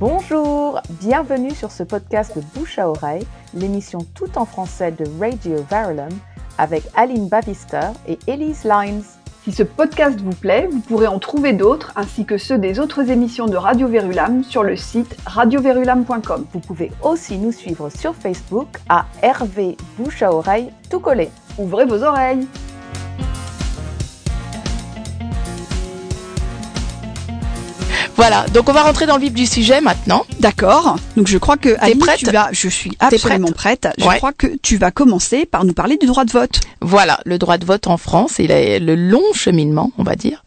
Bonjour, 0.00 0.80
bienvenue 0.88 1.50
sur 1.50 1.70
ce 1.70 1.82
podcast 1.82 2.34
de 2.34 2.40
Bouche 2.54 2.78
à 2.78 2.88
Oreille, 2.88 3.26
l'émission 3.52 3.98
tout 4.14 4.38
en 4.38 4.46
français 4.46 4.92
de 4.92 5.04
Radio 5.20 5.62
Verulam 5.70 6.08
avec 6.56 6.84
Aline 6.96 7.28
Bavister 7.28 7.90
et 8.08 8.18
Elise 8.26 8.64
Lines. 8.64 9.02
Si 9.44 9.52
ce 9.52 9.62
podcast 9.62 10.18
vous 10.22 10.34
plaît, 10.34 10.70
vous 10.72 10.80
pourrez 10.80 11.06
en 11.06 11.18
trouver 11.18 11.52
d'autres 11.52 11.92
ainsi 11.96 12.24
que 12.24 12.38
ceux 12.38 12.56
des 12.56 12.80
autres 12.80 13.10
émissions 13.10 13.44
de 13.44 13.58
Radio 13.58 13.88
Verulam 13.88 14.42
sur 14.42 14.62
le 14.62 14.74
site 14.74 15.14
radioverulam.com. 15.26 16.46
Vous 16.50 16.60
pouvez 16.60 16.92
aussi 17.02 17.36
nous 17.36 17.52
suivre 17.52 17.90
sur 17.90 18.14
Facebook 18.14 18.68
à 18.88 19.04
RV 19.22 19.76
Bouche 19.98 20.22
à 20.22 20.32
Oreille 20.32 20.70
tout 20.88 21.00
collé. 21.00 21.28
Ouvrez 21.58 21.84
vos 21.84 22.02
oreilles 22.02 22.48
Voilà, 28.20 28.44
donc 28.52 28.68
on 28.68 28.72
va 28.74 28.82
rentrer 28.82 29.06
dans 29.06 29.16
le 29.16 29.22
vif 29.22 29.32
du 29.32 29.46
sujet 29.46 29.80
maintenant. 29.80 30.26
D'accord. 30.40 30.96
Donc 31.16 31.26
je 31.26 31.38
crois 31.38 31.56
que 31.56 31.74
Aline, 31.80 31.98
prête 32.00 32.18
tu 32.18 32.26
vas, 32.26 32.50
je 32.52 32.68
suis 32.68 32.92
absolument 33.00 33.50
prête. 33.50 33.88
Je 33.96 34.04
Ouais. 34.04 34.18
crois 34.18 34.32
que 34.34 34.46
tu 34.62 34.76
vas 34.76 34.90
commencer 34.90 35.46
par 35.46 35.64
nous 35.64 35.72
parler 35.72 35.96
du 35.96 36.04
droit 36.06 36.26
de 36.26 36.30
vote. 36.30 36.60
Voilà, 36.82 37.18
le 37.24 37.38
droit 37.38 37.56
de 37.56 37.64
vote 37.64 37.86
en 37.86 37.96
France 37.96 38.38
et 38.38 38.46
la- 38.46 38.78
le 38.78 38.94
long 38.94 39.22
cheminement, 39.32 39.90
on 39.96 40.02
va 40.02 40.16
dire, 40.16 40.44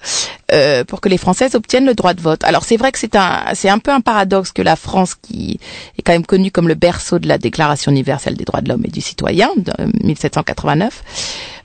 euh, 0.51 0.83
pour 0.83 1.01
que 1.01 1.09
les 1.09 1.17
Françaises 1.17 1.55
obtiennent 1.55 1.87
le 1.87 1.95
droit 1.95 2.13
de 2.13 2.21
vote. 2.21 2.43
Alors 2.43 2.63
c'est 2.63 2.77
vrai 2.77 2.91
que 2.91 2.99
c'est 2.99 3.15
un, 3.15 3.41
c'est 3.55 3.69
un 3.69 3.79
peu 3.79 3.89
un 3.89 4.01
paradoxe 4.01 4.51
que 4.51 4.61
la 4.61 4.75
France, 4.75 5.15
qui 5.15 5.59
est 5.97 6.01
quand 6.03 6.13
même 6.13 6.27
connue 6.27 6.51
comme 6.51 6.67
le 6.67 6.75
berceau 6.75 7.17
de 7.17 7.27
la 7.27 7.39
Déclaration 7.39 7.91
universelle 7.91 8.35
des 8.35 8.45
droits 8.45 8.61
de 8.61 8.69
l'homme 8.69 8.83
et 8.85 8.91
du 8.91 9.01
citoyen 9.01 9.49
de 9.57 9.73
1789, 10.03 11.03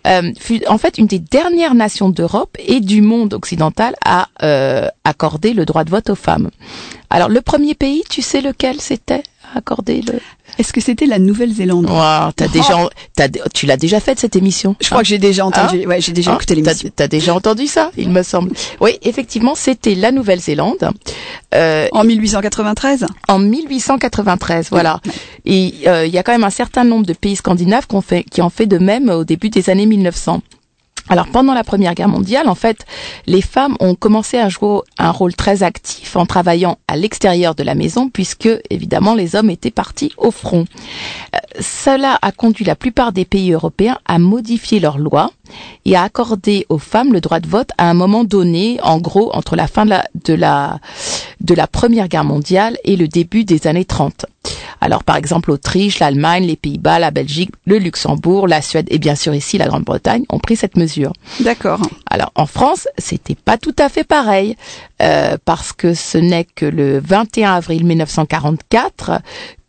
euh, 0.06 0.32
fut 0.38 0.66
en 0.66 0.78
fait 0.78 0.98
une 0.98 1.06
des 1.06 1.18
dernières 1.18 1.74
nations 1.74 2.08
d'Europe 2.08 2.56
et 2.58 2.80
du 2.80 3.02
monde 3.02 3.34
occidental 3.34 3.94
à 4.04 4.28
euh, 4.42 4.88
accorder 5.04 5.52
le 5.52 5.64
droit 5.64 5.84
de 5.84 5.90
vote 5.90 6.10
aux 6.10 6.14
femmes. 6.14 6.50
Alors 7.10 7.28
le 7.28 7.40
premier 7.40 7.74
pays, 7.74 8.04
tu 8.08 8.22
sais 8.22 8.40
lequel 8.40 8.80
c'était 8.80 9.22
à 9.54 9.58
accorder 9.58 10.02
le 10.02 10.20
Est-ce 10.58 10.72
que 10.72 10.80
c'était 10.80 11.06
la 11.06 11.18
Nouvelle-Zélande 11.18 11.86
Wow, 11.88 12.32
t'as 12.36 12.46
Oh. 12.46 12.50
déjà, 12.52 12.88
t'as, 13.14 13.28
tu 13.54 13.66
l'as 13.66 13.76
déjà 13.76 14.00
fait 14.00 14.18
cette 14.18 14.34
émission. 14.36 14.74
Je 14.80 14.86
crois 14.88 15.00
que 15.02 15.06
j'ai 15.08 15.18
déjà 15.18 15.46
entendu. 15.46 15.82
Hein 15.84 15.88
ouais, 15.88 16.00
j'ai 16.00 16.12
déjà 16.12 16.32
Hein 16.32 16.36
écouté 16.36 16.54
l'émission. 16.54 16.90
T'as, 16.94 17.08
déjà 17.08 17.34
entendu 17.34 17.66
ça, 17.66 17.90
il 17.96 18.10
me 18.10 18.22
semble. 18.22 18.50
Oui, 18.80 18.98
effectivement, 19.02 19.54
c'était 19.54 19.94
la 19.94 20.10
Nouvelle-Zélande 20.12 20.90
euh, 21.54 21.86
En 21.92 22.04
1893 22.04 23.06
en 23.28 23.38
1893. 23.38 24.68
Voilà. 24.70 25.00
Et 25.44 25.74
euh, 25.86 26.06
il 26.06 26.12
y 26.12 26.18
a 26.18 26.22
quand 26.22 26.32
même 26.32 26.44
un 26.44 26.50
certain 26.50 26.84
nombre 26.84 27.06
de 27.06 27.12
pays 27.12 27.36
scandinaves 27.36 27.86
qu'on 27.86 28.00
fait, 28.00 28.24
qui 28.24 28.42
ont 28.42 28.50
fait 28.50 28.66
de 28.66 28.78
même 28.78 29.08
au 29.10 29.24
début 29.24 29.50
des 29.50 29.70
années 29.70 29.86
1900. 29.86 30.42
Alors 31.10 31.26
pendant 31.28 31.54
la 31.54 31.64
Première 31.64 31.94
Guerre 31.94 32.08
mondiale, 32.08 32.48
en 32.48 32.54
fait, 32.54 32.84
les 33.26 33.40
femmes 33.40 33.76
ont 33.80 33.94
commencé 33.94 34.38
à 34.38 34.48
jouer 34.48 34.80
un 34.98 35.10
rôle 35.10 35.34
très 35.34 35.62
actif 35.62 36.16
en 36.16 36.26
travaillant 36.26 36.78
à 36.86 36.96
l'extérieur 36.96 37.54
de 37.54 37.62
la 37.62 37.74
maison, 37.74 38.10
puisque 38.10 38.48
évidemment 38.70 39.14
les 39.14 39.34
hommes 39.34 39.50
étaient 39.50 39.70
partis 39.70 40.12
au 40.18 40.30
front. 40.30 40.64
Euh, 41.34 41.38
cela 41.60 42.18
a 42.20 42.32
conduit 42.32 42.64
la 42.64 42.76
plupart 42.76 43.12
des 43.12 43.24
pays 43.24 43.52
européens 43.52 43.98
à 44.06 44.18
modifier 44.18 44.80
leurs 44.80 44.98
lois 44.98 45.30
et 45.84 45.96
à 45.96 46.02
accorder 46.02 46.66
aux 46.68 46.78
femmes 46.78 47.12
le 47.12 47.20
droit 47.20 47.40
de 47.40 47.48
vote 47.48 47.70
à 47.78 47.88
un 47.88 47.94
moment 47.94 48.24
donné, 48.24 48.78
en 48.82 48.98
gros 48.98 49.30
entre 49.34 49.56
la 49.56 49.66
fin 49.66 49.86
de 49.86 50.34
la 50.34 50.78
Première 51.72 52.08
Guerre 52.08 52.24
mondiale 52.24 52.76
et 52.84 52.96
le 52.96 53.08
début 53.08 53.44
des 53.44 53.66
années 53.66 53.84
30. 53.86 54.26
Alors 54.80 55.04
par 55.04 55.16
exemple 55.16 55.50
l'Autriche, 55.50 55.98
l'Allemagne, 55.98 56.44
les 56.44 56.56
Pays-Bas, 56.56 56.98
la 56.98 57.10
Belgique, 57.10 57.50
le 57.66 57.78
Luxembourg, 57.78 58.48
la 58.48 58.62
Suède 58.62 58.86
et 58.90 58.98
bien 58.98 59.14
sûr 59.14 59.34
ici 59.34 59.58
la 59.58 59.66
Grande-Bretagne 59.66 60.24
ont 60.28 60.38
pris 60.38 60.56
cette 60.56 60.76
mesure. 60.76 61.12
D'accord. 61.40 61.80
Alors 62.08 62.32
en 62.34 62.46
France, 62.46 62.88
c'était 62.98 63.34
pas 63.34 63.58
tout 63.58 63.74
à 63.78 63.88
fait 63.88 64.04
pareil 64.04 64.56
euh, 65.02 65.36
parce 65.44 65.72
que 65.72 65.94
ce 65.94 66.18
n'est 66.18 66.44
que 66.44 66.66
le 66.66 67.00
21 67.00 67.54
avril 67.54 67.84
1944 67.84 69.20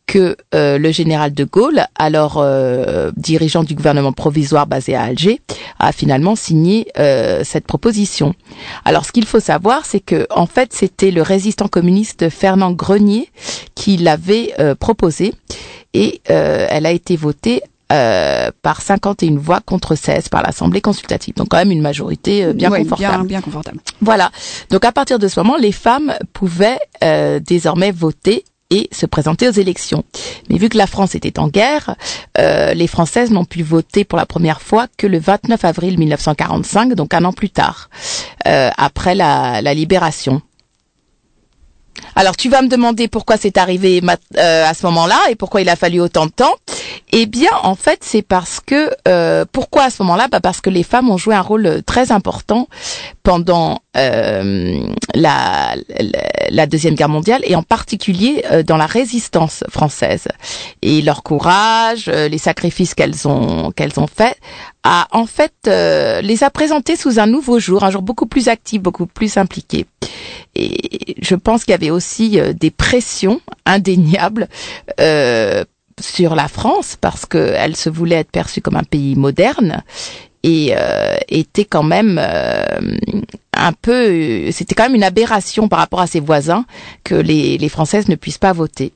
que 0.09 0.35
euh, 0.55 0.79
le 0.79 0.91
général 0.91 1.35
de 1.35 1.43
Gaulle, 1.43 1.85
alors 1.95 2.37
euh, 2.39 3.11
dirigeant 3.15 3.63
du 3.63 3.75
gouvernement 3.75 4.11
provisoire 4.11 4.65
basé 4.65 4.95
à 4.95 5.03
Alger, 5.03 5.39
a 5.77 5.91
finalement 5.91 6.35
signé 6.35 6.87
euh, 6.97 7.43
cette 7.43 7.67
proposition. 7.67 8.33
Alors 8.85 9.05
ce 9.05 9.11
qu'il 9.11 9.27
faut 9.27 9.39
savoir, 9.39 9.85
c'est 9.85 9.99
que 9.99 10.25
en 10.31 10.47
fait 10.47 10.73
c'était 10.73 11.11
le 11.11 11.21
résistant 11.21 11.67
communiste 11.67 12.29
Fernand 12.31 12.71
Grenier 12.71 13.29
qui 13.75 13.97
l'avait 13.97 14.51
euh, 14.59 14.73
proposé 14.73 15.35
et 15.93 16.21
euh, 16.31 16.65
elle 16.71 16.87
a 16.87 16.91
été 16.91 17.15
votée 17.15 17.61
euh, 17.91 18.49
par 18.63 18.81
51 18.81 19.37
voix 19.37 19.59
contre 19.63 19.93
16 19.93 20.29
par 20.29 20.41
l'Assemblée 20.41 20.81
consultative. 20.81 21.35
Donc 21.35 21.49
quand 21.49 21.57
même 21.57 21.71
une 21.71 21.81
majorité 21.83 22.45
euh, 22.45 22.53
bien 22.53 22.71
Ouais, 22.71 22.79
confortable. 22.81 23.27
Bien, 23.27 23.39
bien 23.39 23.41
confortable. 23.41 23.77
Voilà. 24.01 24.31
Donc 24.71 24.85
à 24.85 24.91
partir 24.91 25.19
de 25.19 25.27
ce 25.27 25.39
moment, 25.39 25.55
les 25.55 25.71
femmes 25.71 26.15
pouvaient 26.33 26.79
euh, 27.03 27.39
désormais 27.39 27.91
voter 27.91 28.43
et 28.69 28.87
se 28.91 29.05
présenter 29.05 29.47
aux 29.47 29.53
élections. 29.53 30.03
Mais 30.49 30.57
vu 30.57 30.69
que 30.69 30.77
la 30.77 30.87
France 30.87 31.15
était 31.15 31.39
en 31.39 31.47
guerre, 31.47 31.95
euh, 32.37 32.73
les 32.73 32.87
Françaises 32.87 33.31
n'ont 33.31 33.45
pu 33.45 33.63
voter 33.63 34.03
pour 34.03 34.17
la 34.17 34.25
première 34.25 34.61
fois 34.61 34.87
que 34.97 35.07
le 35.07 35.19
29 35.19 35.65
avril 35.65 35.97
1945, 35.97 36.93
donc 36.93 37.13
un 37.13 37.25
an 37.25 37.33
plus 37.33 37.49
tard, 37.49 37.89
euh, 38.47 38.69
après 38.77 39.15
la, 39.15 39.61
la 39.61 39.73
libération. 39.73 40.41
Alors 42.15 42.35
tu 42.35 42.49
vas 42.49 42.61
me 42.61 42.67
demander 42.67 43.07
pourquoi 43.07 43.37
c'est 43.37 43.57
arrivé 43.57 44.01
euh, 44.37 44.65
à 44.65 44.73
ce 44.73 44.85
moment-là 44.87 45.17
et 45.29 45.35
pourquoi 45.35 45.61
il 45.61 45.69
a 45.69 45.75
fallu 45.75 46.01
autant 46.01 46.25
de 46.25 46.31
temps. 46.31 46.55
Eh 47.11 47.25
bien, 47.25 47.49
en 47.63 47.75
fait, 47.75 47.99
c'est 48.03 48.21
parce 48.21 48.59
que 48.59 48.91
euh, 49.07 49.45
pourquoi 49.51 49.85
à 49.85 49.89
ce 49.89 50.03
moment-là? 50.03 50.27
Bah 50.29 50.39
Parce 50.41 50.61
que 50.61 50.69
les 50.69 50.83
femmes 50.83 51.09
ont 51.09 51.17
joué 51.17 51.33
un 51.33 51.41
rôle 51.41 51.65
euh, 51.65 51.81
très 51.81 52.11
important 52.11 52.67
pendant 53.23 53.79
la, 55.15 55.75
deuxième 56.67 56.95
guerre 56.95 57.09
mondiale 57.09 57.41
et 57.43 57.55
en 57.55 57.63
particulier 57.63 58.43
dans 58.65 58.77
la 58.77 58.85
résistance 58.85 59.63
française. 59.69 60.27
Et 60.81 61.01
leur 61.01 61.21
courage, 61.21 62.07
les 62.07 62.37
sacrifices 62.37 62.95
qu'elles 62.95 63.27
ont 63.27 63.71
qu'elles 63.71 63.99
ont 63.99 64.07
faits, 64.07 64.37
a 64.83 65.07
en 65.11 65.25
fait 65.25 65.53
euh, 65.67 66.21
les 66.21 66.43
a 66.43 66.49
présentés 66.49 66.95
sous 66.95 67.19
un 67.19 67.27
nouveau 67.27 67.59
jour, 67.59 67.83
un 67.83 67.91
jour 67.91 68.01
beaucoup 68.01 68.25
plus 68.25 68.47
actif, 68.47 68.81
beaucoup 68.81 69.05
plus 69.05 69.37
impliqué. 69.37 69.85
Et 70.55 71.15
je 71.21 71.35
pense 71.35 71.65
qu'il 71.65 71.71
y 71.71 71.75
avait 71.75 71.91
aussi 71.91 72.39
euh, 72.39 72.53
des 72.53 72.71
pressions 72.71 73.41
indéniables 73.65 74.47
euh, 74.99 75.63
sur 75.99 76.35
la 76.35 76.47
France 76.47 76.97
parce 76.99 77.25
qu'elle 77.25 77.75
se 77.75 77.89
voulait 77.89 78.17
être 78.17 78.31
perçue 78.31 78.61
comme 78.61 78.77
un 78.77 78.83
pays 78.83 79.15
moderne 79.15 79.83
et 80.43 80.73
euh, 80.75 81.17
était 81.27 81.65
quand 81.65 81.83
même 81.83 82.19
euh, 82.21 82.63
un 83.65 83.73
peu 83.73 84.51
c'était 84.51 84.75
quand 84.75 84.83
même 84.83 84.95
une 84.95 85.03
aberration 85.03 85.67
par 85.67 85.79
rapport 85.79 86.01
à 86.01 86.07
ses 86.07 86.19
voisins 86.19 86.65
que 87.03 87.15
les, 87.15 87.57
les 87.57 87.69
françaises 87.69 88.07
ne 88.07 88.15
puissent 88.15 88.37
pas 88.37 88.53
voter. 88.53 88.93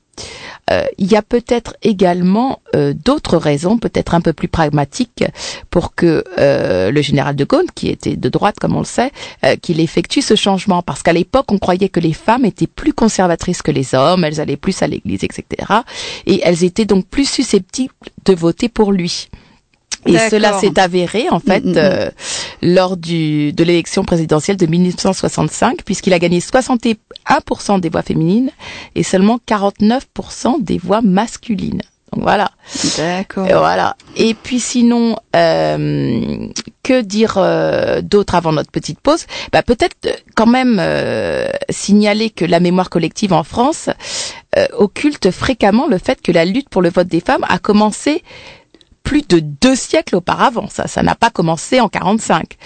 Euh, 0.70 0.84
il 0.98 1.10
y 1.10 1.16
a 1.16 1.22
peut-être 1.22 1.76
également 1.82 2.60
euh, 2.74 2.94
d'autres 2.94 3.36
raisons, 3.36 3.78
peut-être 3.78 4.14
un 4.14 4.20
peu 4.20 4.32
plus 4.32 4.48
pragmatiques, 4.48 5.24
pour 5.70 5.94
que 5.94 6.24
euh, 6.38 6.90
le 6.90 7.02
général 7.02 7.36
de 7.36 7.44
Gaulle, 7.44 7.66
qui 7.74 7.88
était 7.88 8.16
de 8.16 8.28
droite 8.28 8.56
comme 8.60 8.74
on 8.74 8.80
le 8.80 8.84
sait, 8.84 9.12
euh, 9.44 9.56
qu'il 9.56 9.80
effectue 9.80 10.22
ce 10.22 10.34
changement. 10.36 10.82
Parce 10.82 11.02
qu'à 11.02 11.12
l'époque, 11.12 11.46
on 11.52 11.58
croyait 11.58 11.88
que 11.88 12.00
les 12.00 12.12
femmes 12.12 12.44
étaient 12.44 12.66
plus 12.66 12.92
conservatrices 12.92 13.62
que 13.62 13.70
les 13.70 13.94
hommes, 13.94 14.24
elles 14.24 14.40
allaient 14.40 14.56
plus 14.56 14.82
à 14.82 14.86
l'église, 14.86 15.24
etc. 15.24 15.44
Et 16.26 16.40
elles 16.44 16.64
étaient 16.64 16.86
donc 16.86 17.06
plus 17.06 17.28
susceptibles 17.28 17.92
de 18.24 18.34
voter 18.34 18.68
pour 18.68 18.92
lui. 18.92 19.28
Et 20.06 20.18
cela 20.28 20.58
s'est 20.60 20.78
avéré 20.78 21.28
en 21.30 21.40
fait 21.40 21.64
Mm, 21.64 21.70
mm, 21.70 21.72
mm. 21.72 21.78
euh, 21.78 22.10
lors 22.64 22.96
du 22.96 23.52
de 23.52 23.62
l'élection 23.62 24.04
présidentielle 24.04 24.56
de 24.56 24.64
1965 24.66 25.84
puisqu'il 25.84 26.14
a 26.14 26.18
gagné 26.18 26.40
61% 26.40 27.78
des 27.78 27.88
voix 27.90 28.02
féminines 28.02 28.50
et 28.94 29.02
seulement 29.02 29.38
49% 29.46 30.62
des 30.62 30.78
voix 30.78 31.02
masculines. 31.02 31.82
Donc 32.12 32.22
voilà. 32.22 32.50
D'accord. 32.96 33.46
Et 33.46 33.52
voilà. 33.52 33.96
Et 34.16 34.34
puis 34.34 34.60
sinon, 34.60 35.16
euh, 35.34 36.48
que 36.82 37.00
dire 37.00 37.34
euh, 37.36 38.00
d'autre 38.02 38.34
avant 38.34 38.52
notre 38.52 38.70
petite 38.70 39.00
pause? 39.00 39.26
Bah, 39.52 39.62
Peut-être 39.62 39.96
euh, 40.06 40.12
quand 40.34 40.46
même 40.46 40.78
euh, 40.80 41.48
signaler 41.70 42.30
que 42.30 42.44
la 42.44 42.60
mémoire 42.60 42.88
collective 42.88 43.32
en 43.32 43.42
France 43.42 43.90
euh, 44.56 44.66
occulte 44.78 45.30
fréquemment 45.32 45.88
le 45.88 45.98
fait 45.98 46.22
que 46.22 46.30
la 46.32 46.44
lutte 46.44 46.68
pour 46.68 46.82
le 46.82 46.90
vote 46.90 47.08
des 47.08 47.20
femmes 47.20 47.44
a 47.48 47.58
commencé 47.58 48.22
plus 49.04 49.22
de 49.28 49.38
deux 49.38 49.76
siècles 49.76 50.16
auparavant. 50.16 50.68
Ça, 50.68 51.02
n'a 51.02 51.14
pas 51.14 51.30
commencé 51.30 51.80
en 51.80 51.88
45, 51.88 52.56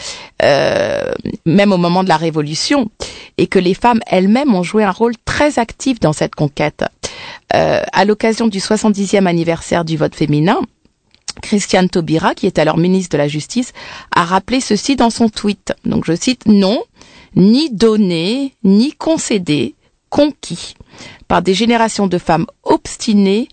euh, 0.42 1.12
même 1.44 1.72
au 1.72 1.76
moment 1.76 2.02
de 2.02 2.08
la 2.08 2.16
Révolution, 2.16 2.90
et 3.36 3.46
que 3.48 3.58
les 3.58 3.74
femmes 3.74 4.00
elles-mêmes 4.06 4.54
ont 4.54 4.62
joué 4.62 4.84
un 4.84 4.90
rôle 4.90 5.14
très 5.26 5.58
actif 5.58 6.00
dans 6.00 6.14
cette 6.14 6.34
conquête. 6.34 6.84
Euh, 7.54 7.82
à 7.92 8.04
l'occasion 8.04 8.46
du 8.46 8.60
70e 8.60 9.26
anniversaire 9.26 9.84
du 9.84 9.96
vote 9.96 10.14
féminin, 10.14 10.60
Christiane 11.42 11.88
Taubira, 11.88 12.34
qui 12.34 12.46
est 12.46 12.58
alors 12.58 12.78
ministre 12.78 13.12
de 13.12 13.18
la 13.18 13.28
Justice, 13.28 13.72
a 14.14 14.24
rappelé 14.24 14.60
ceci 14.60 14.96
dans 14.96 15.10
son 15.10 15.28
tweet. 15.28 15.74
Donc 15.84 16.04
je 16.06 16.14
cite 16.14 16.46
non, 16.46 16.82
ni 17.36 17.70
donné, 17.70 18.54
ni 18.64 18.92
concédé, 18.92 19.74
conquis 20.08 20.74
par 21.26 21.42
des 21.42 21.54
générations 21.54 22.06
de 22.06 22.18
femmes 22.18 22.46
obstinées, 22.64 23.48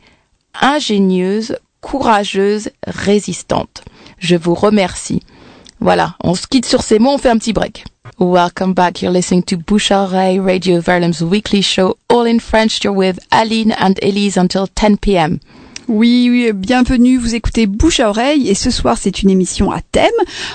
ingénieuses, 0.62 1.58
courageuses, 1.86 2.72
résistantes. 2.88 3.84
Je 4.18 4.36
vous 4.36 4.56
remercie. 4.56 5.22
Voilà, 5.80 6.16
on 6.24 6.34
se 6.34 6.48
quitte 6.48 6.66
sur 6.66 6.82
ces 6.82 6.98
mots, 6.98 7.12
on 7.12 7.18
fait 7.20 7.30
un 7.30 7.38
petit 7.38 7.54
break. 7.54 7.86
Welcome 8.18 8.74
back. 8.74 9.04
You're 9.04 9.14
listening 9.14 9.44
to 9.44 9.58
Oreille, 9.92 10.40
Radio 10.40 10.80
Verlem's 10.80 11.22
weekly 11.22 11.62
show, 11.62 11.96
all 12.10 12.26
in 12.26 12.40
French. 12.40 12.84
You're 12.84 12.96
with 12.96 13.20
Aline 13.32 13.76
and 13.78 14.00
Elise 14.02 14.38
until 14.38 14.66
10 14.66 14.98
p.m. 14.98 15.40
Oui, 15.88 16.30
oui, 16.32 16.52
bienvenue, 16.52 17.18
vous 17.18 17.36
écoutez 17.36 17.68
Bouche 17.68 18.00
à 18.00 18.10
oreille 18.10 18.50
et 18.50 18.56
ce 18.56 18.72
soir 18.72 18.98
c'est 19.00 19.22
une 19.22 19.30
émission 19.30 19.72
à 19.72 19.82
thème. 19.82 20.10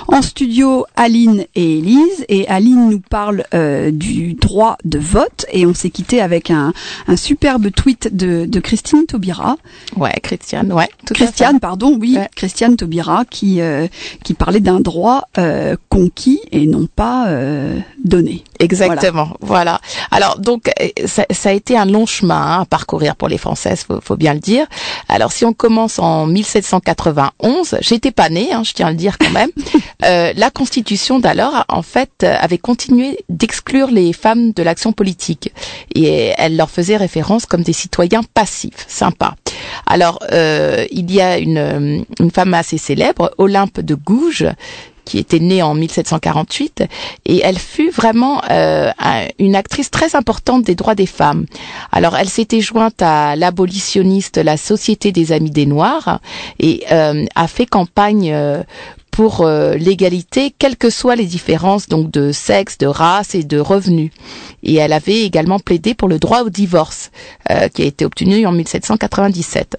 En 0.09 0.23
studio, 0.23 0.87
Aline 0.97 1.45
et 1.55 1.79
Élise 1.79 2.25
et 2.29 2.49
Aline 2.49 2.91
nous 2.91 2.99
parle 2.99 3.45
euh, 3.55 3.93
du 3.93 4.35
droit 4.35 4.77
de 4.85 4.99
vote 4.99 5.47
et 5.53 5.67
on 5.67 5.75
s'est 5.75 5.91
quitté 5.91 6.21
avec 6.21 6.51
un, 6.51 6.73
un 7.07 7.17
superbe 7.17 7.71
tweet 7.71 8.09
de, 8.17 8.45
de 8.45 8.61
Christine 8.61 9.07
Taubira. 9.07 9.57
Ouais, 9.97 10.15
Christiane, 10.21 10.73
ouais. 10.73 10.89
Tout 11.07 11.15
Christiane, 11.15 11.61
pardon, 11.61 11.97
oui, 12.01 12.17
ouais. 12.17 12.29
Christiane 12.35 12.77
Taubira 12.77 13.25
qui, 13.25 13.61
euh, 13.61 13.87
qui 14.25 14.35
parlait 14.35 14.59
d'un 14.59 14.81
droit 14.81 15.29
euh, 15.39 15.77
conquis 15.91 16.41
et 16.51 16.67
non 16.67 16.87
pas 16.87 17.29
euh, 17.29 17.79
donné. 18.05 18.43
Exactement, 18.59 19.37
voilà. 19.41 19.81
voilà. 19.81 19.81
Alors 20.11 20.41
donc 20.41 20.71
ça, 21.07 21.25
ça, 21.31 21.51
a 21.51 21.53
été 21.53 21.79
un 21.79 21.87
long 21.87 22.05
chemin 22.05 22.35
hein, 22.35 22.61
à 22.63 22.65
parcourir 22.67 23.15
pour 23.15 23.29
les 23.29 23.39
Françaises, 23.39 23.85
faut, 23.87 24.01
faut 24.03 24.17
bien 24.17 24.35
le 24.35 24.41
dire. 24.41 24.67
Alors 25.09 25.20
si 25.29 25.45
on 25.45 25.53
commence 25.53 25.99
en 25.99 26.27
1791, 26.27 27.77
j'étais 27.81 28.11
pas 28.11 28.29
née, 28.29 28.53
hein, 28.53 28.63
je 28.65 28.73
tiens 28.73 28.87
à 28.87 28.91
le 28.91 28.97
dire 28.97 29.19
quand 29.19 29.31
même. 29.31 29.51
euh, 30.05 30.33
la 30.35 30.51
Constitution 30.51 31.19
d'alors, 31.19 31.65
en 31.69 31.83
fait, 31.83 32.25
avait 32.25 32.59
continué 32.59 33.19
d'exclure 33.29 33.91
les 33.91 34.13
femmes 34.13 34.53
de 34.53 34.63
l'action 34.63 34.93
politique 34.93 35.53
et 35.95 36.33
elle 36.39 36.57
leur 36.57 36.71
faisait 36.71 36.97
référence 36.97 37.47
comme 37.47 37.63
des 37.63 37.73
citoyens 37.73 38.23
passifs, 38.35 38.87
sympas. 38.89 39.35
Alors 39.87 40.21
euh, 40.33 40.87
il 40.91 41.11
y 41.13 41.21
a 41.21 41.39
une, 41.39 42.05
une 42.19 42.31
femme 42.31 42.55
assez 42.55 42.79
célèbre, 42.79 43.33
Olympe 43.39 43.81
de 43.81 43.95
Gouges, 43.95 44.47
qui 45.11 45.19
était 45.19 45.41
née 45.41 45.61
en 45.61 45.75
1748 45.75 46.85
et 47.27 47.41
elle 47.43 47.59
fut 47.59 47.91
vraiment 47.91 48.43
euh, 48.49 48.93
une 49.41 49.57
actrice 49.57 49.91
très 49.91 50.15
importante 50.15 50.63
des 50.63 50.77
droits 50.77 50.95
des 50.95 51.07
femmes. 51.07 51.47
Alors 51.91 52.17
elle 52.17 52.29
s'était 52.29 52.61
jointe 52.61 53.03
à 53.03 53.35
l'abolitionniste 53.35 54.37
la 54.37 54.57
Société 54.57 55.11
des 55.11 55.33
Amis 55.33 55.51
des 55.51 55.67
Noirs 55.67 56.21
et 56.61 56.85
euh, 56.93 57.25
a 57.35 57.49
fait 57.49 57.67
campagne 57.67 58.31
euh, 58.33 58.63
pour 59.11 59.45
l'égalité, 59.45 60.55
quelles 60.57 60.77
que 60.77 60.89
soient 60.89 61.17
les 61.17 61.27
différences 61.27 61.89
donc 61.89 62.11
de 62.13 62.31
sexe, 62.31 62.79
de 62.79 62.87
race 62.87 63.35
et 63.35 63.43
de 63.43 63.59
revenus. 63.59 64.13
Et 64.63 64.77
elle 64.77 64.93
avait 64.93 65.23
également 65.23 65.59
plaidé 65.59 65.95
pour 65.95 66.09
le 66.09 66.19
droit 66.21 66.43
au 66.43 66.49
divorce, 66.49 67.11
qui 67.75 67.83
a 67.83 67.85
été 67.85 68.07
obtenu 68.07 68.47
en 68.47 68.53
1797. 68.53 69.77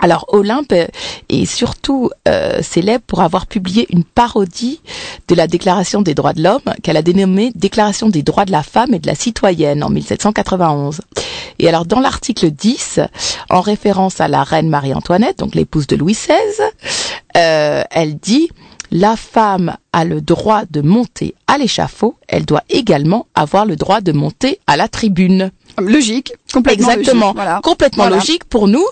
Alors 0.00 0.24
Olympe 0.28 0.72
est 0.72 1.44
surtout 1.44 2.10
euh, 2.26 2.62
célèbre 2.62 3.04
pour 3.06 3.20
avoir 3.20 3.46
publié 3.46 3.86
une 3.90 4.04
parodie 4.04 4.80
de 5.28 5.34
la 5.34 5.46
Déclaration 5.46 6.02
des 6.02 6.14
droits 6.14 6.32
de 6.32 6.42
l'homme 6.42 6.74
qu'elle 6.82 6.96
a 6.96 7.02
dénommée 7.02 7.52
Déclaration 7.54 8.08
des 8.08 8.22
droits 8.22 8.44
de 8.44 8.52
la 8.52 8.62
femme 8.62 8.94
et 8.94 8.98
de 8.98 9.06
la 9.06 9.14
citoyenne 9.14 9.84
en 9.84 9.90
1791. 9.90 11.00
Et 11.58 11.68
alors 11.68 11.84
dans 11.84 12.00
l'article 12.00 12.50
10, 12.50 13.00
en 13.50 13.60
référence 13.60 14.20
à 14.20 14.28
la 14.28 14.42
reine 14.42 14.68
Marie-Antoinette, 14.68 15.38
donc 15.38 15.54
l'épouse 15.54 15.86
de 15.86 15.96
Louis 15.96 16.14
XVI, 16.14 16.32
euh, 17.36 17.82
elle 17.90 18.16
dit 18.16 18.48
la 18.90 19.16
femme 19.16 19.76
a 19.94 20.04
le 20.04 20.20
droit 20.20 20.64
de 20.70 20.82
monter 20.82 21.34
à 21.46 21.56
l'échafaud, 21.56 22.16
elle 22.28 22.44
doit 22.44 22.62
également 22.68 23.26
avoir 23.34 23.64
le 23.64 23.74
droit 23.74 24.02
de 24.02 24.12
monter 24.12 24.58
à 24.66 24.76
la 24.76 24.86
tribune. 24.86 25.50
Logique, 25.78 26.32
complètement 26.52 26.90
Exactement, 26.90 27.20
logique, 27.26 27.34
voilà. 27.36 27.60
complètement 27.62 28.04
Voilà. 28.04 28.16
logique 28.16 28.44
pour 28.44 28.68
nous 28.68 28.84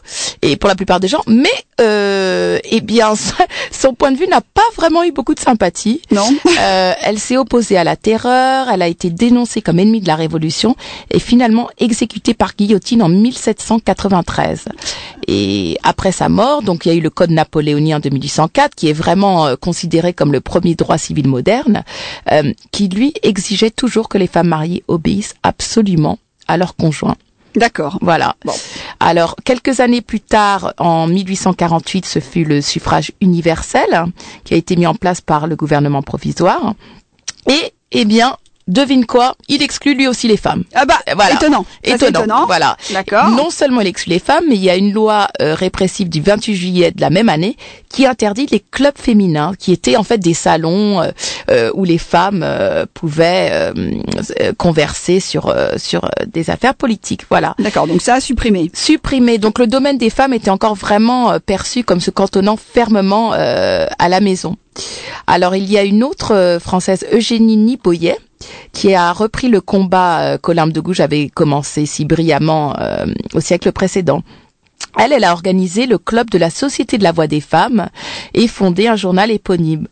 et 0.42 0.56
pour 0.56 0.68
la 0.68 0.74
plupart 0.74 1.00
des 1.00 1.08
gens, 1.08 1.22
mais 1.26 1.48
euh, 1.80 2.58
eh 2.64 2.80
bien 2.80 3.12
son 3.70 3.94
point 3.94 4.10
de 4.12 4.16
vue 4.16 4.26
n'a 4.26 4.40
pas 4.40 4.62
vraiment 4.76 5.04
eu 5.04 5.12
beaucoup 5.12 5.34
de 5.34 5.40
sympathie. 5.40 6.00
Non 6.10 6.26
Euh, 6.60 6.92
elle 7.02 7.18
s'est 7.18 7.36
opposée 7.36 7.76
à 7.76 7.84
la 7.84 7.96
terreur, 7.96 8.68
elle 8.70 8.82
a 8.82 8.88
été 8.88 9.10
dénoncée 9.10 9.62
comme 9.62 9.78
ennemie 9.78 10.00
de 10.00 10.06
la 10.06 10.16
Révolution 10.16 10.76
et 11.10 11.18
finalement 11.18 11.68
exécutée 11.78 12.34
par 12.34 12.54
guillotine 12.54 13.02
en 13.02 13.08
1793. 13.08 14.66
Et 15.28 15.78
après 15.82 16.12
sa 16.12 16.28
mort, 16.28 16.62
donc 16.62 16.84
il 16.86 16.88
y 16.88 16.92
a 16.92 16.94
eu 16.94 17.00
le 17.00 17.10
Code 17.10 17.30
napoléonien 17.30 18.00
de 18.00 18.08
1804 18.10 18.74
qui 18.74 18.88
est 18.88 18.92
vraiment 18.92 19.46
euh, 19.46 19.56
considéré 19.56 20.12
comme 20.12 20.32
le 20.32 20.40
premier 20.40 20.74
droit 20.74 20.98
civil 20.98 21.28
moderne, 21.28 21.84
euh, 22.32 22.52
qui 22.72 22.88
lui 22.88 23.12
exigeait 23.22 23.70
toujours 23.70 24.08
que 24.08 24.18
les 24.18 24.26
femmes 24.26 24.48
mariées 24.48 24.82
obéissent 24.88 25.34
absolument 25.42 26.18
à 26.50 26.56
leur 26.56 26.76
conjoint. 26.76 27.16
D'accord. 27.56 27.98
Voilà. 28.00 28.36
Bon. 28.44 28.52
Alors, 29.00 29.34
quelques 29.44 29.80
années 29.80 30.02
plus 30.02 30.20
tard, 30.20 30.74
en 30.78 31.06
1848, 31.08 32.06
ce 32.06 32.18
fut 32.20 32.44
le 32.44 32.60
suffrage 32.60 33.12
universel 33.20 34.04
qui 34.44 34.54
a 34.54 34.56
été 34.56 34.76
mis 34.76 34.86
en 34.86 34.94
place 34.94 35.20
par 35.20 35.46
le 35.46 35.56
gouvernement 35.56 36.02
provisoire. 36.02 36.74
Et, 37.48 37.72
eh 37.92 38.04
bien, 38.04 38.36
devine 38.70 39.04
quoi 39.06 39.34
Il 39.48 39.62
exclut 39.62 39.94
lui 39.94 40.06
aussi 40.06 40.28
les 40.28 40.36
femmes. 40.36 40.64
Ah 40.74 40.84
bah, 40.86 40.98
Voilà. 41.14 41.34
étonnant. 41.34 41.64
Ça, 41.84 41.94
Étonnant. 41.94 42.20
étonnant. 42.20 42.46
Voilà. 42.46 42.76
D'accord. 42.92 43.30
Non 43.30 43.50
seulement 43.50 43.80
il 43.80 43.86
exclut 43.86 44.10
les 44.12 44.18
femmes, 44.18 44.44
mais 44.48 44.54
il 44.56 44.62
y 44.62 44.70
a 44.70 44.76
une 44.76 44.92
loi 44.92 45.28
euh, 45.42 45.54
répressive 45.54 46.08
du 46.08 46.20
28 46.20 46.54
juillet 46.54 46.90
de 46.92 47.00
la 47.00 47.10
même 47.10 47.28
année 47.28 47.56
qui 47.88 48.06
interdit 48.06 48.46
les 48.50 48.60
clubs 48.60 48.96
féminins, 48.96 49.52
qui 49.58 49.72
étaient 49.72 49.96
en 49.96 50.04
fait 50.04 50.18
des 50.18 50.34
salons 50.34 51.00
euh, 51.02 51.10
euh, 51.50 51.70
où 51.74 51.84
les 51.84 51.98
femmes 51.98 52.42
euh, 52.44 52.86
pouvaient 52.94 53.48
euh, 53.52 53.72
euh, 54.40 54.52
converser 54.56 55.20
sur 55.20 55.48
euh, 55.48 55.72
sur 55.76 56.04
euh, 56.04 56.08
des 56.26 56.50
affaires 56.50 56.74
politiques. 56.74 57.22
Voilà 57.28 57.54
D'accord, 57.58 57.86
donc 57.86 58.00
ça 58.00 58.14
a 58.14 58.20
supprimé. 58.20 58.70
supprimé. 58.74 59.38
Donc 59.38 59.58
le 59.58 59.66
domaine 59.66 59.98
des 59.98 60.10
femmes 60.10 60.32
était 60.34 60.50
encore 60.50 60.74
vraiment 60.76 61.32
euh, 61.32 61.38
perçu 61.44 61.82
comme 61.82 62.00
se 62.00 62.10
cantonnant 62.10 62.56
fermement 62.56 63.32
euh, 63.34 63.86
à 63.98 64.08
la 64.08 64.20
maison. 64.20 64.56
Alors 65.26 65.56
il 65.56 65.70
y 65.70 65.76
a 65.76 65.82
une 65.82 66.04
autre 66.04 66.34
euh, 66.34 66.60
française, 66.60 67.04
Eugénie 67.12 67.56
Niboyet, 67.56 68.18
qui 68.72 68.94
a 68.94 69.12
repris 69.12 69.48
le 69.48 69.60
combat 69.60 70.20
euh, 70.20 70.38
qu'Olympe 70.38 70.72
de 70.72 70.80
Gouges 70.80 71.00
avait 71.00 71.28
commencé 71.28 71.86
si 71.86 72.04
brillamment 72.04 72.76
euh, 72.78 73.06
au 73.34 73.40
siècle 73.40 73.72
précédent. 73.72 74.22
Elle, 74.98 75.12
elle 75.12 75.24
a 75.24 75.32
organisé 75.32 75.86
le 75.86 75.98
club 75.98 76.30
de 76.30 76.38
la 76.38 76.50
Société 76.50 76.98
de 76.98 77.04
la 77.04 77.12
Voix 77.12 77.26
des 77.26 77.40
Femmes 77.40 77.88
et 78.34 78.48
fondé 78.48 78.88
un 78.88 78.96
journal 78.96 79.30
éponyme. 79.30 79.86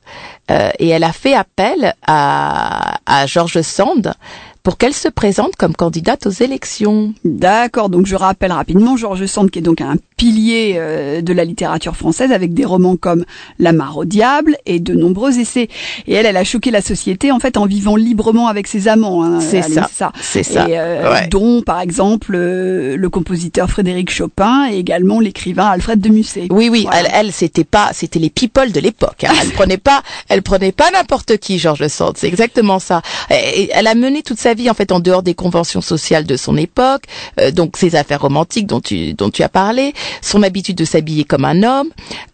Euh, 0.51 0.71
et 0.79 0.89
elle 0.89 1.05
a 1.05 1.13
fait 1.13 1.35
appel 1.35 1.95
à, 2.07 2.99
à 3.07 3.27
Georges 3.27 3.63
Sand 3.63 4.15
pour 4.63 4.77
qu'elle 4.77 4.93
se 4.95 5.09
présente 5.09 5.57
comme 5.57 5.75
candidate 5.75 6.27
aux 6.27 6.31
élections. 6.31 7.15
D'accord, 7.25 7.89
donc 7.89 8.07
je 8.07 8.17
rappelle 8.17 8.53
rapidement 8.53 8.97
Georges 8.97 9.27
Sand 9.27 9.51
qui 9.51 9.61
est 9.61 9.63
donc 9.63 9.81
un 9.81 9.97
pilier 10.17 10.75
euh, 10.77 11.21
de 11.23 11.33
la 11.33 11.45
littérature 11.45 11.97
française 11.97 12.33
avec 12.33 12.53
des 12.53 12.65
romans 12.65 12.97
comme 12.97 13.25
La 13.59 13.73
mare 13.73 13.97
au 13.99 14.05
diable 14.05 14.57
et 14.67 14.81
de 14.81 14.95
nombreux 14.95 15.39
essais. 15.39 15.69
Et 16.07 16.15
elle, 16.15 16.27
elle 16.27 16.37
a 16.37 16.45
choqué 16.45 16.71
la 16.71 16.83
société 16.83 17.31
en 17.33 17.39
fait 17.39 17.57
en 17.57 17.67
vivant 17.67 17.97
librement 17.97 18.49
avec 18.49 18.67
ses 18.67 18.89
amants. 18.89 19.23
hein, 19.25 19.41
C'est 19.41 19.63
ça, 19.63 19.89
c'est 20.21 20.43
ça. 20.43 20.69
Et, 20.69 20.79
euh, 20.79 21.13
Ouais. 21.13 21.29
dont 21.29 21.63
par 21.63 21.81
exemple 21.81 22.33
euh, 22.35 22.97
le 22.97 23.09
compositeur 23.11 23.71
Frédéric 23.71 24.11
Chopin 24.11 24.69
et 24.71 24.77
également 24.79 25.21
l'écrivain 25.21 25.67
Alfred 25.67 26.01
de 26.01 26.09
Musset. 26.09 26.49
Oui, 26.51 26.69
oui, 26.69 26.83
Voilà. 26.83 27.09
elle, 27.09 27.27
elle, 27.27 27.33
c'était 27.33 27.65
pas, 27.65 27.91
c'était 27.95 28.19
les 28.19 28.31
people 28.31 28.73
de 28.73 28.81
l'époque. 28.81 29.25
hein. 29.25 29.33
Elle 29.43 29.51
prenait 29.53 29.79
pas, 29.79 30.03
elle 30.29 30.43
prenait 30.43 30.73
pas 30.73 30.91
n'importe 30.91 31.39
qui, 31.39 31.59
Georges 31.59 31.87
Sand. 31.89 32.15
C'est 32.17 32.29
exactement 32.29 32.79
ça. 32.81 33.03
Et, 33.31 33.63
et 33.63 33.71
elle 33.73 33.87
a 33.87 33.95
mené 33.95 34.23
toute 34.23 34.39
sa 34.39 34.48
vie 34.55 34.71
en 34.71 34.75
fait 34.75 34.93
en 34.93 35.01
dehors 35.01 35.23
des 35.23 35.35
conventions 35.35 35.81
sociales 35.81 36.25
de 36.25 36.37
son 36.37 36.57
époque, 36.57 37.05
euh, 37.41 37.51
donc 37.51 37.77
ses 37.77 37.97
affaires 37.97 38.21
romantiques 38.21 38.67
dont 38.67 38.81
tu, 38.81 39.15
dont 39.15 39.31
tu 39.31 39.43
as 39.43 39.49
parlé, 39.49 39.95
son 40.23 40.43
habitude 40.43 40.77
de 40.77 40.85
s'habiller 40.85 41.25
comme 41.25 41.45
un 41.45 41.63
homme. 41.63 41.91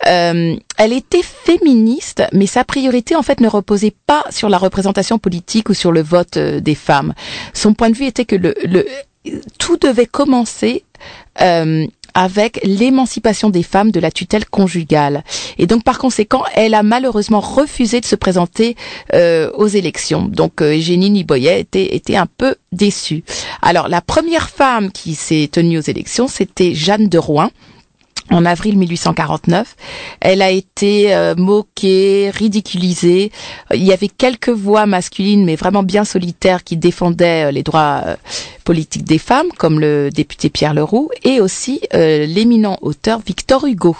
Euh, 0.07 0.57
elle 0.79 0.93
était 0.93 1.23
féministe, 1.23 2.23
mais 2.33 2.47
sa 2.47 2.65
priorité 2.65 3.17
en 3.17 3.23
fait 3.23 3.41
ne 3.41 3.49
reposait 3.49 3.95
pas 4.07 4.25
sur 4.31 4.49
la 4.49 4.59
représentation 4.59 5.19
politique 5.19 5.69
ou 5.69 5.75
sur 5.75 5.93
le 5.93 6.03
vote 6.03 6.37
euh, 6.37 6.61
des 6.61 6.75
femmes. 6.75 7.15
Son 7.53 7.75
point 7.75 7.91
de 7.91 7.97
vue 7.97 8.07
était 8.07 8.25
que 8.25 8.37
le, 8.37 8.55
le 8.65 8.87
tout 9.59 9.77
devait 9.77 10.07
commencer 10.07 10.85
euh, 11.41 11.87
avec 12.15 12.61
l'émancipation 12.63 13.51
des 13.51 13.63
femmes 13.63 13.91
de 13.91 14.01
la 14.01 14.11
tutelle 14.11 14.47
conjugale. 14.47 15.25
Et 15.59 15.67
donc, 15.67 15.85
par 15.85 15.99
conséquent, 15.99 16.45
elle 16.55 16.75
a 16.75 16.83
malheureusement 16.83 17.41
refusé 17.41 18.01
de 18.01 18.07
se 18.07 18.17
présenter 18.17 18.77
euh, 19.13 19.51
aux 19.55 19.67
élections. 19.67 20.23
Donc, 20.23 20.63
euh, 20.63 20.77
Eugénie 20.77 21.11
Niboyet 21.11 21.61
était, 21.61 21.95
était 21.95 22.17
un 22.17 22.27
peu 22.27 22.55
déçue. 22.73 23.25
Alors, 23.63 23.89
la 23.89 24.01
première 24.01 24.49
femme 24.49 24.91
qui 24.93 25.15
s'est 25.15 25.49
tenue 25.51 25.79
aux 25.79 25.83
élections, 25.83 26.29
c'était 26.29 26.75
Jeanne 26.75 27.09
de 27.09 27.19
Rouen 27.19 27.51
en 28.31 28.45
avril 28.45 28.79
1849. 28.79 29.77
Elle 30.21 30.43
a 30.43 30.51
été 30.51 31.15
euh, 31.15 31.35
moquée, 31.37 32.31
ridiculisée. 32.31 33.31
Euh, 33.71 33.77
Il 33.77 33.85
y 33.85 33.93
avait 33.93 34.09
quelques 34.09 34.49
voix 34.51 34.87
masculines, 34.87 35.45
mais 35.45 35.57
vraiment 35.57 35.83
bien 35.83 36.05
solitaires, 36.05 36.65
qui 36.65 36.77
défendaient 36.77 37.49
euh, 37.49 37.51
les 37.51 37.63
droits 37.63 38.05
politiques 38.65 39.05
des 39.05 39.19
femmes, 39.19 39.49
comme 39.59 39.79
le 39.79 40.11
député 40.11 40.49
Pierre 40.49 40.75
Leroux, 40.75 41.11
et 41.23 41.41
aussi 41.41 41.81
l'éminent 41.93 42.79
auteur 42.81 43.21
Victor 43.25 43.67
Hugo. 43.67 43.95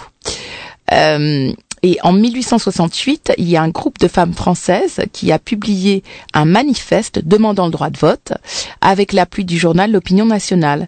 Et 1.87 1.99
en 2.01 2.13
1868, 2.13 3.33
il 3.37 3.47
y 3.47 3.55
a 3.55 3.61
un 3.61 3.69
groupe 3.69 3.99
de 3.99 4.07
femmes 4.07 4.33
françaises 4.33 5.01
qui 5.13 5.31
a 5.31 5.37
publié 5.37 6.01
un 6.33 6.45
manifeste 6.45 7.23
demandant 7.23 7.65
le 7.65 7.71
droit 7.71 7.91
de 7.91 7.97
vote 7.99 8.33
avec 8.81 9.13
l'appui 9.13 9.45
du 9.45 9.59
journal 9.59 9.91
L'Opinion 9.91 10.25
nationale. 10.25 10.87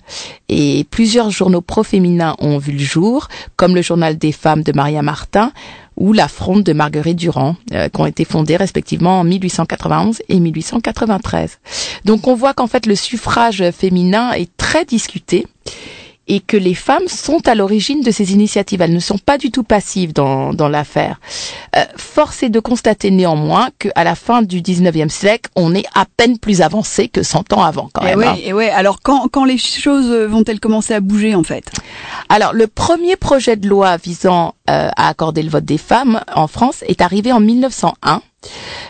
Et 0.49 0.87
plusieurs 0.89 1.29
journaux 1.29 1.61
pro-féminins 1.61 2.35
ont 2.39 2.57
vu 2.57 2.71
le 2.71 2.79
jour, 2.79 3.27
comme 3.57 3.75
le 3.75 3.83
journal 3.83 4.17
des 4.17 4.31
femmes 4.31 4.63
de 4.63 4.71
Maria 4.71 5.03
Martin 5.03 5.51
ou 5.97 6.13
la 6.13 6.27
Fronde 6.27 6.63
de 6.63 6.73
Marguerite 6.73 7.17
Durand, 7.17 7.57
euh, 7.73 7.89
qui 7.89 8.01
ont 8.01 8.07
été 8.07 8.25
fondées 8.25 8.57
respectivement 8.57 9.19
en 9.19 9.23
1891 9.23 10.23
et 10.29 10.39
1893. 10.39 11.59
Donc 12.05 12.25
on 12.25 12.33
voit 12.33 12.55
qu'en 12.55 12.65
fait 12.65 12.87
le 12.87 12.95
suffrage 12.95 13.63
féminin 13.69 14.31
est 14.31 14.49
très 14.57 14.83
discuté 14.83 15.45
et 16.27 16.39
que 16.39 16.57
les 16.57 16.73
femmes 16.73 17.07
sont 17.07 17.47
à 17.47 17.55
l'origine 17.55 18.01
de 18.01 18.11
ces 18.11 18.33
initiatives. 18.33 18.81
Elles 18.81 18.93
ne 18.93 18.99
sont 18.99 19.17
pas 19.17 19.37
du 19.37 19.51
tout 19.51 19.63
passives 19.63 20.13
dans, 20.13 20.53
dans 20.53 20.67
l'affaire. 20.67 21.19
Euh, 21.75 21.83
force 21.95 22.43
est 22.43 22.49
de 22.49 22.59
constater 22.59 23.11
néanmoins 23.11 23.69
qu'à 23.79 24.03
la 24.03 24.15
fin 24.15 24.41
du 24.41 24.61
19e 24.61 25.09
siècle, 25.09 25.49
on 25.55 25.73
est 25.73 25.85
à 25.93 26.05
peine 26.17 26.37
plus 26.37 26.61
avancé 26.61 27.07
que 27.07 27.23
100 27.23 27.53
ans 27.53 27.63
avant 27.63 27.89
quand 27.93 28.01
et 28.01 28.15
même. 28.15 28.19
ouais, 28.19 28.25
hein. 28.27 28.35
et 28.43 28.53
ouais. 28.53 28.69
Alors 28.69 28.99
quand, 29.01 29.27
quand 29.29 29.45
les 29.45 29.57
choses 29.57 30.11
vont-elles 30.11 30.59
commencer 30.59 30.93
à 30.93 30.99
bouger 30.99 31.35
en 31.35 31.43
fait? 31.43 31.71
Alors, 32.29 32.53
le 32.53 32.67
premier 32.67 33.15
projet 33.15 33.55
de 33.55 33.67
loi 33.67 33.97
visant 33.97 34.55
euh, 34.69 34.89
à 34.95 35.07
accorder 35.07 35.43
le 35.43 35.49
vote 35.49 35.65
des 35.65 35.77
femmes 35.77 36.21
en 36.35 36.47
France 36.47 36.83
est 36.87 37.01
arrivé 37.01 37.31
en 37.31 37.39
1901. 37.39 38.21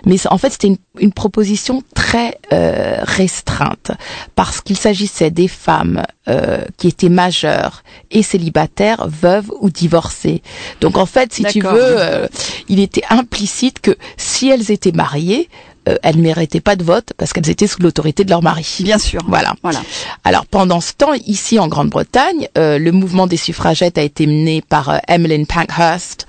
Mais 0.05 0.17
en 0.29 0.37
fait, 0.37 0.51
c'était 0.51 0.67
une, 0.67 0.77
une 0.99 1.11
proposition 1.11 1.81
très 1.95 2.37
euh, 2.53 2.97
restreinte 3.01 3.91
parce 4.35 4.61
qu'il 4.61 4.77
s'agissait 4.77 5.31
des 5.31 5.47
femmes 5.47 6.03
euh, 6.27 6.63
qui 6.77 6.87
étaient 6.87 7.09
majeures 7.09 7.83
et 8.11 8.23
célibataires, 8.23 9.07
veuves 9.07 9.51
ou 9.59 9.69
divorcées. 9.69 10.41
Donc 10.81 10.97
en 10.97 11.05
fait, 11.05 11.33
si 11.33 11.43
tu 11.45 11.61
veux, 11.61 11.69
euh, 11.73 12.27
il 12.67 12.79
était 12.79 13.03
implicite 13.09 13.79
que 13.79 13.95
si 14.17 14.49
elles 14.49 14.71
étaient 14.71 14.91
mariées, 14.91 15.49
euh, 15.87 15.95
elles 16.03 16.17
ne 16.17 16.21
méritaient 16.21 16.61
pas 16.61 16.75
de 16.75 16.83
vote 16.83 17.13
parce 17.17 17.33
qu'elles 17.33 17.49
étaient 17.49 17.67
sous 17.67 17.81
l'autorité 17.81 18.23
de 18.23 18.29
leur 18.29 18.43
mari. 18.43 18.65
Bien 18.81 18.97
sûr. 18.97 19.21
Voilà. 19.27 19.53
Voilà. 19.63 19.81
Alors 20.23 20.45
pendant 20.45 20.81
ce 20.81 20.93
temps, 20.93 21.13
ici 21.25 21.59
en 21.59 21.67
Grande-Bretagne, 21.67 22.49
euh, 22.57 22.77
le 22.77 22.91
mouvement 22.91 23.27
des 23.27 23.37
suffragettes 23.37 23.97
a 23.97 24.01
été 24.01 24.27
mené 24.27 24.61
par 24.61 24.89
euh, 24.89 24.97
Emmeline 25.07 25.45
Pankhurst. 25.45 26.27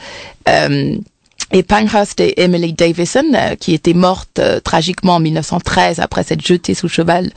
Et 1.52 1.62
Pankhurst 1.62 2.20
et 2.20 2.42
Emily 2.42 2.72
Davison, 2.74 3.24
euh, 3.34 3.54
qui 3.54 3.72
était 3.72 3.94
morte 3.94 4.38
euh, 4.38 4.60
tragiquement 4.60 5.14
en 5.14 5.20
1913 5.20 5.98
après 6.00 6.22
s'être 6.22 6.46
jetée 6.46 6.74
sous 6.74 6.88
cheval 6.88 7.30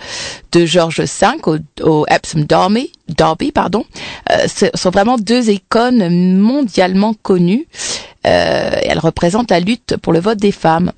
de 0.52 0.66
George 0.66 1.00
V 1.00 1.28
au, 1.46 1.58
au 1.82 2.06
Epsom 2.10 2.44
Derby, 2.44 3.52
pardon, 3.54 3.86
euh, 4.30 4.48
sont 4.74 4.90
vraiment 4.90 5.18
deux 5.18 5.50
icônes 5.50 6.38
mondialement 6.38 7.14
connues. 7.14 7.68
Euh, 8.28 8.72
elles 8.84 9.00
représentent 9.00 9.52
la 9.52 9.60
lutte 9.60 9.96
pour 10.02 10.14
le 10.14 10.20
vote 10.20 10.40
des 10.40 10.52
femmes. 10.52 10.92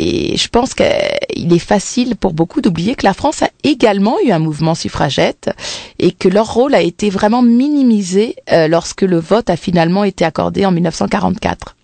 Et 0.00 0.36
je 0.36 0.48
pense 0.48 0.74
qu'il 0.74 1.52
est 1.52 1.58
facile 1.58 2.14
pour 2.14 2.32
beaucoup 2.32 2.60
d'oublier 2.60 2.94
que 2.94 3.04
la 3.04 3.14
France 3.14 3.42
a 3.42 3.50
également 3.64 4.16
eu 4.24 4.30
un 4.30 4.38
mouvement 4.38 4.76
suffragette 4.76 5.50
et 5.98 6.12
que 6.12 6.28
leur 6.28 6.54
rôle 6.54 6.76
a 6.76 6.82
été 6.82 7.10
vraiment 7.10 7.42
minimisé 7.42 8.36
lorsque 8.68 9.02
le 9.02 9.18
vote 9.18 9.50
a 9.50 9.56
finalement 9.56 10.04
été 10.04 10.24
accordé 10.24 10.64
en 10.64 10.70
1944. 10.70 11.74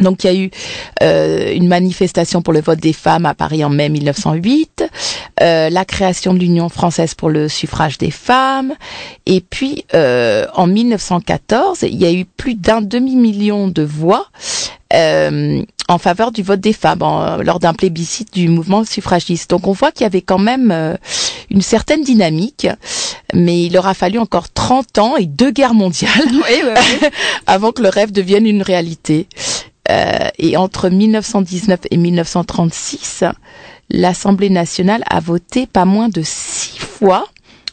Donc 0.00 0.24
il 0.24 0.26
y 0.26 0.30
a 0.30 0.34
eu 0.34 0.50
euh, 1.02 1.52
une 1.54 1.68
manifestation 1.68 2.42
pour 2.42 2.52
le 2.52 2.60
vote 2.60 2.78
des 2.80 2.92
femmes 2.92 3.26
à 3.26 3.34
Paris 3.34 3.64
en 3.64 3.70
mai 3.70 3.88
1908, 3.88 4.84
euh, 5.42 5.70
la 5.70 5.84
création 5.84 6.34
de 6.34 6.38
l'Union 6.38 6.68
française 6.68 7.14
pour 7.14 7.28
le 7.30 7.48
suffrage 7.48 7.98
des 7.98 8.10
femmes, 8.10 8.74
et 9.26 9.40
puis 9.40 9.84
euh, 9.94 10.46
en 10.54 10.66
1914, 10.66 11.82
il 11.82 11.96
y 11.96 12.06
a 12.06 12.12
eu 12.12 12.24
plus 12.24 12.54
d'un 12.54 12.80
demi-million 12.82 13.68
de 13.68 13.82
voix 13.82 14.26
euh, 14.92 15.62
en 15.88 15.98
faveur 15.98 16.32
du 16.32 16.42
vote 16.42 16.60
des 16.60 16.72
femmes 16.72 17.02
en- 17.02 17.36
lors 17.38 17.60
d'un 17.60 17.74
plébiscite 17.74 18.32
du 18.34 18.48
mouvement 18.48 18.84
suffragiste. 18.84 19.50
Donc 19.50 19.66
on 19.66 19.72
voit 19.72 19.92
qu'il 19.92 20.02
y 20.02 20.06
avait 20.06 20.20
quand 20.22 20.38
même 20.38 20.70
euh, 20.72 20.96
une 21.50 21.62
certaine 21.62 22.02
dynamique, 22.02 22.66
mais 23.34 23.64
il 23.64 23.76
aura 23.78 23.94
fallu 23.94 24.18
encore 24.18 24.48
30 24.50 24.98
ans 24.98 25.16
et 25.16 25.26
deux 25.26 25.50
guerres 25.52 25.74
mondiales 25.74 26.10
Oui, 26.32 26.40
oui, 26.64 26.70
oui. 27.02 27.08
avant 27.46 27.70
que 27.72 27.82
le 27.82 27.88
rêve 27.88 28.10
devienne 28.12 28.46
une 28.46 28.62
réalité. 28.62 29.26
Euh, 29.90 30.28
et 30.38 30.56
entre 30.56 30.88
1919 30.88 31.80
et 31.90 31.96
1936, 31.96 33.24
l'Assemblée 33.90 34.50
nationale 34.50 35.02
a 35.08 35.20
voté 35.20 35.66
pas 35.66 35.84
moins 35.84 36.08
de 36.08 36.22
six 36.24 36.78
fois 36.78 37.26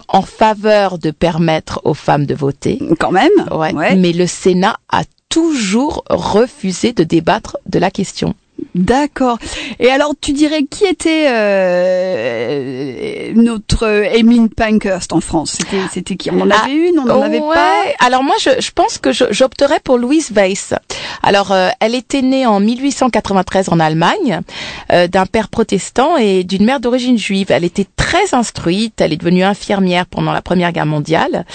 en 0.08 0.22
faveur 0.22 0.98
de 0.98 1.12
permettre 1.12 1.82
aux 1.84 1.94
femmes 1.94 2.26
de 2.26 2.34
voter. 2.34 2.80
Quand 3.00 3.12
même. 3.12 3.32
Ouais. 3.52 3.74
Ouais. 3.74 3.96
Mais 3.96 4.14
le 4.14 4.26
Sénat 4.26 4.78
a 4.90 5.04
toujours 5.30 6.04
refusé 6.10 6.94
de 6.94 7.04
débattre 7.04 7.58
de 7.66 7.80
la 7.80 7.92
question. 7.92 8.34
D'accord. 8.76 9.38
Et 9.80 9.90
alors, 9.90 10.14
tu 10.20 10.34
dirais 10.34 10.64
qui 10.70 10.86
était 10.86 11.28
euh, 11.30 13.32
notre 13.36 13.86
Emmeline 14.18 14.50
Pankhurst 14.50 15.14
en 15.14 15.22
France? 15.22 15.58
C'était, 15.60 15.82
c'était 15.92 16.16
qui? 16.16 16.32
On 16.32 16.42
en 16.42 16.50
Ah, 16.52 16.64
avait 16.66 16.90
une 16.90 17.00
On 17.00 17.06
n'en 17.06 17.22
avait 17.22 17.40
ouais. 17.40 17.54
pas? 17.54 17.84
Alors 18.06 18.24
moi, 18.24 18.36
je, 18.40 18.50
je 18.60 18.72
pense 18.72 18.98
que 18.98 19.12
j'opterais 19.12 19.80
pour 19.84 19.98
Louise 19.98 20.32
Weiss. 20.32 20.74
Alors, 21.24 21.52
euh, 21.52 21.70
elle 21.80 21.96
était 21.96 22.22
née 22.22 22.46
en 22.46 22.60
1893 22.60 23.70
en 23.70 23.80
Allemagne, 23.80 24.42
euh, 24.92 25.08
d'un 25.08 25.26
père 25.26 25.50
protestant 25.50 26.18
et 26.18 26.44
d'une 26.44 26.66
mère 26.66 26.80
d'origine 26.80 27.18
juive. 27.18 27.48
Elle 27.50 27.64
était 27.66 27.88
très 27.96 28.34
instruite. 28.34 29.00
Elle 29.02 29.14
est 29.14 29.18
devenue 29.18 29.44
infirmière 29.44 30.06
pendant 30.06 30.34
la 30.34 30.42
Première 30.42 30.72
Guerre 30.72 30.86
mondiale. 30.86 31.46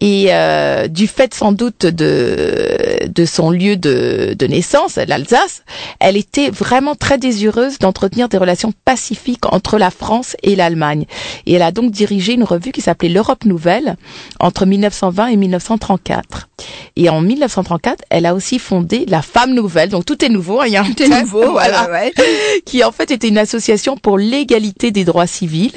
Et 0.00 0.26
euh, 0.30 0.86
du 0.86 1.08
fait 1.08 1.34
sans 1.34 1.50
doute 1.50 1.84
de, 1.84 3.08
de 3.08 3.24
son 3.24 3.50
lieu 3.50 3.76
de, 3.76 4.36
de 4.38 4.46
naissance, 4.46 4.96
l'Alsace, 4.96 5.64
elle 5.98 6.16
était 6.16 6.50
vraiment 6.50 6.94
très 6.94 7.18
désireuse 7.18 7.78
d'entretenir 7.78 8.28
des 8.28 8.38
relations 8.38 8.72
pacifiques 8.84 9.46
entre 9.52 9.76
la 9.76 9.90
France 9.90 10.36
et 10.42 10.54
l'Allemagne. 10.54 11.06
Et 11.46 11.54
elle 11.54 11.62
a 11.62 11.72
donc 11.72 11.90
dirigé 11.90 12.34
une 12.34 12.44
revue 12.44 12.70
qui 12.70 12.80
s'appelait 12.80 13.08
l'Europe 13.08 13.44
Nouvelle 13.44 13.96
entre 14.38 14.66
1920 14.66 15.26
et 15.26 15.36
1934. 15.36 16.48
Et 16.96 17.08
en 17.08 17.20
1934, 17.20 18.04
elle 18.10 18.26
a 18.26 18.34
aussi 18.34 18.58
fondé 18.58 19.04
la 19.08 19.22
Femme 19.22 19.54
Nouvelle, 19.54 19.88
donc 19.88 20.04
tout 20.04 20.24
est 20.24 20.28
nouveau, 20.28 20.60
hein, 20.60 20.64
il 20.66 20.72
y 20.72 20.76
a 20.76 20.82
un 20.82 20.92
thème, 20.92 21.20
nouveau, 21.20 21.52
voilà 21.52 21.88
ouais, 21.90 22.12
ouais. 22.16 22.24
qui 22.64 22.82
en 22.82 22.92
fait 22.92 23.10
était 23.10 23.28
une 23.28 23.38
association 23.38 23.96
pour 23.96 24.18
l'égalité 24.18 24.90
des 24.90 25.04
droits 25.04 25.26
civils. 25.26 25.72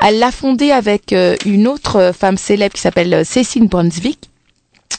Elle 0.00 0.18
l'a 0.18 0.32
fondée 0.32 0.72
avec 0.72 1.12
euh, 1.12 1.36
une 1.44 1.68
autre 1.68 2.12
femme 2.18 2.36
célèbre 2.36 2.74
qui 2.74 2.80
s'appelle 2.80 3.12
euh, 3.12 3.24
Cécile 3.42 3.68
Brunswick 3.68 4.28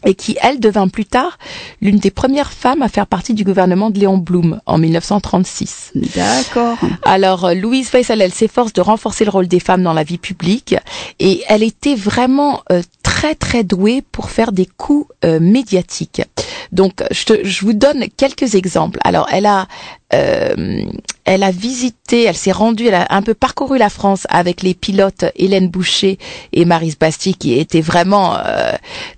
et 0.03 0.15
qui, 0.15 0.35
elle, 0.41 0.59
devint 0.59 0.87
plus 0.87 1.05
tard 1.05 1.37
l'une 1.79 1.99
des 1.99 2.09
premières 2.09 2.51
femmes 2.51 2.81
à 2.81 2.89
faire 2.89 3.05
partie 3.05 3.35
du 3.35 3.43
gouvernement 3.43 3.91
de 3.91 3.99
Léon 3.99 4.17
Blum 4.17 4.59
en 4.65 4.79
1936. 4.79 5.91
D'accord. 6.15 6.77
Alors, 7.03 7.45
euh, 7.45 7.53
Louise 7.53 7.87
Faisal, 7.87 8.19
elle 8.19 8.33
s'efforce 8.33 8.73
de 8.73 8.81
renforcer 8.81 9.25
le 9.25 9.29
rôle 9.29 9.47
des 9.47 9.59
femmes 9.59 9.83
dans 9.83 9.93
la 9.93 10.03
vie 10.03 10.17
publique 10.17 10.75
et 11.19 11.43
elle 11.47 11.61
était 11.61 11.93
vraiment 11.93 12.63
euh, 12.71 12.81
très 13.03 13.35
très 13.35 13.63
douée 13.63 14.03
pour 14.11 14.31
faire 14.31 14.51
des 14.51 14.65
coups 14.65 15.07
euh, 15.23 15.39
médiatiques. 15.39 16.23
Donc, 16.71 17.03
je, 17.11 17.25
te- 17.25 17.43
je 17.43 17.65
vous 17.65 17.73
donne 17.73 18.05
quelques 18.15 18.55
exemples. 18.55 18.97
Alors, 19.03 19.27
elle 19.31 19.45
a 19.45 19.67
euh, 20.13 20.83
elle 21.25 21.43
a 21.43 21.51
visité, 21.51 22.23
elle 22.23 22.35
s'est 22.35 22.51
rendue, 22.51 22.87
elle 22.87 22.95
a 22.95 23.07
un 23.11 23.21
peu 23.21 23.33
parcouru 23.33 23.77
la 23.77 23.89
France 23.89 24.25
avec 24.29 24.61
les 24.61 24.73
pilotes 24.73 25.25
Hélène 25.35 25.69
Boucher 25.69 26.17
et 26.51 26.65
Marise 26.65 26.97
Bastille, 26.97 27.35
qui 27.35 27.57
étaient 27.57 27.81
vraiment, 27.81 28.35
euh, 28.37 28.71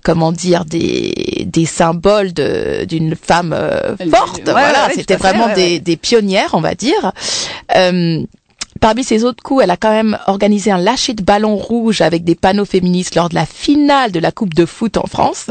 comment 0.04 0.30
dire, 0.32 0.64
des, 0.64 1.44
des 1.46 1.64
symboles 1.66 2.32
de- 2.32 2.84
d'une 2.84 3.16
femme 3.16 3.52
euh, 3.52 3.96
forte. 4.10 4.38
ouais, 4.38 4.52
voilà, 4.52 4.86
ouais, 4.88 4.94
c'était 4.94 5.16
vraiment 5.16 5.46
ouais, 5.46 5.54
des, 5.54 5.80
des 5.80 5.96
pionnières, 5.96 6.50
on 6.54 6.60
va 6.60 6.74
dire. 6.74 7.12
Euh, 8.84 8.86
Parmi 8.86 9.02
ses 9.02 9.24
autres 9.24 9.42
coups, 9.42 9.62
elle 9.64 9.70
a 9.70 9.76
quand 9.78 9.90
même 9.90 10.18
organisé 10.26 10.70
un 10.70 10.78
lâcher 10.78 11.14
de 11.14 11.22
ballon 11.22 11.56
rouge 11.56 12.02
avec 12.02 12.22
des 12.22 12.34
panneaux 12.34 12.66
féministes 12.66 13.14
lors 13.14 13.30
de 13.30 13.34
la 13.34 13.46
finale 13.46 14.12
de 14.12 14.20
la 14.20 14.30
Coupe 14.30 14.52
de 14.52 14.66
foot 14.66 14.98
en 14.98 15.06
France. 15.06 15.46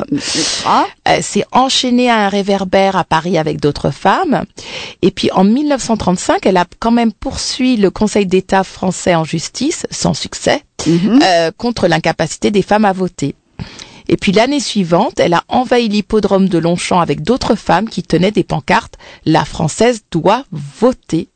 Ah, 0.65 0.85
Elle 1.03 1.23
s'est 1.23 1.45
enchaînée 1.51 2.09
à 2.09 2.25
un 2.25 2.29
réverbère 2.29 2.95
à 2.95 3.03
Paris 3.03 3.37
avec 3.37 3.59
d'autres 3.59 3.89
femmes. 3.89 4.43
Et 5.01 5.09
puis 5.09 5.31
en 5.31 5.43
1935, 5.43 6.45
elle 6.45 6.57
a 6.57 6.65
quand 6.79 6.91
même 6.91 7.11
poursuivi 7.11 7.77
le 7.77 7.89
Conseil 7.89 8.27
d'État 8.27 8.63
français 8.63 9.15
en 9.15 9.23
justice, 9.23 9.87
sans 9.89 10.13
succès, 10.13 10.61
mhm. 10.85 11.19
euh, 11.23 11.51
contre 11.57 11.87
l'incapacité 11.87 12.51
des 12.51 12.61
femmes 12.61 12.85
à 12.85 12.93
voter. 12.93 13.35
Et 14.09 14.17
puis 14.17 14.31
l'année 14.31 14.59
suivante, 14.59 15.19
elle 15.19 15.33
a 15.33 15.43
envahi 15.47 15.87
l'hippodrome 15.87 16.49
de 16.49 16.59
Longchamp 16.59 16.99
avec 16.99 17.23
d'autres 17.23 17.55
femmes 17.55 17.89
qui 17.89 18.03
tenaient 18.03 18.31
des 18.31 18.43
pancartes 18.43 18.97
La 19.25 19.43
française 19.43 20.01
doit 20.11 20.43
voter. 20.51 21.29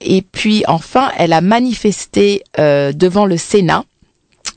Et 0.00 0.22
puis 0.22 0.64
enfin, 0.66 1.10
elle 1.16 1.32
a 1.32 1.40
manifesté 1.40 2.42
euh, 2.58 2.92
devant 2.92 3.26
le 3.26 3.36
Sénat. 3.36 3.84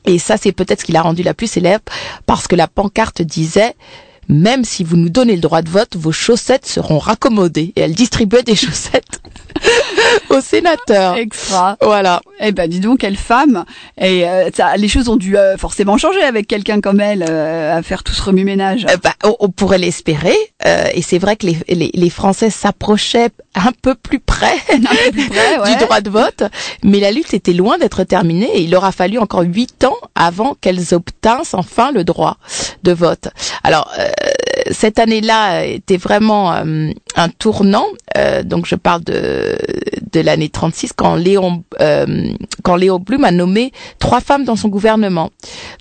Et 0.06 0.18
ça, 0.18 0.36
c'est 0.36 0.52
peut-être 0.52 0.80
ce 0.80 0.84
qui 0.84 0.92
l'a 0.92 1.02
rendue 1.02 1.22
la 1.22 1.34
plus 1.34 1.46
célèbre 1.46 1.84
parce 2.26 2.46
que 2.46 2.56
la 2.56 2.68
pancarte 2.68 3.22
disait 3.22 3.74
même 4.28 4.64
si 4.64 4.84
vous 4.84 4.96
nous 4.96 5.08
donnez 5.08 5.34
le 5.34 5.40
droit 5.40 5.62
de 5.62 5.68
vote, 5.68 5.96
vos 5.96 6.12
chaussettes 6.12 6.66
seront 6.66 6.98
raccommodées. 6.98 7.72
Et 7.76 7.80
elle 7.80 7.94
distribuait 7.94 8.42
des 8.42 8.54
chaussettes 8.64 9.20
aux 10.30 10.40
sénateurs. 10.40 11.16
Extra. 11.16 11.76
Voilà. 11.80 12.20
Eh 12.40 12.52
ben, 12.52 12.68
dis 12.68 12.80
donc, 12.80 13.00
quelle 13.00 13.16
femme. 13.16 13.64
Et 14.00 14.26
euh, 14.28 14.50
ça, 14.54 14.76
les 14.76 14.88
choses 14.88 15.08
ont 15.08 15.16
dû 15.16 15.36
euh, 15.36 15.56
forcément 15.56 15.96
changer 15.98 16.22
avec 16.22 16.46
quelqu'un 16.46 16.80
comme 16.80 17.00
elle 17.00 17.24
euh, 17.28 17.76
à 17.76 17.82
faire 17.82 18.02
tout 18.02 18.12
ce 18.12 18.22
remue-ménage. 18.22 18.86
Bah, 19.02 19.12
on, 19.24 19.36
on 19.40 19.48
pourrait 19.48 19.78
l'espérer. 19.78 20.36
euh, 20.66 20.86
et 20.92 21.02
c'est 21.02 21.18
vrai 21.18 21.36
que 21.36 21.46
les, 21.46 21.56
les, 21.68 21.90
les 21.94 22.10
Français 22.10 22.50
s'approchaient 22.50 23.30
un 23.54 23.70
peu 23.82 23.94
plus 23.94 24.18
près, 24.18 24.54
Un 24.72 24.78
peu 24.80 25.12
plus 25.12 25.28
près, 25.28 25.58
ouais. 25.62 25.70
du 25.76 25.84
droit 25.84 26.00
de 26.00 26.10
vote. 26.10 26.42
Mais 26.82 26.98
la 27.00 27.12
lutte 27.12 27.32
était 27.34 27.52
loin 27.52 27.78
d'être 27.78 28.02
terminée 28.04 28.50
et 28.54 28.62
il 28.62 28.74
aura 28.74 28.90
fallu 28.92 29.18
encore 29.18 29.42
huit 29.42 29.84
ans 29.84 29.96
avant 30.16 30.54
qu'elles 30.60 30.92
obtinssent 30.94 31.54
enfin 31.54 31.92
le 31.92 32.02
droit 32.04 32.36
de 32.82 32.92
vote. 32.92 33.28
Alors, 33.62 33.90
euh, 33.98 34.08
cette 34.70 34.98
année-là 34.98 35.64
était 35.66 35.96
vraiment 35.96 36.52
euh, 36.52 36.90
un 37.16 37.28
tournant. 37.28 37.86
Euh, 38.16 38.42
donc, 38.42 38.66
je 38.66 38.74
parle 38.74 39.02
de, 39.04 39.56
de 40.12 40.20
l'année 40.20 40.48
36 40.48 40.92
quand 40.94 41.16
Léon, 41.16 41.64
euh, 41.80 42.28
quand 42.62 42.76
Léon 42.76 42.98
Blum 42.98 43.24
a 43.24 43.30
nommé 43.30 43.72
trois 43.98 44.20
femmes 44.20 44.44
dans 44.44 44.56
son 44.56 44.68
gouvernement. 44.68 45.30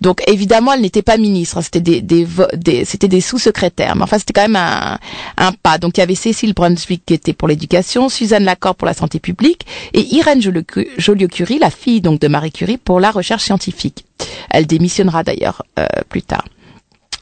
Donc, 0.01 0.21
évidemment, 0.27 0.73
elles 0.73 0.81
n'étaient 0.81 1.01
pas 1.01 1.17
ministres. 1.17 1.57
hein, 1.57 1.61
C'était 1.61 1.81
des, 1.81 2.01
des, 2.01 2.27
des- 2.55 2.85
c'était 2.85 3.07
des 3.07 3.21
sous-secrétaires. 3.21 3.95
Mais 3.95 4.03
enfin, 4.03 4.17
c'était 4.19 4.33
quand 4.33 4.47
même 4.47 4.55
un, 4.55 4.97
un 5.37 5.51
pas. 5.51 5.77
Donc, 5.77 5.97
il 5.97 6.01
y 6.01 6.03
avait 6.03 6.15
Cécile 6.15 6.53
Brunswick 6.53 7.03
qui 7.05 7.13
était 7.13 7.33
pour 7.33 7.47
l'éducation, 7.47 8.09
Suzanne 8.09 8.43
Lacor 8.43 8.75
pour 8.75 8.85
la 8.87 8.93
santé 8.93 9.19
publique 9.19 9.65
et 9.93 10.01
Irène 10.15 10.41
Joliot- 10.41 10.87
Joliot-Curie, 10.97 11.59
la 11.59 11.69
fille 11.69 12.01
donc 12.01 12.19
de 12.19 12.27
Marie 12.27 12.51
Curie, 12.51 12.77
pour 12.77 12.99
la 12.99 13.11
recherche 13.11 13.43
scientifique. 13.43 14.05
Elle 14.49 14.65
démissionnera 14.65 15.23
d'ailleurs 15.23 15.63
euh, 15.79 15.85
plus 16.09 16.21
tard. 16.21 16.45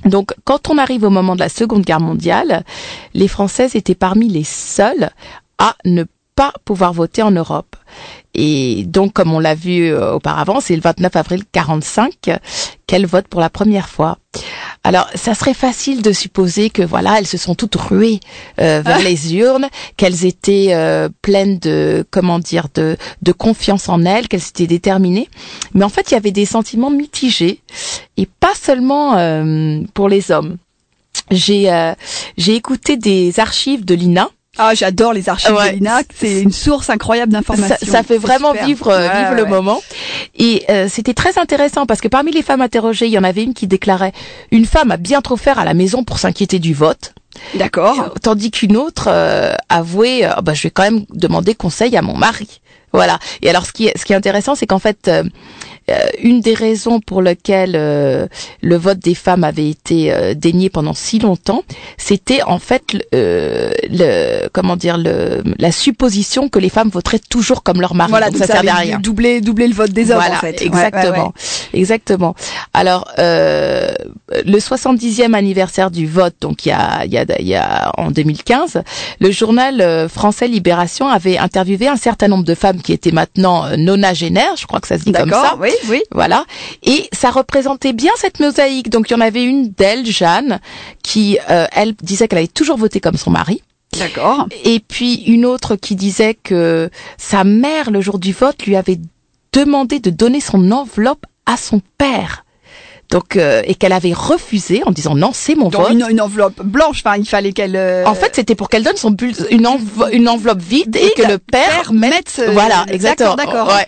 Donc, 0.05 0.33
quand 0.43 0.69
on 0.69 0.77
arrive 0.77 1.03
au 1.03 1.09
moment 1.09 1.35
de 1.35 1.41
la 1.41 1.49
Seconde 1.49 1.83
Guerre 1.83 1.99
mondiale, 1.99 2.63
les 3.13 3.27
Françaises 3.27 3.75
étaient 3.75 3.95
parmi 3.95 4.27
les 4.29 4.43
seules 4.43 5.11
à 5.57 5.75
ne 5.85 6.05
pas 6.35 6.53
pouvoir 6.65 6.93
voter 6.93 7.21
en 7.21 7.31
Europe. 7.31 7.75
Et 8.33 8.83
donc, 8.85 9.13
comme 9.13 9.33
on 9.33 9.39
l'a 9.39 9.55
vu 9.55 9.91
euh, 9.91 10.13
auparavant, 10.13 10.61
c'est 10.61 10.75
le 10.75 10.81
29 10.81 11.15
avril 11.15 11.43
45 11.51 12.31
qu'elles 12.87 13.05
votent 13.05 13.27
pour 13.27 13.41
la 13.41 13.49
première 13.49 13.89
fois. 13.89 14.17
Alors, 14.83 15.07
ça 15.15 15.35
serait 15.35 15.53
facile 15.53 16.01
de 16.01 16.11
supposer 16.11 16.69
que 16.69 16.81
voilà, 16.81 17.19
elles 17.19 17.27
se 17.27 17.37
sont 17.37 17.55
toutes 17.55 17.75
ruées 17.75 18.19
euh, 18.59 18.81
vers 18.83 18.99
les 18.99 19.35
urnes, 19.35 19.67
qu'elles 19.97 20.25
étaient 20.25 20.69
euh, 20.71 21.09
pleines 21.21 21.59
de 21.59 22.05
comment 22.09 22.39
dire 22.39 22.67
de 22.73 22.97
de 23.21 23.31
confiance 23.31 23.89
en 23.89 24.03
elles, 24.05 24.27
qu'elles 24.27 24.47
étaient 24.47 24.67
déterminées. 24.67 25.29
Mais 25.73 25.83
en 25.83 25.89
fait, 25.89 26.11
il 26.11 26.13
y 26.13 26.17
avait 26.17 26.31
des 26.31 26.45
sentiments 26.45 26.89
mitigés 26.89 27.61
et 28.17 28.27
pas 28.39 28.55
seulement 28.55 29.17
euh, 29.17 29.81
pour 29.93 30.09
les 30.09 30.31
hommes. 30.31 30.57
J'ai 31.29 31.71
euh, 31.71 31.93
j'ai 32.37 32.55
écouté 32.55 32.97
des 32.97 33.39
archives 33.39 33.85
de 33.85 33.95
l'INA. 33.95 34.29
Ah, 34.57 34.73
j'adore 34.75 35.13
les 35.13 35.29
archives 35.29 35.53
Ouais. 35.55 35.71
de 35.71 35.75
l'INAC. 35.77 36.07
C'est 36.13 36.41
une 36.41 36.51
source 36.51 36.89
incroyable 36.89 37.31
Ça, 37.31 37.37
d'informations. 37.39 37.87
ça 37.87 38.03
fait 38.03 38.15
C'est 38.15 38.17
vraiment 38.17 38.51
super. 38.51 38.65
vivre 38.65 38.87
euh, 38.89 39.07
Ouais, 39.07 39.19
vivre 39.19 39.35
le 39.35 39.43
ouais. 39.43 39.49
moment. 39.49 39.81
Et 40.35 40.65
euh, 40.69 40.87
c'était 40.89 41.13
très 41.13 41.39
intéressant 41.39 41.85
parce 41.85 42.01
que 42.01 42.09
parmi 42.09 42.31
les 42.31 42.41
femmes 42.41 42.61
interrogées, 42.61 43.05
il 43.07 43.11
y 43.13 43.17
en 43.17 43.23
avait 43.23 43.43
une 43.43 43.53
qui 43.53 43.65
déclarait 43.67 44.11
une 44.51 44.65
femme 44.65 44.91
a 44.91 44.97
bien 44.97 45.21
trop 45.21 45.37
faire 45.37 45.57
à 45.57 45.63
la 45.63 45.73
maison 45.73 46.03
pour 46.03 46.19
s'inquiéter 46.19 46.59
du 46.59 46.73
vote, 46.73 47.13
D'accord. 47.55 48.13
tandis 48.21 48.51
qu'une 48.51 48.75
autre 48.75 49.05
euh, 49.07 49.53
avouait 49.69 50.25
euh, 50.25 50.33
bah, 50.43 50.53
je 50.53 50.63
vais 50.63 50.69
quand 50.71 50.83
même 50.83 51.05
demander 51.13 51.55
conseil 51.55 51.95
à 51.95 52.01
mon 52.01 52.17
mari. 52.17 52.59
Voilà. 52.93 53.19
Et 53.41 53.49
alors 53.49 53.65
ce 53.65 53.71
qui 53.71 53.87
est 53.87 53.97
ce 53.97 54.03
qui 54.03 54.11
est 54.11 54.17
intéressant, 54.17 54.53
c'est 54.55 54.67
qu'en 54.67 54.79
fait 54.79 55.07
euh, 55.07 55.23
une 56.21 56.41
des 56.41 56.53
raisons 56.53 56.99
pour 56.99 57.21
lesquelles 57.21 57.75
euh, 57.75 58.27
le 58.61 58.75
vote 58.77 58.99
des 58.99 59.15
femmes 59.15 59.43
avait 59.43 59.69
été 59.69 60.11
euh, 60.13 60.33
dénié 60.33 60.69
pendant 60.69 60.93
si 60.93 61.19
longtemps, 61.19 61.63
c'était 61.97 62.41
en 62.43 62.59
fait 62.59 62.93
le, 62.93 63.01
euh, 63.15 63.71
le 63.89 64.47
comment 64.53 64.75
dire 64.75 64.97
le 64.97 65.43
la 65.57 65.71
supposition 65.71 66.49
que 66.49 66.59
les 66.59 66.69
femmes 66.69 66.89
voteraient 66.89 67.19
toujours 67.19 67.63
comme 67.63 67.81
leur 67.81 67.95
mari. 67.95 68.09
Voilà, 68.11 68.27
donc 68.29 68.39
donc 68.39 68.47
ça 68.47 68.53
servait 68.53 68.69
à 68.69 68.75
rien. 68.75 68.99
Doublé, 68.99 69.41
doublé 69.41 69.67
le 69.67 69.73
vote 69.73 69.91
des 69.91 70.11
hommes 70.11 70.17
Voilà, 70.19 70.35
en 70.35 70.39
fait. 70.39 70.61
Exactement, 70.61 71.11
ouais, 71.11 71.19
ouais. 71.73 71.79
exactement. 71.79 72.35
Alors 72.73 73.07
euh, 73.19 73.91
le 74.45 74.57
70e 74.59 75.33
anniversaire 75.33 75.91
du 75.91 76.07
vote, 76.07 76.35
donc 76.41 76.65
il 76.65 76.69
y 76.69 76.71
a, 76.71 77.05
il 77.05 77.11
y 77.11 77.17
a, 77.17 77.25
il 77.39 77.47
y 77.47 77.55
a 77.55 77.91
en 77.97 78.11
2015, 78.11 78.83
le 79.19 79.31
journal 79.31 79.81
euh, 79.81 80.07
français 80.07 80.47
Libération 80.47 81.07
avait 81.07 81.37
interviewé 81.37 81.87
un 81.87 81.95
certain 81.95 82.27
nombre 82.27 82.43
de 82.43 82.55
femmes 82.55 82.81
qui 82.81 82.93
étaient 82.93 83.11
maintenant 83.11 83.65
euh, 83.65 83.75
nonagénaires, 83.77 84.55
je 84.57 84.65
crois 84.67 84.79
que 84.79 84.87
ça 84.87 84.97
se 84.97 85.03
dit 85.03 85.11
comme 85.11 85.29
ça. 85.29 85.41
D'accord. 85.41 85.59
Oui, 85.71 85.89
oui. 85.89 86.03
Voilà. 86.11 86.45
Et 86.83 87.09
ça 87.13 87.29
représentait 87.29 87.93
bien 87.93 88.11
cette 88.17 88.39
mosaïque. 88.39 88.89
Donc 88.89 89.09
il 89.09 89.13
y 89.13 89.15
en 89.15 89.21
avait 89.21 89.43
une 89.43 89.69
d'elle, 89.69 90.05
Jeanne, 90.05 90.59
qui, 91.03 91.37
euh, 91.49 91.65
elle, 91.71 91.93
disait 92.01 92.27
qu'elle 92.27 92.39
avait 92.39 92.47
toujours 92.47 92.77
voté 92.77 92.99
comme 92.99 93.17
son 93.17 93.31
mari. 93.31 93.61
D'accord. 93.97 94.47
Et 94.63 94.79
puis 94.79 95.15
une 95.25 95.45
autre 95.45 95.75
qui 95.75 95.95
disait 95.95 96.33
que 96.33 96.89
sa 97.17 97.43
mère, 97.43 97.91
le 97.91 98.01
jour 98.01 98.19
du 98.19 98.31
vote, 98.31 98.65
lui 98.65 98.75
avait 98.75 98.99
demandé 99.51 99.99
de 99.99 100.09
donner 100.09 100.39
son 100.39 100.71
enveloppe 100.71 101.25
à 101.45 101.57
son 101.57 101.81
père. 101.97 102.45
Donc 103.11 103.35
euh, 103.35 103.61
et 103.65 103.75
qu'elle 103.75 103.91
avait 103.91 104.13
refusé 104.13 104.81
en 104.85 104.91
disant 104.91 105.15
non, 105.15 105.31
c'est 105.33 105.55
mon 105.55 105.69
Dans 105.69 105.81
vote. 105.83 105.91
une, 105.91 106.05
une 106.09 106.21
enveloppe 106.21 106.61
blanche. 106.63 107.01
Enfin, 107.05 107.17
il 107.17 107.25
fallait 107.27 107.51
qu'elle. 107.51 107.75
euh, 107.75 108.05
En 108.05 108.15
fait, 108.15 108.31
c'était 108.35 108.55
pour 108.55 108.69
qu'elle 108.69 108.83
donne 108.83 108.95
son 108.95 109.11
bul- 109.11 109.35
une, 109.51 109.67
enveloppe 109.67 110.61
vide 110.61 110.95
et, 110.95 111.07
Et 111.07 111.11
que 111.11 111.23
le 111.23 111.37
père, 111.37 111.67
père 111.83 111.93
mette, 111.93 112.37
euh, 112.39 112.51
voilà, 112.51 112.85
exactement. 112.89 113.35
d'accord. 113.35 113.67
Ouais. 113.67 113.85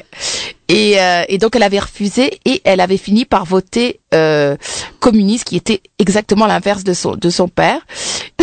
Et, 0.70 1.00
euh, 1.00 1.24
et 1.30 1.38
donc 1.38 1.56
elle 1.56 1.64
avait 1.64 1.80
refusé 1.80 2.40
et 2.46 2.62
elle 2.66 2.80
avait 2.82 2.98
fini 2.98 3.26
par 3.26 3.46
voter 3.46 4.00
euh, 4.14 4.56
communiste, 5.00 5.46
qui 5.46 5.56
était 5.56 5.82
exactement 6.00 6.46
l'inverse 6.46 6.84
de 6.84 6.94
son 6.94 7.16
de 7.16 7.30
son 7.30 7.48
père. 7.48 7.80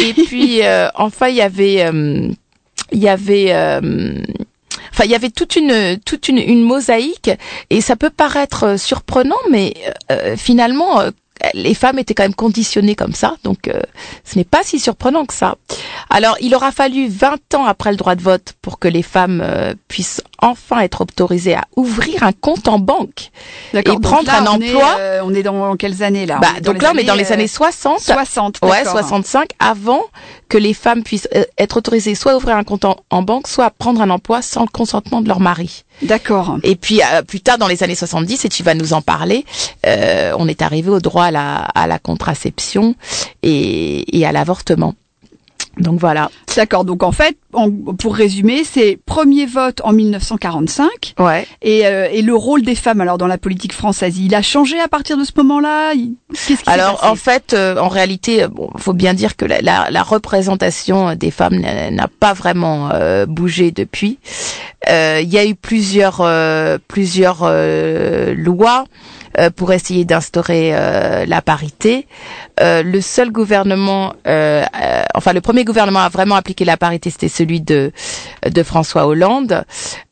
Et 0.01 0.13
puis 0.15 0.61
euh, 0.65 0.89
enfin 0.95 1.29
il 1.29 1.37
y 1.37 1.43
avait 1.43 1.83
euh, 1.83 2.29
il 2.93 2.99
y 2.99 3.09
avait 3.09 3.53
Il 5.05 5.11
y 5.11 5.15
avait 5.15 5.31
toute 5.31 5.57
une 5.57 5.99
toute 6.05 6.29
une, 6.29 6.39
une 6.39 6.63
mosaïque 6.63 7.31
et 7.71 7.81
ça 7.81 7.97
peut 7.97 8.11
paraître 8.11 8.65
euh, 8.65 8.77
surprenant, 8.77 9.37
mais 9.51 9.75
euh, 10.11 10.37
finalement, 10.37 11.01
euh, 11.01 11.11
les 11.55 11.75
femmes 11.75 11.99
étaient 11.99 12.15
quand 12.15 12.23
même 12.25 12.35
conditionnées 12.35 12.95
comme 12.95 13.13
ça, 13.15 13.37
donc 13.45 13.69
euh, 13.69 13.81
ce 14.25 14.37
n'est 14.37 14.45
pas 14.45 14.63
si 14.63 14.79
surprenant 14.79 15.25
que 15.25 15.35
ça. 15.35 15.57
Alors, 16.11 16.37
il 16.41 16.55
aura 16.55 16.73
fallu 16.73 17.09
20 17.09 17.55
ans 17.55 17.65
après 17.65 17.91
le 17.91 17.97
droit 17.97 18.15
de 18.15 18.23
vote 18.23 18.55
pour 18.63 18.79
que 18.79 18.89
les 18.89 19.03
femmes 19.03 19.41
euh, 19.43 19.75
puissent 19.89 20.23
enfin 20.43 20.81
être 20.81 21.03
autorisées 21.03 21.55
à 21.55 21.65
ouvrir 21.77 22.23
un 22.23 22.33
compte 22.33 22.69
en 22.69 22.79
banque. 22.79 23.31
D'accord. 23.73 23.95
et 23.97 24.01
prendre 24.01 24.27
là, 24.27 24.41
un 24.41 24.47
on 24.47 24.61
est, 24.61 24.69
emploi. 24.75 24.97
euh, 24.99 25.21
on 25.25 25.35
est 25.35 25.43
dans 25.43 25.77
quelles 25.77 26.03
années 26.03 26.27
là? 26.27 26.39
Bah, 26.41 26.49
On 26.59 26.61
donc 26.61 26.83
là, 26.83 26.93
on 26.95 26.99
est 26.99 27.05
dans 27.05 27.15
les 27.15 27.31
euh, 27.31 27.35
années 27.35 27.47
60. 27.49 28.01
60. 28.01 28.59
Ouais, 28.63 28.71
d'accord. 28.85 28.93
65, 28.93 29.51
avant 29.59 30.03
que 30.49 30.59
les 30.59 30.75
femmes 30.75 31.03
puissent 31.03 31.29
euh, 31.35 31.45
être 31.59 31.77
autorisées 31.77 32.15
soit 32.15 32.33
à 32.33 32.37
ouvrir 32.37 32.57
un 32.57 32.65
compte 32.65 32.85
en, 32.85 32.97
en 33.11 33.23
banque, 33.23 33.47
soit 33.47 33.67
à 33.67 33.71
prendre 33.71 34.01
un 34.03 34.11
emploi 34.11 34.43
sans 34.43 34.63
le 34.63 34.69
consentement 34.69 35.21
de 35.21 35.29
leur 35.29 35.41
mari. 35.41 35.85
D'accord. 36.03 36.57
Et 36.63 36.77
puis 36.77 37.01
euh, 37.03 37.23
plus 37.23 37.41
tard 37.41 37.59
dans 37.59 37.69
les 37.69 37.83
années 37.83 37.95
70, 37.95 38.45
et 38.45 38.49
tu 38.49 38.63
vas 38.63 38.75
nous 38.75 38.93
en 38.93 39.03
parler, 39.03 39.45
euh, 39.87 40.33
on 40.39 40.49
est 40.49 40.63
arrivé 40.63 40.91
au 40.91 40.99
droit 41.01 41.25
à 41.27 41.31
la, 41.31 41.57
à 41.57 41.87
la 41.87 41.99
contraception 41.99 42.95
et, 43.43 44.19
et 44.19 44.27
à 44.27 44.33
l'avortement. 44.33 44.95
Donc 45.81 45.99
voilà. 45.99 46.31
D'accord. 46.57 46.85
Donc 46.85 47.03
en 47.03 47.13
fait, 47.13 47.37
en- 47.53 47.71
pour 47.71 48.15
résumer, 48.15 48.63
c'est 48.65 48.99
premier 49.07 49.47
vote 49.47 49.81
en 49.83 49.93
1945 49.93 51.15
Ouais. 51.19 51.47
et, 51.63 51.87
euh, 51.87 52.09
et 52.13 52.23
le 52.23 52.35
rôle 52.35 52.63
des 52.63 52.75
femmes 52.75 53.01
alors 53.01 53.19
dans 53.19 53.27
la 53.27 53.39
politique 53.39 53.73
française, 53.73 54.19
il 54.19 54.35
a 54.35 54.43
changé 54.43 54.79
à 54.79 54.89
partir 54.89 55.17
de 55.17 55.25
ce 55.25 55.33
moment-là? 55.37 55.93
Qu'est-ce 56.47 56.63
qui 56.63 56.71
Alors 56.71 57.01
en 57.05 57.17
fait, 57.17 57.55
euh, 57.55 57.77
en 57.79 57.89
réalité, 57.89 58.43
euh, 58.45 58.49
bon, 58.49 58.71
faut 58.77 58.93
bien 58.93 59.15
dire 59.15 59.37
que 59.37 59.45
la, 59.45 59.61
la, 59.63 59.91
la 59.91 60.03
représentation 60.03 61.15
des 61.15 61.31
femmes 61.31 61.57
n'a 61.59 62.09
pas 62.09 62.33
vraiment 62.35 62.91
euh, 62.93 63.27
bougé 63.27 63.71
depuis. 63.71 64.19
Euh, 64.89 65.21
Il 65.23 65.29
y 65.29 65.39
a 65.39 65.47
eu 65.47 65.55
plusieurs 65.55 66.21
euh, 66.21 66.79
plusieurs 66.89 67.41
euh, 67.43 68.35
lois 68.35 68.85
euh, 69.39 69.51
pour 69.51 69.73
essayer 69.73 70.05
d'instaurer 70.05 70.71
euh, 70.75 71.25
la 71.27 71.43
parité. 71.43 72.07
Euh, 72.61 72.83
le 72.83 73.01
seul 73.01 73.31
gouvernement, 73.31 74.15
euh, 74.27 74.65
enfin 75.15 75.33
le 75.33 75.41
premier 75.41 75.65
gouvernement 75.65 76.01
à 76.01 76.09
vraiment 76.09 76.35
appliquer 76.35 76.65
la 76.65 76.77
parité, 76.77 77.11
c'était 77.11 77.29
celui 77.29 77.61
de 77.61 77.93
de 78.51 78.63
François 78.63 79.07
Hollande. 79.07 79.65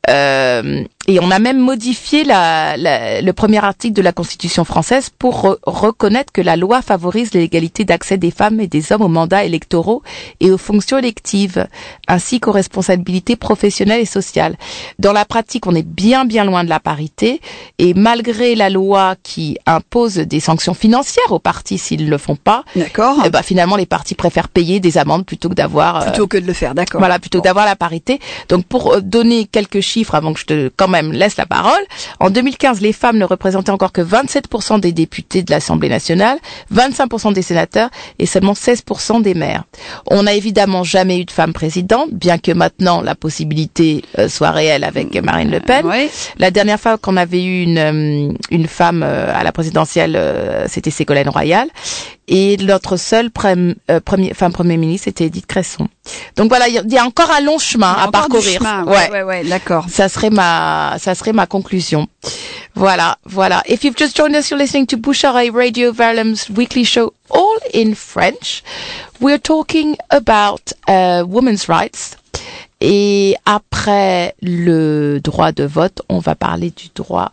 Euh, 0.09 0.85
et 1.07 1.21
on 1.21 1.31
a 1.31 1.39
même 1.39 1.59
modifié 1.59 2.23
la, 2.25 2.77
la- 2.77 3.21
le 3.23 3.33
premier 3.33 3.63
article 3.65 3.95
de 3.95 4.03
la 4.03 4.13
Constitution 4.13 4.65
française 4.65 5.11
pour 5.19 5.43
re- 5.43 5.59
reconnaître 5.65 6.33
que 6.33 6.41
la 6.43 6.57
loi 6.57 6.83
favorise 6.83 7.33
l'égalité 7.33 7.85
d'accès 7.85 8.17
des 8.19 8.31
femmes 8.31 8.61
et 8.61 8.67
des 8.67 8.93
hommes 8.93 9.03
aux 9.03 9.09
mandats 9.09 9.45
électoraux 9.45 10.03
et 10.41 10.51
aux 10.51 10.59
fonctions 10.59 10.99
électives, 10.99 11.67
ainsi 12.09 12.41
qu'aux 12.41 12.53
responsabilités 12.53 13.37
professionnelles 13.37 14.01
et 14.03 14.07
sociales. 14.07 14.57
Dans 14.99 15.13
la 15.13 15.25
pratique, 15.25 15.67
on 15.67 15.75
est 15.75 15.87
bien 15.87 16.25
bien 16.25 16.45
loin 16.45 16.63
de 16.65 16.69
la 16.69 16.81
parité, 16.81 17.41
et 17.79 17.95
malgré 17.95 18.55
la 18.55 18.69
loi 18.71 19.15
qui 19.23 19.57
impose 19.67 20.15
des 20.17 20.41
sanctions 20.41 20.75
financières 20.75 21.33
aux 21.33 21.39
partis 21.39 21.79
s'ils 21.79 22.05
ne 22.05 22.11
le 22.11 22.19
font 22.19 22.37
pas, 22.37 22.65
D'accord. 22.77 23.17
eh 23.25 23.31
ben, 23.31 23.43
finalement 23.43 23.77
les 23.77 23.87
partis 23.87 24.15
préfèrent 24.15 24.49
payer 24.49 24.81
des 24.81 24.99
amendes 24.99 25.25
plutôt 25.27 25.49
que 25.49 25.55
d'avoir 25.55 25.97
euh, 26.03 26.05
Plutôt 26.11 26.27
que 26.27 26.37
de 26.39 26.47
le 26.47 26.53
faire, 26.55 26.75
d'accord. 26.75 26.99
voilà, 27.01 27.19
plutôt 27.19 27.39
que 27.41 27.45
d'avoir 27.45 27.67
la 27.67 27.77
parité. 27.77 28.21
Donc 28.49 28.65
pour 28.67 28.93
euh, 28.95 29.01
donner 29.01 29.45
quelques 29.47 29.81
chiffres 29.81 29.98
chiffres 29.99 30.15
avant 30.15 30.33
que 30.33 30.41
je 30.41 30.45
te 30.47 30.71
quand 30.77 30.89
même 30.89 31.13
laisse 31.13 31.37
la 31.37 31.47
parole. 31.47 31.83
En 32.21 32.31
2015, 32.31 32.81
les 32.81 32.93
femmes 32.93 33.19
ne 33.19 33.25
représentaient 33.25 33.71
encore 33.73 33.93
que 33.93 34.01
27% 34.01 34.81
des 34.81 34.93
députés 34.93 35.43
de 35.43 35.51
l'Assemblée 35.51 35.89
nationale, 35.89 36.39
25% 36.73 37.33
des 37.33 37.43
sénateurs 37.43 37.91
et 38.19 38.27
seulement 38.27 38.53
16% 38.53 39.23
des 39.23 39.35
maires. 39.35 39.65
On 40.07 40.23
n'a 40.25 40.35
évidemment 40.35 40.85
jamais 40.85 41.19
eu 41.19 41.25
de 41.25 41.31
femme 41.33 41.53
présidente, 41.53 42.11
bien 42.13 42.39
que 42.39 42.53
maintenant 42.53 43.01
la 43.03 43.15
possibilité 43.15 44.05
euh, 44.19 44.29
soit 44.29 44.51
réelle 44.53 44.85
avec 44.85 45.15
Marine 45.23 45.51
Le 45.51 45.61
Pen. 45.61 45.85
Ouais. 45.87 46.11
La 46.39 46.51
dernière 46.51 46.79
fois 46.79 46.97
qu'on 46.97 47.17
avait 47.17 47.43
eu 47.43 47.63
une, 47.63 47.79
euh, 47.79 48.33
une 48.51 48.69
femme 48.69 49.03
euh, 49.05 49.33
à 49.35 49.43
la 49.43 49.53
présidentielle, 49.53 50.19
c'était 50.69 50.91
Ségolène 50.91 51.29
Royal. 51.29 51.69
Et 52.31 52.59
notre 52.59 52.97
seule 52.99 53.29
prém- 53.31 53.75
euh, 53.91 54.01
premier, 54.01 54.35
femme 54.35 54.53
premier 54.53 54.77
ministre, 54.77 55.05
c'était 55.07 55.25
Edith 55.25 55.47
Cresson. 55.47 55.89
Donc 56.37 56.49
voilà, 56.49 56.69
il 56.69 56.75
y 56.93 56.99
a- 56.99 57.05
encore 57.07 57.31
un 57.31 57.41
long 57.41 57.59
chemin 57.59 57.91
à 57.93 58.11
parcourir. 58.11 58.59
chemin, 58.59 58.85
ouais, 58.85 59.11
ouais, 59.11 59.23
ouais, 59.23 59.45
d'accord. 59.45 59.87
Ça 59.89 60.09
serait 60.11 60.29
ma, 60.31 60.97
ça 60.99 61.15
serait 61.15 61.33
ma 61.33 61.47
conclusion. 61.47 62.07
Voilà, 62.75 63.17
voilà. 63.25 63.63
If 63.67 63.83
you've 63.83 63.97
just 63.97 64.15
joined 64.17 64.37
us, 64.37 64.51
you're 64.51 64.59
listening 64.61 64.87
to 64.89 64.97
Boucharay 64.99 65.51
Radio 65.51 65.91
Verulam's 65.93 66.51
weekly 66.55 66.85
show, 66.85 67.13
all 67.31 67.59
in 67.75 67.95
French. 67.95 68.63
We're 69.21 69.41
talking 69.41 69.97
about 70.11 70.73
uh, 70.87 71.25
women's 71.27 71.67
rights. 71.69 72.17
Et 72.81 73.35
après 73.47 74.35
le 74.41 75.19
droit 75.21 75.51
de 75.53 75.65
vote, 75.65 76.03
on 76.09 76.19
va 76.21 76.35
parler 76.37 76.71
du 76.71 76.89
droit 76.95 77.33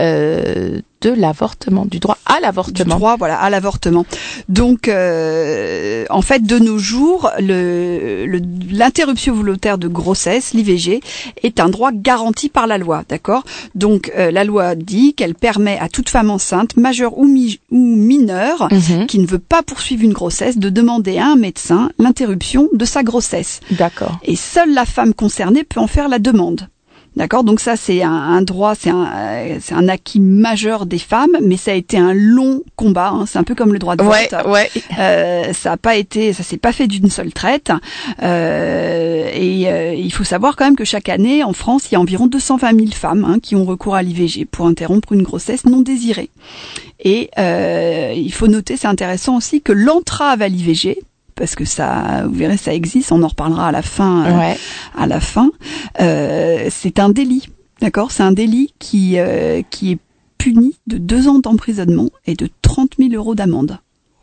euh, 0.00 0.80
de 1.00 1.10
l'avortement, 1.10 1.84
du 1.84 1.98
droit 1.98 2.16
à 2.24 2.36
du 2.36 2.42
l'avortement. 2.42 2.96
droit 2.96 3.16
voilà 3.18 3.36
à 3.38 3.50
l'avortement. 3.50 4.06
Donc 4.48 4.88
euh, 4.88 6.04
en 6.10 6.22
fait 6.22 6.42
de 6.42 6.58
nos 6.58 6.78
jours 6.78 7.30
le 7.38 8.24
le- 8.26 8.40
l'interruption 8.70 9.34
volontaire 9.34 9.76
de 9.78 9.86
grossesse 9.88 10.52
l'IVG 10.54 11.00
est 11.42 11.60
un 11.60 11.68
droit 11.68 11.90
garanti 11.92 12.48
par 12.48 12.66
la 12.66 12.78
loi, 12.78 13.04
d'accord? 13.08 13.44
Donc 13.74 14.10
euh, 14.16 14.30
la 14.30 14.44
loi 14.44 14.74
dit 14.74 15.14
qu'elle 15.14 15.34
permet 15.34 15.78
à 15.78 15.88
toute 15.88 16.08
femme 16.08 16.30
enceinte, 16.30 16.76
majeure 16.76 17.18
ou, 17.18 17.26
mi- 17.26 17.60
ou 17.70 17.78
mineure 17.96 18.68
Mhm. 18.72 19.06
qui 19.06 19.18
ne 19.18 19.26
veut 19.26 19.38
pas 19.38 19.62
poursuivre 19.62 20.02
une 20.04 20.12
grossesse 20.14 20.58
de 20.58 20.70
demander 20.70 21.18
à 21.18 21.26
un 21.26 21.36
médecin 21.36 21.90
l'interruption 21.98 22.68
de 22.72 22.84
sa 22.84 23.02
grossesse. 23.02 23.60
D'accord. 23.70 24.18
Et 24.24 24.36
seule 24.36 24.72
la 24.72 24.86
femme 24.86 25.14
concernée 25.14 25.64
peut 25.64 25.80
en 25.80 25.86
faire 25.86 26.08
la 26.08 26.18
demande. 26.18 26.68
D'accord, 27.16 27.44
donc 27.44 27.60
ça 27.60 27.76
c'est 27.76 28.02
un, 28.02 28.10
un 28.12 28.42
droit, 28.42 28.74
c'est 28.74 28.90
un, 28.90 29.06
euh, 29.14 29.58
c'est 29.60 29.74
un 29.74 29.88
acquis 29.88 30.18
majeur 30.18 30.84
des 30.84 30.98
femmes, 30.98 31.36
mais 31.40 31.56
ça 31.56 31.70
a 31.70 31.74
été 31.74 31.96
un 31.96 32.12
long 32.12 32.62
combat. 32.74 33.10
hein. 33.10 33.24
C'est 33.26 33.38
un 33.38 33.44
peu 33.44 33.54
comme 33.54 33.72
le 33.72 33.78
droit 33.78 33.94
de 33.94 34.02
vote. 34.02 34.46
ouais. 34.48 34.68
Euh, 34.98 35.52
ça 35.52 35.72
a 35.72 35.76
pas 35.76 35.94
été, 35.96 36.32
ça 36.32 36.42
s'est 36.42 36.56
pas 36.56 36.72
fait 36.72 36.88
d'une 36.88 37.08
seule 37.10 37.32
traite. 37.32 37.70
Euh, 38.22 39.28
et 39.32 39.70
euh, 39.70 39.94
il 39.94 40.12
faut 40.12 40.24
savoir 40.24 40.56
quand 40.56 40.64
même 40.64 40.76
que 40.76 40.84
chaque 40.84 41.08
année 41.08 41.44
en 41.44 41.52
France, 41.52 41.86
il 41.90 41.94
y 41.94 41.96
a 41.96 42.00
environ 42.00 42.26
220 42.26 42.76
000 42.78 42.90
femmes 42.92 43.24
hein, 43.24 43.38
qui 43.40 43.54
ont 43.54 43.64
recours 43.64 43.94
à 43.94 44.02
l'IVG 44.02 44.44
pour 44.46 44.66
interrompre 44.66 45.12
une 45.12 45.22
grossesse 45.22 45.66
non 45.66 45.82
désirée. 45.82 46.30
Et 47.00 47.30
euh, 47.38 48.12
il 48.16 48.32
faut 48.32 48.48
noter, 48.48 48.76
c'est 48.76 48.86
intéressant 48.88 49.36
aussi 49.36 49.60
que 49.62 49.72
l'entrave 49.72 50.42
à 50.42 50.48
l'IVG, 50.48 50.98
parce 51.34 51.54
que 51.54 51.64
ça, 51.64 52.24
vous 52.26 52.34
verrez, 52.34 52.56
ça 52.56 52.72
existe. 52.74 53.12
On 53.12 53.22
en 53.22 53.28
reparlera 53.28 53.68
à 53.68 53.72
la 53.72 53.82
fin. 53.82 54.24
euh, 54.26 54.38
Ouais. 54.38 54.56
à 54.96 55.06
la 55.06 55.20
fin, 55.20 55.50
euh, 56.00 56.68
c'est 56.70 56.98
un 56.98 57.08
délit. 57.08 57.48
D'accord? 57.80 58.10
C'est 58.12 58.22
un 58.22 58.32
délit 58.32 58.72
qui, 58.78 59.18
euh, 59.18 59.62
qui 59.70 59.92
est 59.92 59.98
puni 60.38 60.76
de 60.86 60.98
deux 60.98 61.28
ans 61.28 61.38
d'emprisonnement 61.38 62.10
et 62.26 62.34
de 62.34 62.48
30 62.62 62.92
000 62.98 63.12
euros 63.14 63.34
d'amende. 63.34 63.78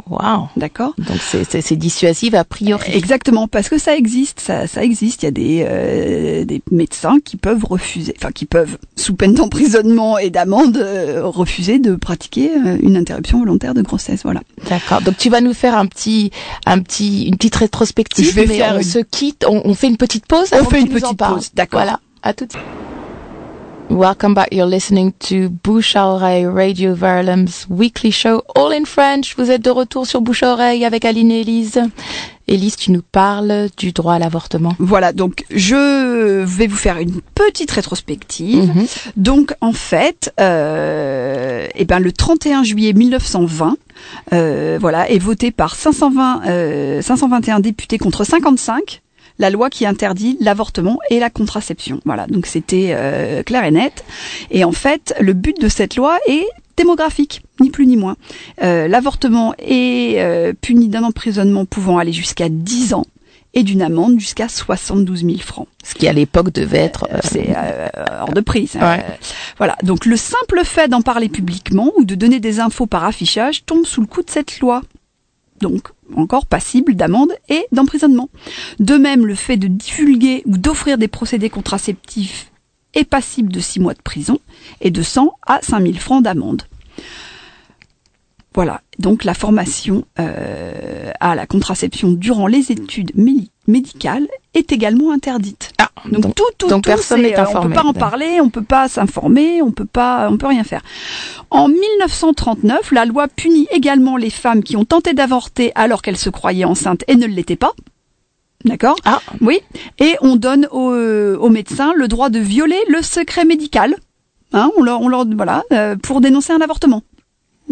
Wow. 0.10 0.48
D'accord 0.58 0.94
Donc 0.98 1.18
c'est, 1.20 1.76
dissuasif 1.76 2.34
a 2.34 2.44
priori. 2.44 2.92
Exactement, 2.94 3.48
parce 3.48 3.70
que 3.70 3.78
ça 3.78 3.96
existe, 3.96 4.40
ça, 4.40 4.68
ça 4.68 4.84
existe. 4.84 5.24
Il 5.24 5.26
y 5.26 5.28
a 5.28 5.32
des, 5.32 5.66
euh, 5.68 6.46
des 6.46 6.62
médecins 6.72 7.18
qui 7.24 7.38
peuvent 7.38 7.64
refuser, 7.66 8.14
enfin 8.18 8.32
qui 8.32 8.46
peuvent, 8.46 8.78
sous 8.96 9.14
peine 9.16 9.34
d'emprisonnement 9.34 10.18
et 10.18 10.30
d'amende, 10.30 10.78
euh, 10.78 11.22
refuser 11.26 11.80
de 11.80 11.96
pratiquer 11.96 12.52
euh, 12.56 12.78
une 12.82 12.98
interruption 12.98 13.40
volontaire 13.40 13.74
de 13.74 13.82
grossesse. 13.82 14.22
Voilà. 14.24 14.42
D'accord. 14.70 15.02
Donc 15.02 15.18
tu 15.18 15.30
vas 15.30 15.42
nous 15.42 15.54
faire 15.54 15.78
un 15.78 15.86
petit, 15.86 16.32
un 16.66 16.80
petit, 16.80 17.24
une 17.28 17.38
petite 17.38 17.56
rétrospective. 17.56 18.26
Je 18.26 18.32
vais 18.32 18.46
mais 18.48 18.58
faire 18.58 18.74
on 18.76 18.80
une- 18.80 18.84
se 18.84 19.00
quitte. 19.00 19.46
On, 19.48 19.62
on 19.66 19.74
fait 19.74 19.88
une 19.88 19.98
petite 19.98 20.26
pause. 20.26 20.50
On 20.54 20.58
avant 20.58 20.70
fait 20.70 20.82
une 20.82 20.90
petite 20.90 21.18
pause, 21.18 21.52
d'accord. 21.54 21.82
Voilà. 21.82 22.00
À 22.24 22.34
tout. 22.34 22.46
de 22.46 22.52
suite. 22.52 22.64
Welcome 23.92 24.36
back. 24.36 24.54
You're 24.54 24.70
listening 24.70 25.12
to 25.28 25.50
Bouche 25.50 25.98
à 25.98 26.08
oreille 26.08 26.48
Radio 26.48 26.96
Verulam's 26.96 27.68
weekly 27.70 28.10
show 28.10 28.42
all 28.56 28.72
in 28.72 28.86
French. 28.86 29.36
Vous 29.38 29.52
êtes 29.52 29.62
de 29.62 29.70
retour 29.70 30.08
sur 30.08 30.22
Bouche 30.22 30.44
à 30.44 30.54
oreille 30.54 30.86
avec 30.86 31.04
Aline 31.04 31.30
et 31.30 31.42
Elise. 31.42 31.82
Elise, 32.48 32.78
tu 32.78 32.92
nous 32.92 33.02
parles 33.02 33.68
du 33.76 33.92
droit 33.92 34.14
à 34.14 34.20
l'avortement. 34.20 34.76
Voilà, 34.80 35.12
donc 35.12 35.44
je 35.50 36.42
vais 36.46 36.68
vous 36.68 36.78
faire 36.78 37.00
une 37.00 37.20
petite 37.36 37.70
rétrospective. 37.72 38.74
Mhm. 38.74 38.86
Donc 39.18 39.54
en 39.60 39.74
fait, 39.74 40.34
euh, 40.40 41.68
eh 41.76 41.84
ben 41.84 42.00
le 42.00 42.14
31 42.14 42.64
juillet 42.64 42.94
1920, 42.94 43.76
euh, 44.32 44.78
voilà, 44.80 45.10
est 45.10 45.20
voté 45.20 45.52
par 45.52 45.76
520, 45.76 46.44
euh, 46.48 47.02
521 47.02 47.60
députés 47.60 47.98
contre 47.98 48.24
55 48.24 49.02
la 49.42 49.50
loi 49.50 49.70
qui 49.70 49.86
interdit 49.86 50.38
l'avortement 50.40 51.00
et 51.10 51.20
la 51.20 51.30
contraception. 51.30 52.00
Voilà, 52.06 52.28
donc 52.28 52.46
c'était 52.46 52.92
euh, 52.96 53.44
clair 53.44 53.66
et 53.66 53.72
net. 53.72 54.06
Et 54.52 54.64
en 54.64 54.72
fait, 54.72 55.14
le 55.20 55.34
but 55.34 55.60
de 55.60 55.68
cette 55.68 55.96
loi 55.98 56.18
est 56.28 56.46
démographique, 56.78 57.42
ni 57.60 57.70
plus 57.70 57.86
ni 57.88 57.98
moins. 57.98 58.16
Euh, 58.64 58.88
l'avortement 58.88 59.54
est 59.60 60.16
euh, 60.22 60.54
puni 60.60 60.88
d'un 60.88 61.04
emprisonnement 61.04 61.66
pouvant 61.66 61.98
aller 61.98 62.14
jusqu'à 62.14 62.48
10 62.50 62.94
ans 62.94 63.06
et 63.54 63.64
d'une 63.64 63.82
amende 63.82 64.18
jusqu'à 64.20 64.48
72 64.48 65.26
000 65.26 65.38
francs. 65.40 65.68
Ce 65.84 65.94
qui 65.96 66.08
à 66.08 66.14
l'époque 66.14 66.54
devait 66.54 66.78
être. 66.78 67.06
euh, 67.12 67.20
C'est 67.24 67.50
euh, 67.58 67.88
hors 68.22 68.34
de 68.34 68.40
prix. 68.42 68.68
ça. 68.68 68.80
Ouais. 68.80 69.00
Euh, 69.04 69.14
voilà. 69.58 69.76
Donc 69.84 70.06
le 70.06 70.16
simple 70.16 70.62
fait 70.64 70.88
d'en 70.88 71.02
parler 71.02 71.28
publiquement 71.28 71.92
ou 71.98 72.06
de 72.06 72.16
donner 72.16 72.40
des 72.40 72.60
infos 72.62 72.86
par 72.86 73.04
affichage 73.04 73.66
tombe 73.66 73.86
sous 73.86 74.00
le 74.02 74.08
coup 74.08 74.22
de 74.24 74.30
cette 74.30 74.60
loi. 74.62 74.82
Donc 75.62 75.90
encore 76.16 76.46
passible 76.46 76.96
d'amende 76.96 77.32
et 77.50 77.66
d'emprisonnement. 77.72 78.30
De 78.80 78.96
même, 78.96 79.26
le 79.26 79.36
fait 79.36 79.58
de 79.58 79.68
divulguer 79.68 80.44
ou 80.46 80.58
d'offrir 80.58 80.98
des 80.98 81.08
procédés 81.08 81.50
contraceptifs 81.50 82.52
est 82.94 83.06
passible 83.06 83.52
de 83.52 83.60
6 83.60 83.80
mois 83.80 83.94
de 83.94 84.02
prison 84.02 84.40
et 84.82 84.92
de 84.92 85.02
100 85.02 85.34
à 85.46 85.60
5000 85.62 86.00
francs 86.00 86.24
d'amende. 86.24 86.64
Voilà, 88.54 88.82
donc 89.00 89.24
la 89.24 89.34
formation 89.34 90.04
euh, 90.20 91.12
à 91.22 91.36
la 91.36 91.48
contraception 91.48 92.12
durant 92.12 92.48
les 92.48 92.72
études 92.72 93.14
médicales 93.66 94.28
est 94.54 94.74
également 94.74 95.14
interdite. 95.14 95.72
Ah, 95.78 95.91
Donc, 96.10 96.22
donc, 96.22 96.36
tout, 96.36 96.44
tout, 96.58 96.68
donc 96.68 96.84
tout, 96.84 96.90
personne 96.90 97.22
n'est 97.22 97.38
euh, 97.38 97.40
On 97.40 97.50
informé. 97.50 97.76
peut 97.76 97.82
pas 97.82 97.88
en 97.88 97.94
parler, 97.94 98.40
on 98.42 98.50
peut 98.50 98.64
pas 98.64 98.88
s'informer, 98.88 99.62
on 99.62 99.72
peut 99.72 99.86
pas, 99.86 100.28
on 100.30 100.38
peut 100.38 100.48
rien 100.48 100.64
faire. 100.64 100.82
En 101.50 101.68
1939, 101.68 102.92
la 102.92 103.06
loi 103.06 103.28
punit 103.28 103.68
également 103.72 104.18
les 104.18 104.30
femmes 104.30 104.64
qui 104.64 104.76
ont 104.78 104.86
tenté 104.86 105.14
d'avorter 105.14 105.72
alors 105.76 106.02
qu'elles 106.02 106.18
se 106.18 106.30
croyaient 106.30 106.66
enceintes 106.66 107.04
et 107.08 107.16
ne 107.16 107.26
l'étaient 107.28 107.56
pas. 107.56 107.74
D'accord? 108.66 108.96
Ah, 109.06 109.22
Oui. 109.42 109.60
Et 110.00 110.16
on 110.22 110.36
donne 110.36 110.68
aux, 110.72 110.94
aux 110.94 111.50
médecins 111.50 111.94
le 111.96 112.08
droit 112.08 112.30
de 112.30 112.40
violer 112.40 112.80
le 112.90 113.02
secret 113.02 113.44
médical. 113.46 113.96
Hein, 114.54 114.70
on 114.78 114.84
leur, 114.84 115.02
on 115.02 115.08
leur, 115.08 115.26
voilà, 115.28 115.64
euh, 115.72 115.96
pour 115.96 116.22
dénoncer 116.22 116.54
un 116.54 116.62
avortement. 116.62 117.02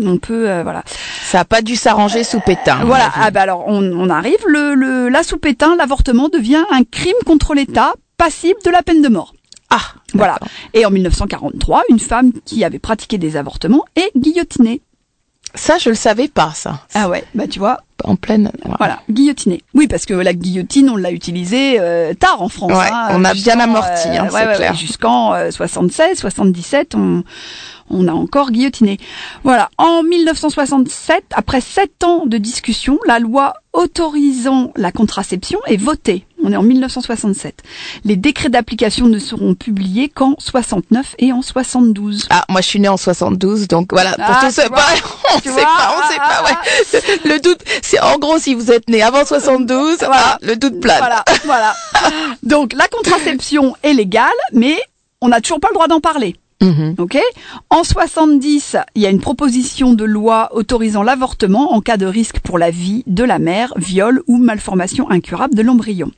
On 0.02 0.18
peut, 0.18 0.50
euh, 0.50 0.64
voilà. 0.64 0.84
ça 1.26 1.42
a 1.42 1.46
pas 1.46 1.62
dû 1.62 1.76
s'arranger 1.76 2.24
sous 2.24 2.40
pétain. 2.40 2.80
Voilà. 2.86 3.12
Ah 3.16 3.32
bah 3.32 3.42
alors 3.42 3.66
on, 3.68 3.84
on 3.84 4.10
arrive. 4.10 4.38
Le, 4.48 4.74
le, 4.76 5.10
la 5.10 5.24
sous-pétain, 5.24 5.76
l'avortement 5.76 6.30
devient 6.30 6.64
un 6.72 6.84
crime 6.86 7.18
contre 7.26 7.54
l'État, 7.54 7.94
passible 8.20 8.60
de 8.64 8.70
la 8.70 8.84
peine 8.84 9.02
de 9.02 9.08
mort. 9.10 9.34
Ah, 9.72 9.82
Voilà. 10.14 10.38
Et 10.74 10.86
en 10.86 10.92
1943, 10.92 11.84
une 11.90 12.00
femme 12.00 12.32
qui 12.46 12.64
avait 12.64 12.78
pratiqué 12.80 13.18
des 13.18 13.36
avortements 13.38 13.86
est 13.96 14.12
guillotinée. 14.16 14.82
Ça, 15.56 15.80
je 15.80 15.90
le 15.90 15.96
savais 15.96 16.28
pas, 16.28 16.52
ça. 16.54 16.86
Ah 16.94 17.10
ouais, 17.10 17.24
bah 17.34 17.48
tu 17.48 17.58
vois, 17.58 17.80
En 18.04 18.16
pleine. 18.16 18.52
voilà, 18.78 19.00
guillotinée. 19.10 19.64
Oui, 19.74 19.88
parce 19.88 20.06
que 20.06 20.14
la 20.14 20.34
guillotine, 20.34 20.92
on 20.92 20.96
l'a 20.96 21.12
utilisée 21.12 21.78
euh, 21.80 22.14
tard 22.14 22.42
en 22.44 22.50
France. 22.50 22.72
Ouais, 22.72 22.90
hein, 22.92 23.08
on 23.14 23.26
a 23.26 23.34
bien 23.34 23.60
amorti, 23.60 24.10
hein, 24.10 24.26
ouais, 24.26 24.30
c'est 24.32 24.48
ouais, 24.48 24.56
clair. 24.56 24.76
Jusqu'en 24.76 25.34
euh, 25.34 25.50
76, 25.50 26.20
77, 26.20 26.94
on, 26.94 27.24
on 27.90 28.08
a 28.08 28.12
encore 28.12 28.52
guillotiné. 28.52 29.00
Voilà. 29.44 29.70
En 29.80 30.04
1967, 30.04 31.24
après 31.36 31.62
sept 31.62 32.04
ans 32.04 32.28
de 32.28 32.38
discussion, 32.38 33.00
la 33.08 33.18
loi 33.18 33.56
autorisant 33.74 34.72
la 34.76 34.92
contraception 34.92 35.60
est 35.66 35.78
votée. 35.78 36.26
On 36.44 36.52
est 36.52 36.56
en 36.56 36.64
1967. 36.64 37.64
Les 38.06 38.16
décrets 38.16 38.50
d'application 38.50 39.08
ne 39.08 39.20
seront 39.20 39.56
publiés 39.56 40.10
qu'en 40.10 40.36
69 40.40 41.16
et 41.20 41.34
en 41.34 41.42
72. 41.42 42.28
Ah, 42.30 42.46
moi 42.50 42.62
je 42.62 42.68
suis 42.68 42.80
née 42.80 42.88
en 42.88 42.98
72, 42.98 43.68
donc 43.68 43.92
voilà. 43.92 44.12
Pour 44.14 44.24
Ah, 44.26 44.40
tout 44.48 44.54
vois, 44.56 44.70
bah, 44.70 44.82
on 45.36 45.40
sait 45.40 45.50
vois, 45.50 45.62
pas, 45.64 45.96
on 45.96 46.02
ah, 46.02 46.10
sait 46.10 46.18
ah, 46.20 46.44
pas, 46.44 46.50
ouais. 46.50 47.34
Le 47.34 47.40
doute, 47.40 47.60
c'est 47.82 48.00
en 48.00 48.18
gros 48.18 48.38
si 48.40 48.56
vous 48.56 48.72
êtes 48.72 48.90
né 48.90 49.02
avant 49.02 49.26
72, 49.26 49.98
Voilà. 50.00 50.16
ah, 50.18 50.38
le 50.42 50.56
doute 50.56 50.80
plane. 50.80 51.00
Voilà, 51.00 51.24
voilà. 51.46 51.76
Donc 52.44 52.74
la 52.74 52.88
contraception 52.88 53.76
est 53.84 53.94
légale, 53.94 54.30
mais 54.54 54.78
on 55.22 55.28
n'a 55.30 55.42
toujours 55.42 55.60
pas 55.60 55.70
le 55.70 55.76
droit 55.76 55.88
d'en 55.88 56.00
parler. 56.00 56.36
Mhm. 56.62 56.96
Ok? 56.98 57.18
En 57.70 57.84
70, 57.84 58.76
il 58.96 59.02
y 59.02 59.06
a 59.06 59.10
une 59.10 59.22
proposition 59.22 59.94
de 59.94 60.04
loi 60.04 60.50
autorisant 60.54 61.04
l'avortement 61.04 61.74
en 61.74 61.82
cas 61.82 61.98
de 61.98 62.06
risque 62.06 62.40
pour 62.40 62.58
la 62.58 62.70
vie 62.70 63.04
de 63.08 63.24
la 63.24 63.40
mère, 63.40 63.74
viol 63.78 64.22
ou 64.28 64.38
malformation 64.38 65.10
incurable 65.10 65.56
de 65.56 65.62
l'embryon. 65.62 66.12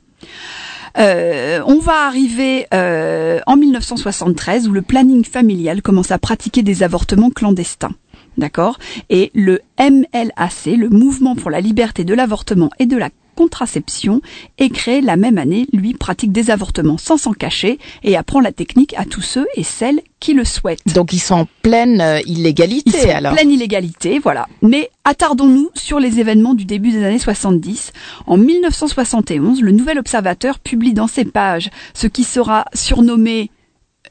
Euh, 0.98 1.62
on 1.66 1.78
va 1.78 2.06
arriver 2.06 2.66
euh, 2.74 3.40
en 3.46 3.56
1973 3.56 4.68
où 4.68 4.72
le 4.72 4.82
planning 4.82 5.24
familial 5.24 5.82
commence 5.82 6.10
à 6.10 6.18
pratiquer 6.18 6.62
des 6.62 6.82
avortements 6.82 7.30
clandestins. 7.30 7.92
D'accord? 8.38 8.78
Et 9.10 9.30
le 9.34 9.60
MLAC, 9.78 10.66
le 10.66 10.88
Mouvement 10.88 11.36
pour 11.36 11.50
la 11.50 11.60
liberté 11.60 12.04
de 12.04 12.14
l'avortement 12.14 12.70
et 12.78 12.86
de 12.86 12.96
la 12.96 13.10
contraception 13.34 14.20
est 14.58 14.70
créé 14.70 15.00
la 15.00 15.16
même 15.16 15.38
année, 15.38 15.66
lui 15.72 15.94
pratique 15.94 16.32
des 16.32 16.50
avortements 16.50 16.98
sans 16.98 17.16
s'en 17.16 17.32
cacher 17.32 17.78
et 18.02 18.16
apprend 18.16 18.40
la 18.40 18.52
technique 18.52 18.94
à 18.96 19.04
tous 19.04 19.22
ceux 19.22 19.46
et 19.56 19.62
celles 19.62 20.00
qui 20.20 20.34
le 20.34 20.44
souhaitent. 20.44 20.80
Donc 20.94 21.12
ils 21.12 21.18
sont 21.18 21.34
en 21.34 21.46
pleine 21.62 22.00
euh, 22.00 22.20
illégalité 22.26 22.82
Ils 22.86 23.00
sont 23.02 23.08
alors. 23.10 23.32
en 23.32 23.34
pleine 23.36 23.50
illégalité, 23.50 24.18
voilà. 24.18 24.46
Mais 24.62 24.90
attardons-nous 25.04 25.70
sur 25.74 25.98
les 25.98 26.20
événements 26.20 26.54
du 26.54 26.64
début 26.64 26.90
des 26.90 27.04
années 27.04 27.18
70. 27.18 27.92
En 28.26 28.36
1971, 28.36 29.60
le 29.62 29.72
Nouvel 29.72 29.98
Observateur 29.98 30.58
publie 30.58 30.94
dans 30.94 31.06
ses 31.08 31.24
pages 31.24 31.70
ce 31.94 32.06
qui 32.06 32.24
sera 32.24 32.66
surnommé 32.74 33.50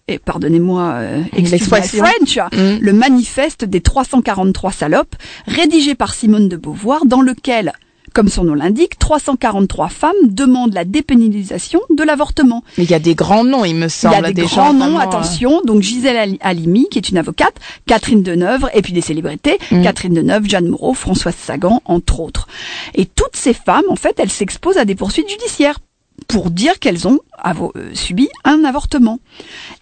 et 0.08 0.20
pardonnez-moi 0.20 0.82
euh. 0.96 1.24
French, 1.60 2.38
Mm. 2.54 2.78
le 2.82 2.94
manifeste 2.94 3.66
des 3.66 3.82
343 3.82 4.72
salopes, 4.72 5.16
rédigé 5.48 5.96
par 5.96 6.14
Simone 6.14 6.50
de 6.50 6.58
Beauvoir, 6.58 7.06
dans 7.06 7.22
lequel, 7.22 7.74
comme 8.14 8.30
son 8.30 8.44
nom 8.44 8.54
l'indique, 8.54 8.98
343 9.00 9.90
femmes 9.90 10.12
demandent 10.24 10.74
la 10.74 10.86
dépénalisation 10.86 11.80
de 11.90 12.04
l'avortement. 12.04 12.64
Mais 12.78 12.84
il 12.84 12.92
y 12.92 12.94
a 12.94 13.00
des 13.00 13.16
grands 13.16 13.44
noms, 13.44 13.66
il 13.66 13.76
me 13.76 13.86
Il 13.86 13.90
semble. 13.90 14.16
y 14.16 14.18
a 14.18 14.22
des 14.24 14.34
des 14.34 14.42
grands 14.44 14.68
gens 14.68 14.74
noms, 14.74 14.98
euh, 14.98 15.02
attention. 15.02 15.62
Donc 15.66 15.82
Gisèle 15.82 16.18
Ali- 16.18 16.38
Halimi, 16.42 16.88
qui 16.90 16.98
est 16.98 17.10
une 17.10 17.18
avocate, 17.18 17.56
Catherine 17.88 18.24
Deneuve, 18.24 18.70
et 18.74 18.82
puis 18.82 18.94
des 18.94 19.02
célébrités, 19.02 19.58
Mm. 19.72 19.84
Catherine 19.84 20.14
Deneuve, 20.14 20.48
Jeanne 20.48 20.68
Moreau, 20.68 20.94
Françoise 20.94 21.36
Sagan, 21.36 21.82
entre 21.86 22.20
autres. 22.20 22.48
Et 22.96 23.06
toutes 23.06 23.36
ces 23.36 23.54
femmes, 23.54 23.86
en 23.90 23.96
fait, 23.96 24.20
elles 24.20 24.30
s'exposent 24.32 24.78
à 24.78 24.86
des 24.86 24.96
poursuites 24.96 25.30
judiciaires 25.30 25.80
pour 26.28 26.52
dire 26.52 26.78
qu'elles 26.80 27.08
ont 27.08 27.20
euh, 27.46 27.70
subi 27.94 28.30
un 28.44 28.64
avortement. 28.64 29.20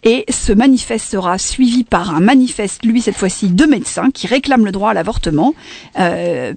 Et 0.03 0.25
ce 0.29 0.53
manifeste 0.53 1.09
sera 1.11 1.37
suivi 1.37 1.83
par 1.83 2.15
un 2.15 2.21
manifeste, 2.21 2.85
lui 2.85 3.01
cette 3.01 3.17
fois-ci, 3.17 3.49
de 3.49 3.65
médecins 3.65 4.09
qui 4.11 4.25
réclament 4.27 4.65
le 4.65 4.71
droit 4.71 4.91
à 4.91 4.93
l'avortement. 4.93 5.53
Euh, 5.99 6.53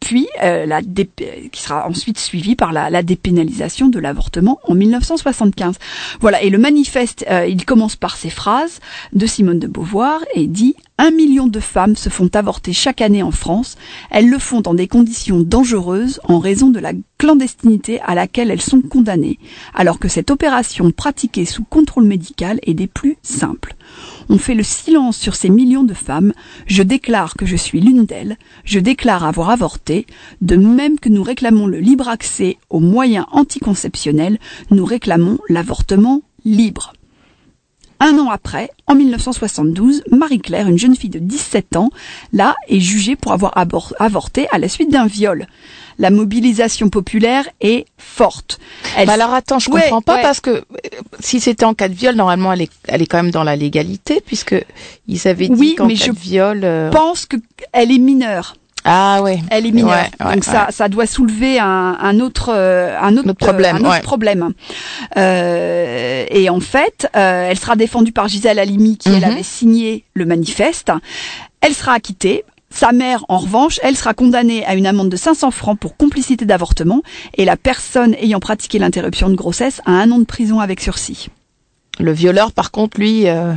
puis 0.00 0.26
euh, 0.42 0.66
la 0.66 0.80
dé- 0.82 1.10
qui 1.52 1.62
sera 1.62 1.86
ensuite 1.88 2.18
suivi 2.18 2.56
par 2.56 2.72
la, 2.72 2.90
la 2.90 3.02
dépénalisation 3.02 3.88
de 3.88 3.98
l'avortement 3.98 4.58
en 4.64 4.74
1975. 4.74 5.76
Voilà, 6.20 6.42
et 6.42 6.50
le 6.50 6.58
manifeste, 6.58 7.24
euh, 7.30 7.46
il 7.46 7.64
commence 7.64 7.96
par 7.96 8.16
ces 8.16 8.30
phrases 8.30 8.80
de 9.12 9.26
Simone 9.26 9.58
de 9.58 9.66
Beauvoir 9.66 10.20
et 10.34 10.46
dit 10.46 10.74
un 10.96 11.10
million 11.10 11.46
de 11.46 11.60
femmes 11.60 11.94
se 11.96 12.08
font 12.08 12.28
avorter 12.34 12.72
chaque 12.72 13.00
année 13.00 13.22
en 13.22 13.30
France. 13.30 13.76
Elles 14.10 14.28
le 14.28 14.38
font 14.38 14.60
dans 14.60 14.74
des 14.74 14.88
conditions 14.88 15.40
dangereuses 15.40 16.18
en 16.24 16.38
raison 16.38 16.70
de 16.70 16.80
la 16.80 16.92
clandestinité 17.18 18.00
à 18.00 18.14
laquelle 18.14 18.50
elles 18.50 18.60
sont 18.60 18.80
condamnées, 18.80 19.38
alors 19.74 19.98
que 19.98 20.08
cette 20.08 20.30
opération 20.30 20.90
pratiquée 20.90 21.44
sous 21.44 21.64
contrôle 21.64 22.04
médical 22.04 22.58
est 22.62 22.74
des 22.74 22.86
plus 22.86 23.16
simples. 23.22 23.76
On 24.30 24.38
fait 24.38 24.54
le 24.54 24.62
silence 24.62 25.16
sur 25.16 25.34
ces 25.34 25.48
millions 25.48 25.84
de 25.84 25.94
femmes. 25.94 26.32
Je 26.66 26.82
déclare 26.82 27.34
que 27.34 27.46
je 27.46 27.56
suis 27.56 27.80
l'une 27.80 28.04
d'elles. 28.04 28.36
Je 28.64 28.78
déclare 28.78 29.24
avoir 29.24 29.50
avorté. 29.50 30.06
De 30.42 30.56
même 30.56 30.98
que 30.98 31.08
nous 31.08 31.22
réclamons 31.22 31.66
le 31.66 31.78
libre 31.78 32.08
accès 32.08 32.58
aux 32.68 32.80
moyens 32.80 33.26
anticonceptionnels, 33.32 34.38
nous 34.70 34.84
réclamons 34.84 35.38
l'avortement 35.48 36.22
libre. 36.44 36.92
Un 38.00 38.16
an 38.18 38.30
après, 38.30 38.70
en 38.86 38.94
1972, 38.94 40.04
Marie-Claire, 40.10 40.68
une 40.68 40.78
jeune 40.78 40.94
fille 40.94 41.10
de 41.10 41.18
17 41.18 41.76
ans, 41.76 41.90
là, 42.32 42.54
est 42.68 42.78
jugée 42.80 43.16
pour 43.16 43.32
avoir 43.32 43.52
avorté 43.98 44.46
à 44.52 44.58
la 44.58 44.68
suite 44.68 44.90
d'un 44.92 45.06
viol. 45.06 45.46
La 45.98 46.10
mobilisation 46.10 46.90
populaire 46.90 47.48
est 47.60 47.86
forte. 47.96 48.60
Elle 48.96 49.08
Bah 49.08 49.14
alors 49.14 49.34
attends, 49.34 49.58
je 49.58 49.68
Ouais, 49.68 49.80
comprends 49.82 50.00
pas 50.02 50.16
ouais. 50.16 50.22
parce 50.22 50.38
que 50.38 50.50
euh, 50.50 50.62
si 51.18 51.40
c'était 51.40 51.64
en 51.64 51.74
cas 51.74 51.88
de 51.88 51.94
viol, 51.94 52.14
normalement 52.14 52.52
elle 52.52 52.62
est, 52.62 52.70
elle 52.86 53.02
est 53.02 53.06
quand 53.06 53.20
même 53.20 53.32
dans 53.32 53.42
la 53.42 53.56
légalité 53.56 54.22
puisque 54.24 54.54
ils 55.08 55.26
avaient 55.26 55.48
dit 55.48 55.54
Oui, 55.58 55.74
qu'en 55.76 55.88
cas 55.88 55.94
je 55.96 56.12
de 56.12 56.16
viol. 56.16 56.60
euh, 56.62 56.90
pense 56.90 57.26
qu'elle 57.26 57.90
est 57.90 57.98
mineure. 57.98 58.54
Ah 58.84 59.20
ouais. 59.22 59.40
Elle 59.50 59.66
est 59.66 59.70
mineure. 59.72 59.90
Ouais, 59.90 60.26
ouais, 60.26 60.34
Donc 60.34 60.44
ça, 60.44 60.68
ça 60.70 60.88
doit 60.88 61.06
soulever 61.06 61.58
un, 61.58 61.96
un 62.00 62.20
autre, 62.20 62.50
euh, 62.54 62.96
un 63.00 63.16
autre, 63.16 63.26
Notre 63.26 63.38
problème, 63.46 63.76
un 63.76 63.80
autre 63.88 64.02
problème. 64.02 64.52
Euh, 65.16 66.24
et 66.30 66.48
en 66.48 66.60
fait, 66.60 67.08
euh, 67.16 67.48
elle 67.50 67.58
sera 67.58 67.76
défendue 67.76 68.12
par 68.12 68.28
Gisèle 68.28 68.58
Halimi, 68.58 68.96
qui 68.96 69.08
elle 69.08 69.16
Mhm. 69.24 69.24
avait 69.32 69.42
signé 69.42 70.04
le 70.14 70.24
manifeste. 70.26 70.92
Elle 71.60 71.74
sera 71.74 71.92
acquittée. 71.92 72.44
Sa 72.70 72.92
mère, 72.92 73.24
en 73.28 73.38
revanche, 73.38 73.80
elle 73.82 73.96
sera 73.96 74.12
condamnée 74.14 74.64
à 74.66 74.74
une 74.74 74.86
amende 74.86 75.08
de 75.08 75.16
500 75.16 75.50
francs 75.50 75.78
pour 75.78 75.96
complicité 75.96 76.44
d'avortement 76.44 77.02
et 77.34 77.44
la 77.46 77.56
personne 77.56 78.14
ayant 78.20 78.40
pratiqué 78.40 78.78
l'interruption 78.78 79.30
de 79.30 79.34
grossesse 79.34 79.80
a 79.86 79.92
un 79.92 80.10
an 80.10 80.18
de 80.18 80.24
prison 80.24 80.60
avec 80.60 80.80
sursis. 80.80 81.28
Le 81.98 82.12
violeur, 82.12 82.52
par 82.52 82.70
contre, 82.70 83.00
lui, 83.00 83.26
euh, 83.26 83.54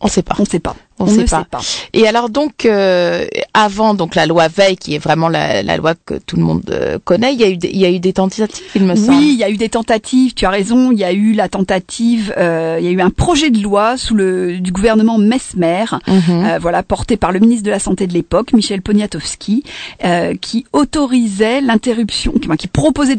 on 0.00 0.06
sait 0.06 0.22
pas. 0.22 0.36
On 0.38 0.42
ne 0.42 0.48
sait 0.48 0.60
pas. 0.60 0.76
On 0.98 1.06
ne 1.06 1.10
sait 1.10 1.24
pas. 1.24 1.38
sait 1.40 1.44
pas. 1.50 1.60
Et 1.92 2.06
alors 2.06 2.28
donc 2.28 2.66
euh, 2.66 3.24
avant 3.52 3.94
donc 3.94 4.14
la 4.14 4.26
loi 4.26 4.48
Veil 4.48 4.76
qui 4.76 4.94
est 4.94 4.98
vraiment 4.98 5.28
la, 5.28 5.62
la 5.62 5.76
loi 5.76 5.94
que 6.06 6.14
tout 6.14 6.36
le 6.36 6.42
monde 6.42 6.62
euh, 6.70 6.98
connaît, 7.04 7.32
il 7.34 7.40
y 7.40 7.44
a 7.44 7.48
eu 7.48 7.56
des, 7.56 7.68
il 7.70 7.78
y 7.78 7.84
a 7.84 7.90
eu 7.90 7.98
des 7.98 8.12
tentatives, 8.12 8.64
il 8.74 8.84
me 8.84 8.94
semble. 8.94 9.10
Oui, 9.18 9.30
il 9.34 9.38
y 9.38 9.44
a 9.44 9.50
eu 9.50 9.56
des 9.56 9.68
tentatives. 9.68 10.34
Tu 10.34 10.46
as 10.46 10.50
raison. 10.50 10.92
Il 10.92 10.98
y 10.98 11.04
a 11.04 11.12
eu 11.12 11.32
la 11.32 11.48
tentative. 11.48 12.32
euh, 12.38 12.76
il 12.80 12.84
y 12.86 12.88
a 12.88 12.92
eu 12.92 13.00
un 13.00 13.10
projet 13.10 13.50
de 13.50 13.60
loi 13.60 13.96
sous 13.96 14.14
le 14.14 14.58
du 14.58 14.70
gouvernement 14.72 15.18
Mesmer, 15.18 15.84
Mhm. 16.06 16.22
euh, 16.28 16.58
voilà, 16.60 16.82
porté 16.82 17.16
par 17.16 17.32
le 17.32 17.40
ministre 17.40 17.64
de 17.64 17.70
la 17.70 17.78
santé 17.78 18.06
de 18.06 18.12
l'époque, 18.12 18.52
Michel 18.52 18.80
Poniatowski, 18.82 19.64
euh, 20.04 20.34
qui 20.40 20.64
autorisait 20.72 21.60
l'interruption, 21.60 22.32
qui, 22.32 22.46
enfin, 22.46 22.56
qui 22.56 22.68
proposait 22.68 23.14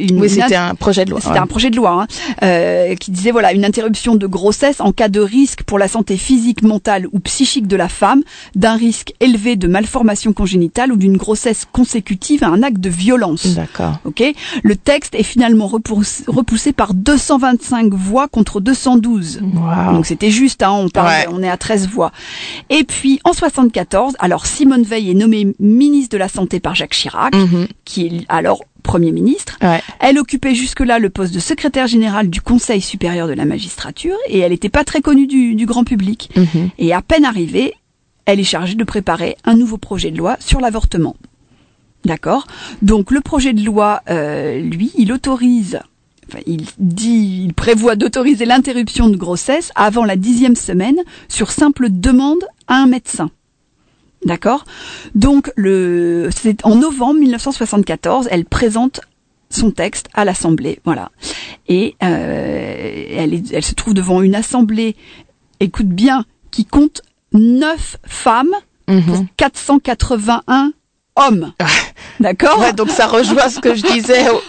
une. 0.00 0.20
oui, 0.20 0.28
c'était 0.30 0.54
un 0.56 0.74
projet 0.74 1.04
de 1.04 1.10
loi. 1.10 1.20
c'était 1.20 1.34
ouais. 1.34 1.38
un 1.38 1.46
projet 1.46 1.70
de 1.70 1.76
loi 1.76 2.02
hein, 2.02 2.06
euh, 2.42 2.94
qui 2.96 3.10
disait 3.10 3.30
voilà 3.30 3.52
une 3.52 3.64
interruption 3.64 4.14
de 4.14 4.26
grossesse 4.26 4.80
en 4.80 4.92
cas 4.92 5.08
de 5.08 5.20
risque 5.20 5.62
pour 5.62 5.78
la 5.78 5.88
santé 5.88 6.16
physique, 6.16 6.62
mentale 6.64 7.06
ou 7.12 7.20
psychique 7.20 7.66
de 7.66 7.76
la 7.76 7.88
femme, 7.88 8.22
d'un 8.54 8.76
risque 8.76 9.12
élevé 9.20 9.56
de 9.56 9.68
malformation 9.68 10.32
congénitale 10.32 10.92
ou 10.92 10.96
d'une 10.96 11.16
grossesse 11.16 11.66
consécutive 11.70 12.42
à 12.44 12.48
un 12.48 12.62
acte 12.62 12.80
de 12.80 12.90
violence. 12.90 13.46
D'accord. 13.54 13.98
Ok, 14.04 14.22
le 14.62 14.76
texte 14.76 15.14
est 15.14 15.22
finalement 15.22 15.66
repoussé, 15.66 16.24
repoussé 16.26 16.72
par 16.72 16.94
225 16.94 17.92
voix 17.94 18.28
contre 18.28 18.60
212. 18.60 19.40
Wow. 19.42 19.94
Donc 19.94 20.06
c'était 20.06 20.30
juste, 20.30 20.62
hein, 20.62 20.72
on, 20.72 20.88
parle, 20.88 21.08
Ouais. 21.08 21.26
on 21.30 21.42
est 21.42 21.48
à 21.50 21.56
13 21.56 21.88
voix. 21.88 22.12
Et 22.70 22.84
puis 22.84 23.20
en 23.24 23.32
74, 23.32 24.14
alors 24.18 24.46
Simone 24.46 24.82
Veil 24.82 25.10
est 25.10 25.14
nommée 25.14 25.54
ministre 25.60 26.12
de 26.12 26.18
la 26.18 26.28
Santé 26.28 26.60
par 26.60 26.74
Jacques 26.74 26.92
Chirac, 26.94 27.34
Mhm. 27.34 27.66
qui 27.84 28.06
est 28.06 28.24
alors 28.28 28.60
Premier 28.84 29.10
ministre. 29.10 29.58
Ouais. 29.62 29.82
Elle 29.98 30.18
occupait 30.18 30.54
jusque-là 30.54 31.00
le 31.00 31.10
poste 31.10 31.34
de 31.34 31.40
secrétaire 31.40 31.88
générale 31.88 32.28
du 32.28 32.40
Conseil 32.40 32.80
supérieur 32.80 33.26
de 33.26 33.32
la 33.32 33.46
magistrature 33.46 34.14
et 34.28 34.38
elle 34.38 34.52
n'était 34.52 34.68
pas 34.68 34.84
très 34.84 35.00
connue 35.00 35.26
du, 35.26 35.56
du 35.56 35.66
grand 35.66 35.82
public. 35.82 36.30
Mhm. 36.36 36.70
Et 36.78 36.92
à 36.92 37.02
peine 37.02 37.24
arrivée, 37.24 37.72
elle 38.26 38.38
est 38.38 38.44
chargée 38.44 38.74
de 38.74 38.84
préparer 38.84 39.36
un 39.44 39.56
nouveau 39.56 39.78
projet 39.78 40.10
de 40.10 40.18
loi 40.18 40.36
sur 40.38 40.60
l'avortement. 40.60 41.16
D'accord? 42.04 42.46
Donc 42.82 43.10
le 43.10 43.20
projet 43.20 43.54
de 43.54 43.64
loi, 43.64 44.02
euh, 44.10 44.60
lui, 44.60 44.92
il 44.98 45.10
autorise, 45.12 45.80
enfin, 46.28 46.40
il 46.46 46.66
dit, 46.78 47.44
il 47.46 47.54
prévoit 47.54 47.96
d'autoriser 47.96 48.44
l'interruption 48.44 49.08
de 49.08 49.16
grossesse 49.16 49.72
avant 49.74 50.04
la 50.04 50.16
dixième 50.16 50.56
semaine 50.56 50.98
sur 51.28 51.50
simple 51.50 51.88
demande 51.90 52.44
à 52.66 52.76
un 52.76 52.86
médecin. 52.86 53.30
D'accord? 54.24 54.64
Donc 55.14 55.50
le, 55.56 56.30
c'est 56.34 56.64
en 56.64 56.76
novembre 56.76 57.20
1974, 57.20 58.28
elle 58.30 58.44
présente 58.44 59.00
son 59.50 59.70
texte 59.70 60.08
à 60.14 60.24
l'Assemblée, 60.24 60.80
voilà. 60.84 61.10
Et 61.68 61.94
euh, 62.02 63.04
elle, 63.16 63.34
est- 63.34 63.52
elle 63.52 63.64
se 63.64 63.74
trouve 63.74 63.94
devant 63.94 64.22
une 64.22 64.34
Assemblée, 64.34 64.96
écoute 65.60 65.88
bien, 65.88 66.24
qui 66.50 66.64
compte 66.64 67.02
neuf 67.32 67.96
femmes 68.06 68.54
pour 68.86 68.94
Mhm. 68.96 69.26
481 69.36 70.72
hommes. 71.16 71.52
D'accord? 72.20 72.58
Ouais, 72.60 72.72
donc 72.72 72.90
ça 72.90 73.06
rejoint 73.06 73.48
ce 73.48 73.60
que 73.60 73.74
je 73.74 73.82
disais 73.82 74.28
au, 74.30 74.40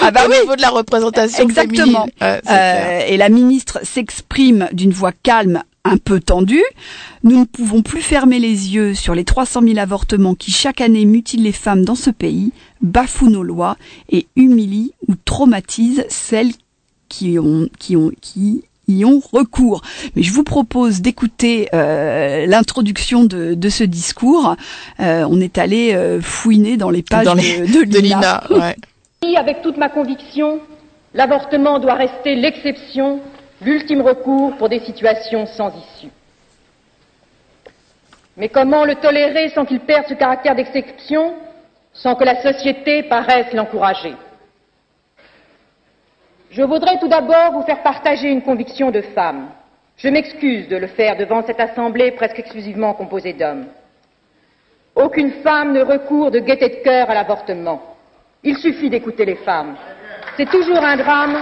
Ah 0.00 0.10
bah 0.10 0.22
au 0.26 0.30
oui. 0.30 0.36
niveau 0.40 0.56
de 0.56 0.60
la 0.62 0.70
représentation 0.70 1.44
Exactement. 1.44 2.06
féminine. 2.06 2.10
Clair. 2.18 2.40
Euh, 2.50 3.00
et 3.06 3.16
la 3.16 3.28
ministre 3.28 3.78
s'exprime 3.84 4.68
d'une 4.72 4.92
voix 4.92 5.12
calme, 5.12 5.62
un 5.84 5.96
peu 5.96 6.20
tendue. 6.20 6.62
Nous 7.24 7.38
ne 7.40 7.44
pouvons 7.44 7.82
plus 7.82 8.02
fermer 8.02 8.38
les 8.38 8.74
yeux 8.74 8.94
sur 8.94 9.14
les 9.14 9.24
300 9.24 9.62
000 9.62 9.78
avortements 9.78 10.34
qui 10.34 10.50
chaque 10.50 10.80
année 10.80 11.04
mutilent 11.04 11.42
les 11.42 11.52
femmes 11.52 11.84
dans 11.84 11.94
ce 11.94 12.10
pays, 12.10 12.52
bafouent 12.82 13.30
nos 13.30 13.42
lois 13.42 13.76
et 14.10 14.26
humilient 14.36 14.92
ou 15.08 15.14
traumatisent 15.24 16.04
celles 16.08 16.52
qui 17.08 17.38
ont, 17.38 17.68
qui 17.78 17.96
ont, 17.96 18.10
qui 18.20 18.64
y 18.88 19.04
ont 19.04 19.20
recours. 19.32 19.82
Mais 20.16 20.22
je 20.22 20.32
vous 20.32 20.44
propose 20.44 21.00
d'écouter 21.00 21.68
euh, 21.74 22.44
l'introduction 22.46 23.24
de, 23.24 23.54
de 23.54 23.68
ce 23.68 23.84
discours. 23.84 24.56
Euh, 25.00 25.24
on 25.30 25.40
est 25.40 25.58
allé 25.58 25.92
euh, 25.94 26.20
fouiner 26.20 26.76
dans 26.76 26.90
les 26.90 27.02
pages 27.02 27.24
Dans 27.24 27.34
les- 27.34 27.60
de, 27.60 27.84
de 27.84 27.84
de 27.90 27.98
Lina. 27.98 28.42
Lina. 28.50 28.60
Ouais. 28.68 28.76
Oui, 29.24 29.36
Avec 29.36 29.62
toute 29.62 29.76
ma 29.76 29.88
conviction, 29.88 30.60
l'avortement 31.14 31.78
doit 31.78 31.94
rester 31.94 32.34
l'exception, 32.36 33.20
l'ultime 33.60 34.02
recours 34.02 34.56
pour 34.56 34.68
des 34.68 34.80
situations 34.80 35.46
sans 35.46 35.70
issue. 35.76 36.10
Mais 38.36 38.48
comment 38.48 38.84
le 38.84 38.94
tolérer 38.94 39.50
sans 39.50 39.64
qu'il 39.64 39.80
perde 39.80 40.06
ce 40.08 40.14
caractère 40.14 40.54
d'exception, 40.54 41.34
sans 41.92 42.14
que 42.14 42.24
la 42.24 42.40
société 42.42 43.02
paraisse 43.02 43.52
l'encourager? 43.52 44.14
Je 46.50 46.62
voudrais 46.62 46.98
tout 46.98 47.08
d'abord 47.08 47.52
vous 47.52 47.62
faire 47.62 47.82
partager 47.82 48.28
une 48.28 48.42
conviction 48.42 48.90
de 48.90 49.02
femme. 49.02 49.50
Je 49.96 50.08
m'excuse 50.08 50.68
de 50.68 50.76
le 50.76 50.86
faire 50.86 51.16
devant 51.16 51.44
cette 51.44 51.60
assemblée 51.60 52.12
presque 52.12 52.38
exclusivement 52.38 52.94
composée 52.94 53.34
d'hommes. 53.34 53.66
Aucune 54.94 55.32
femme 55.42 55.72
ne 55.72 55.82
recourt 55.82 56.30
de 56.30 56.40
gaieté 56.40 56.68
de 56.68 56.82
cœur 56.82 57.10
à 57.10 57.14
l'avortement. 57.14 57.80
Il 58.42 58.56
suffit 58.56 58.90
d'écouter 58.90 59.24
les 59.24 59.36
femmes. 59.36 59.76
C'est 60.36 60.50
toujours 60.50 60.82
un 60.82 60.96
drame. 60.96 61.36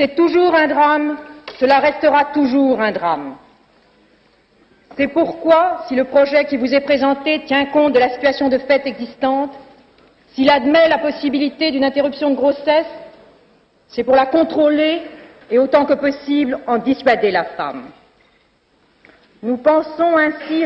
C'est 0.00 0.16
toujours 0.16 0.54
un 0.54 0.66
drame, 0.66 1.18
cela 1.58 1.78
restera 1.78 2.24
toujours 2.32 2.80
un 2.80 2.90
drame. 2.90 3.34
C'est 4.96 5.08
pourquoi, 5.08 5.84
si 5.86 5.94
le 5.94 6.04
projet 6.04 6.46
qui 6.46 6.56
vous 6.56 6.72
est 6.72 6.80
présenté 6.80 7.42
tient 7.44 7.66
compte 7.66 7.92
de 7.92 7.98
la 7.98 8.08
situation 8.08 8.48
de 8.48 8.56
fait 8.56 8.86
existante, 8.86 9.52
s'il 10.32 10.48
admet 10.48 10.88
la 10.88 10.96
possibilité 10.96 11.70
d'une 11.70 11.84
interruption 11.84 12.30
de 12.30 12.34
grossesse, 12.34 12.88
c'est 13.88 14.02
pour 14.02 14.16
la 14.16 14.24
contrôler 14.24 15.02
et 15.50 15.58
autant 15.58 15.84
que 15.84 15.92
possible 15.92 16.58
en 16.66 16.78
dissuader 16.78 17.30
la 17.30 17.44
femme. 17.44 17.90
Nous 19.42 19.58
pensons 19.58 20.16
ainsi 20.16 20.64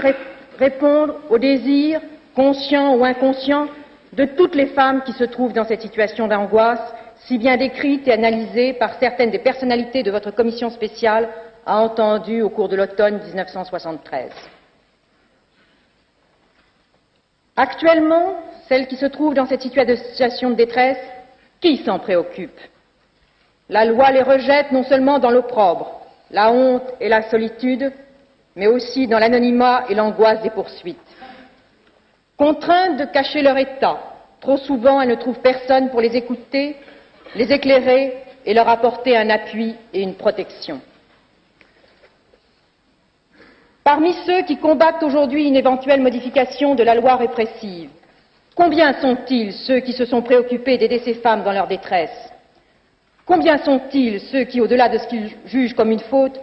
répondre 0.60 1.16
aux 1.28 1.38
désirs, 1.38 2.00
conscients 2.36 2.94
ou 2.94 3.04
inconscients, 3.04 3.66
de 4.12 4.26
toutes 4.26 4.54
les 4.54 4.66
femmes 4.66 5.02
qui 5.02 5.12
se 5.12 5.24
trouvent 5.24 5.54
dans 5.54 5.64
cette 5.64 5.82
situation 5.82 6.28
d'angoisse, 6.28 6.94
si 7.26 7.38
bien 7.38 7.56
décrite 7.56 8.06
et 8.06 8.12
analysée 8.12 8.74
par 8.74 8.98
certaines 8.98 9.30
des 9.30 9.38
personnalités 9.38 10.02
de 10.02 10.10
votre 10.10 10.30
commission 10.30 10.70
spéciale 10.70 11.28
a 11.64 11.78
entendu 11.78 12.42
au 12.42 12.50
cours 12.50 12.68
de 12.68 12.76
l'automne 12.76 13.20
1973. 13.22 14.30
Actuellement, 17.56 18.37
celles 18.68 18.88
qui 18.88 18.96
se 18.96 19.06
trouvent 19.06 19.34
dans 19.34 19.46
cette 19.46 19.62
situation 19.62 20.50
de 20.50 20.54
détresse, 20.56 20.98
qui 21.60 21.78
s'en 21.78 21.98
préoccupe? 21.98 22.58
La 23.70 23.87
loi 23.87 24.10
les 24.10 24.22
rejette 24.22 24.72
non 24.72 24.82
seulement 24.82 25.18
dans 25.18 25.30
l'opprobre, 25.30 26.02
la 26.30 26.52
honte 26.52 26.92
et 27.00 27.08
la 27.08 27.22
solitude, 27.30 27.92
mais 28.56 28.66
aussi 28.66 29.06
dans 29.06 29.18
l'anonymat 29.18 29.84
et 29.88 29.94
l'angoisse 29.94 30.42
des 30.42 30.50
poursuites. 30.50 30.98
Contraintes 32.37 32.98
de 32.98 33.04
cacher 33.06 33.40
leur 33.40 33.56
état, 33.56 33.98
trop 34.40 34.58
souvent 34.58 35.00
elles 35.00 35.08
ne 35.08 35.14
trouvent 35.14 35.40
personne 35.40 35.88
pour 35.90 36.02
les 36.02 36.16
écouter, 36.16 36.76
les 37.34 37.52
éclairer 37.52 38.14
et 38.46 38.54
leur 38.54 38.68
apporter 38.68 39.16
un 39.16 39.30
appui 39.30 39.74
et 39.92 40.02
une 40.02 40.14
protection. 40.14 40.80
Parmi 43.82 44.14
ceux 44.26 44.42
qui 44.42 44.56
combattent 44.56 45.02
aujourd'hui 45.02 45.46
une 45.46 45.56
éventuelle 45.56 46.00
modification 46.00 46.74
de 46.74 46.82
la 46.82 46.94
loi 46.94 47.16
répressive, 47.16 47.90
combien 48.54 48.94
sont-ils 48.94 49.52
ceux 49.52 49.80
qui 49.80 49.92
se 49.92 50.06
sont 50.06 50.22
préoccupés 50.22 50.78
d'aider 50.78 51.00
ces 51.00 51.14
femmes 51.14 51.42
dans 51.42 51.52
leur 51.52 51.66
détresse? 51.66 52.32
Combien 53.26 53.58
sont-ils 53.58 54.20
ceux 54.20 54.44
qui, 54.44 54.60
au-delà 54.60 54.88
de 54.88 54.98
ce 54.98 55.06
qu'ils 55.06 55.30
jugent 55.46 55.74
comme 55.74 55.90
une 55.90 56.00
faute, 56.00 56.38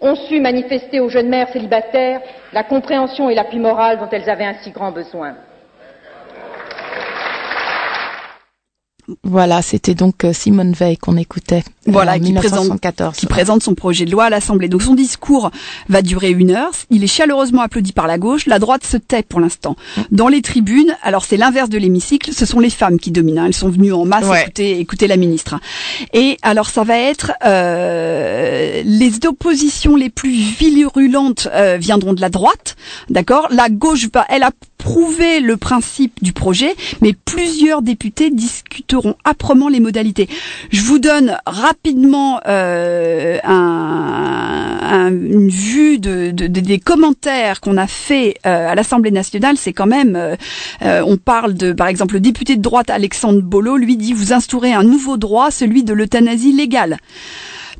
ont 0.00 0.14
su 0.14 0.40
manifester 0.40 1.00
aux 1.00 1.08
jeunes 1.08 1.28
mères 1.28 1.48
célibataires 1.48 2.20
la 2.52 2.62
compréhension 2.62 3.30
et 3.30 3.34
l'appui 3.34 3.58
moral 3.58 3.98
dont 3.98 4.08
elles 4.10 4.28
avaient 4.28 4.44
un 4.44 4.54
si 4.62 4.70
grand 4.70 4.92
besoin? 4.92 5.34
Voilà, 9.22 9.62
c'était 9.62 9.94
donc 9.94 10.24
euh, 10.24 10.32
Simone 10.32 10.72
Veil 10.72 10.96
qu'on 10.96 11.16
écoutait. 11.16 11.62
Euh, 11.86 11.92
voilà, 11.92 12.18
qui 12.18 12.32
présente, 12.32 12.80
qui 13.14 13.26
présente 13.26 13.62
son 13.62 13.74
projet 13.74 14.04
de 14.04 14.10
loi 14.10 14.24
à 14.24 14.30
l'Assemblée. 14.30 14.68
Donc 14.68 14.82
son 14.82 14.94
discours 14.94 15.50
va 15.88 16.02
durer 16.02 16.30
une 16.30 16.50
heure. 16.50 16.72
Il 16.90 17.04
est 17.04 17.08
chaleureusement 17.08 17.62
applaudi 17.62 17.92
par 17.92 18.08
la 18.08 18.18
gauche. 18.18 18.46
La 18.46 18.58
droite 18.58 18.84
se 18.84 18.96
tait 18.96 19.22
pour 19.22 19.40
l'instant. 19.40 19.76
Dans 20.10 20.28
les 20.28 20.42
tribunes, 20.42 20.96
alors 21.02 21.24
c'est 21.24 21.36
l'inverse 21.36 21.68
de 21.68 21.78
l'hémicycle. 21.78 22.32
Ce 22.32 22.46
sont 22.46 22.58
les 22.58 22.70
femmes 22.70 22.98
qui 22.98 23.12
dominent. 23.12 23.38
Hein. 23.38 23.46
Elles 23.46 23.54
sont 23.54 23.70
venues 23.70 23.92
en 23.92 24.04
masse 24.04 24.26
écouter, 24.42 24.80
écouter 24.80 25.06
la 25.06 25.16
ministre. 25.16 25.60
Et 26.12 26.38
alors 26.42 26.68
ça 26.68 26.82
va 26.82 26.98
être 26.98 27.32
euh, 27.44 28.82
les 28.84 29.26
oppositions 29.26 29.94
les 29.94 30.10
plus 30.10 30.30
virulentes 30.30 31.48
euh, 31.52 31.76
viendront 31.78 32.12
de 32.12 32.20
la 32.20 32.28
droite, 32.28 32.76
d'accord? 33.08 33.46
La 33.50 33.68
gauche 33.68 34.08
va, 34.12 34.24
elle 34.28 34.42
a 34.42 34.50
prouvé 34.78 35.40
le 35.40 35.56
principe 35.56 36.22
du 36.22 36.32
projet, 36.32 36.74
mais 37.00 37.12
plusieurs 37.12 37.82
députés 37.82 38.30
discuteront 38.30 39.14
âprement 39.24 39.68
les 39.68 39.80
modalités. 39.80 40.28
Je 40.70 40.82
vous 40.82 40.98
donne 40.98 41.36
rapidement 41.46 42.40
euh, 42.46 43.38
un, 43.44 45.08
une 45.10 45.48
vue 45.48 45.98
de, 45.98 46.30
des 46.30 46.78
commentaires 46.78 47.60
qu'on 47.60 47.76
a 47.76 47.86
fait 47.86 48.36
euh, 48.46 48.70
à 48.70 48.74
l'Assemblée 48.74 49.10
nationale. 49.10 49.56
C'est 49.56 49.72
quand 49.72 49.86
même, 49.86 50.16
euh, 50.16 51.02
on 51.04 51.16
parle 51.16 51.54
de, 51.54 51.72
par 51.72 51.88
exemple, 51.88 52.14
le 52.14 52.20
député 52.20 52.56
de 52.56 52.62
droite 52.62 52.90
Alexandre 52.90 53.40
Bolo, 53.40 53.76
lui 53.76 53.96
dit 53.96 54.12
vous 54.12 54.32
instaurez 54.32 54.72
un 54.72 54.84
nouveau 54.84 55.16
droit, 55.16 55.50
celui 55.50 55.84
de 55.84 55.92
l'euthanasie 55.92 56.52
légale. 56.52 56.98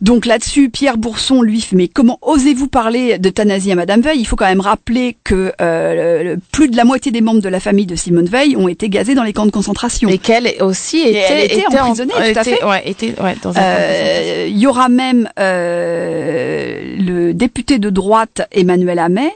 Donc 0.00 0.26
là-dessus, 0.26 0.68
Pierre 0.68 0.98
Bourson, 0.98 1.42
lui, 1.42 1.66
mais 1.72 1.88
comment 1.88 2.18
osez-vous 2.22 2.68
parler 2.68 3.18
d'euthanasie 3.18 3.72
à 3.72 3.74
Madame 3.74 4.00
Veil? 4.00 4.18
Il 4.18 4.26
faut 4.26 4.36
quand 4.36 4.46
même 4.46 4.60
rappeler 4.60 5.16
que 5.24 5.52
euh, 5.60 6.36
plus 6.52 6.68
de 6.68 6.76
la 6.76 6.84
moitié 6.84 7.12
des 7.12 7.20
membres 7.20 7.40
de 7.40 7.48
la 7.48 7.60
famille 7.60 7.86
de 7.86 7.96
Simone 7.96 8.26
Veil 8.26 8.56
ont 8.56 8.68
été 8.68 8.88
gazés 8.88 9.14
dans 9.14 9.22
les 9.22 9.32
camps 9.32 9.46
de 9.46 9.50
concentration. 9.50 10.08
Et 10.08 10.18
qu'elle 10.18 10.52
aussi 10.60 11.00
était, 11.00 11.64
emprisonnée, 11.66 12.12
tout 12.12 12.38
à 12.38 12.44
fait. 12.44 12.64
Ouais, 12.64 12.82
était, 12.84 13.14
ouais, 13.22 13.36
dans 13.42 13.56
un 13.56 13.60
euh, 13.60 14.46
Il 14.48 14.58
y 14.58 14.66
aura 14.66 14.88
même 14.88 15.30
euh, 15.38 16.96
le 16.98 17.32
député 17.32 17.78
de 17.78 17.90
droite 17.90 18.42
Emmanuel 18.52 18.98
Hamel 18.98 19.30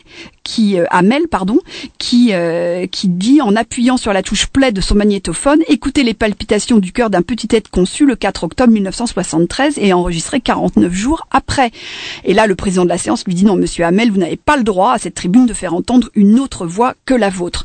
qui 0.51 0.81
euh, 0.81 0.85
Amel 0.91 1.29
pardon 1.29 1.59
qui 1.99 2.31
euh, 2.33 2.89
qui 2.89 3.09
dit 3.09 3.41
en 3.41 3.55
appuyant 3.55 3.97
sur 3.97 4.13
la 4.13 4.25
touche 4.25 4.49
play 4.49 4.73
de 4.73 4.81
son 4.81 4.97
magnétophone 4.97 5.61
écoutez 5.69 6.03
les 6.03 6.13
palpitations 6.13 6.79
du 6.79 6.91
cœur 6.91 7.09
d'un 7.09 7.23
petit 7.23 7.47
être 7.53 7.71
conçu 7.71 8.05
le 8.05 8.17
4 8.17 8.43
octobre 8.43 8.73
1973 8.73 9.79
et 9.79 9.93
enregistré 9.93 10.41
49 10.41 10.93
jours 10.93 11.29
après. 11.31 11.71
Et 12.25 12.35
là 12.35 12.49
le 12.49 12.57
président 12.57 12.83
de 12.83 12.89
la 12.89 12.99
séance 12.99 13.25
lui 13.27 13.35
dit 13.35 13.45
non 13.45 13.55
monsieur 13.55 13.85
Hamel 13.85 14.11
vous 14.11 14.19
n'avez 14.19 14.37
pas 14.37 14.57
le 14.57 14.65
droit 14.65 14.95
à 14.95 14.99
cette 14.99 15.15
tribune 15.15 15.47
de 15.47 15.55
faire 15.55 15.73
entendre 15.73 16.11
une 16.17 16.41
autre 16.41 16.67
voix 16.67 16.95
que 17.05 17.15
la 17.15 17.31
vôtre. 17.31 17.65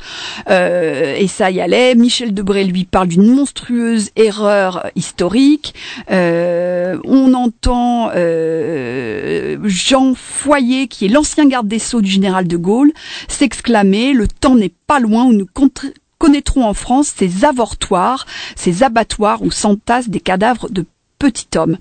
Euh, 0.50 1.16
et 1.18 1.28
ça 1.28 1.50
y 1.50 1.60
allait. 1.60 1.96
Michel 1.96 2.34
Debré 2.36 2.66
lui 2.66 2.86
parle 2.86 3.08
d'une 3.08 3.34
monstrueuse 3.34 4.12
erreur 4.16 4.88
historique. 4.96 5.74
Euh, 6.12 6.98
on 7.04 7.34
entend 7.34 8.12
euh, 8.16 9.58
Jean 9.64 10.14
Foyer 10.14 10.88
qui 10.88 11.06
est 11.06 11.10
l'ancien 11.10 11.48
garde 11.48 11.68
des 11.68 11.80
sceaux 11.80 12.02
du 12.02 12.12
général 12.12 12.48
de 12.48 12.58
Gaulle 12.58 12.75
s'exclamer 13.28 14.14
Le 14.14 14.28
temps 14.28 14.56
n'est 14.56 14.74
pas 14.88 15.00
loin 15.00 15.26
où 15.26 15.34
nous 15.34 15.48
connaîtrons 16.18 16.66
en 16.66 16.74
France 16.74 17.14
ces 17.16 17.46
avortoirs, 17.46 18.26
ces 18.56 18.84
abattoirs 18.84 19.42
où 19.42 19.52
s'entassent 19.52 20.10
des 20.10 20.20
cadavres 20.20 20.70
de 20.70 20.86
petit 21.26 21.58
homme. 21.58 21.78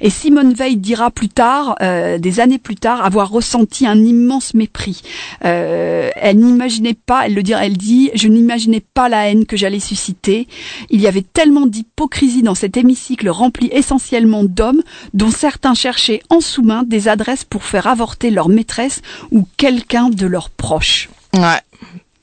Et 0.00 0.10
Simone 0.10 0.54
Veil 0.54 0.76
dira 0.76 1.12
plus 1.12 1.28
tard, 1.28 1.76
euh, 1.82 2.18
des 2.18 2.40
années 2.40 2.58
plus 2.58 2.74
tard, 2.74 3.04
avoir 3.04 3.30
ressenti 3.30 3.86
un 3.86 3.96
immense 3.96 4.54
mépris. 4.54 5.02
Euh, 5.44 6.10
elle 6.16 6.38
n'imaginait 6.38 6.94
pas, 6.94 7.26
elle 7.26 7.34
le 7.34 7.44
dit, 7.44 7.52
elle 7.52 7.76
dit, 7.76 8.10
je 8.14 8.26
n'imaginais 8.26 8.80
pas 8.80 9.08
la 9.08 9.28
haine 9.28 9.46
que 9.46 9.56
j'allais 9.56 9.78
susciter. 9.78 10.48
Il 10.90 11.00
y 11.00 11.06
avait 11.06 11.22
tellement 11.22 11.66
d'hypocrisie 11.66 12.42
dans 12.42 12.56
cet 12.56 12.76
hémicycle 12.76 13.28
rempli 13.28 13.68
essentiellement 13.70 14.42
d'hommes, 14.42 14.82
dont 15.14 15.30
certains 15.30 15.74
cherchaient 15.74 16.22
en 16.28 16.40
sous-main 16.40 16.82
des 16.82 17.06
adresses 17.06 17.44
pour 17.44 17.62
faire 17.62 17.86
avorter 17.86 18.32
leur 18.32 18.48
maîtresse 18.48 19.00
ou 19.30 19.46
quelqu'un 19.56 20.08
de 20.08 20.26
leurs 20.26 20.50
proches. 20.50 21.08
Ouais. 21.34 21.60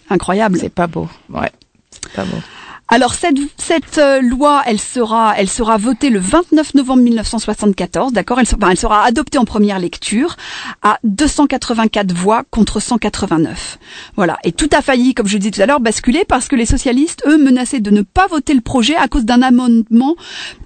Incroyable. 0.09 0.57
C'est 0.59 0.69
pas 0.69 0.87
beau. 0.87 1.07
Ouais. 1.29 1.51
C'est 1.89 2.11
pas 2.11 2.25
beau. 2.25 2.37
Alors 2.87 3.15
cette, 3.15 3.37
cette 3.57 3.97
euh, 3.97 4.21
loi, 4.21 4.61
elle 4.67 4.79
sera, 4.79 5.33
elle 5.37 5.49
sera 5.49 5.77
votée 5.77 6.11
le 6.11 6.19
29 6.19 6.75
novembre 6.75 7.01
1974, 7.01 8.13
d'accord? 8.13 8.39
Elle, 8.39 8.45
elle, 8.69 8.77
sera 8.77 9.03
adoptée 9.03 9.39
en 9.39 9.45
première 9.45 9.79
lecture 9.79 10.37
à 10.83 10.99
284 11.03 12.13
voix 12.13 12.43
contre 12.51 12.79
189. 12.79 13.79
Voilà. 14.15 14.37
Et 14.43 14.51
tout 14.51 14.69
a 14.71 14.83
failli, 14.83 15.15
comme 15.15 15.27
je 15.27 15.37
disais 15.39 15.49
tout 15.49 15.61
à 15.61 15.65
l'heure, 15.65 15.79
basculer 15.79 16.25
parce 16.25 16.47
que 16.47 16.55
les 16.55 16.67
socialistes, 16.67 17.23
eux, 17.25 17.43
menaçaient 17.43 17.79
de 17.79 17.89
ne 17.89 18.03
pas 18.03 18.27
voter 18.27 18.53
le 18.53 18.61
projet 18.61 18.95
à 18.95 19.07
cause 19.07 19.25
d'un 19.25 19.41
amendement 19.41 20.15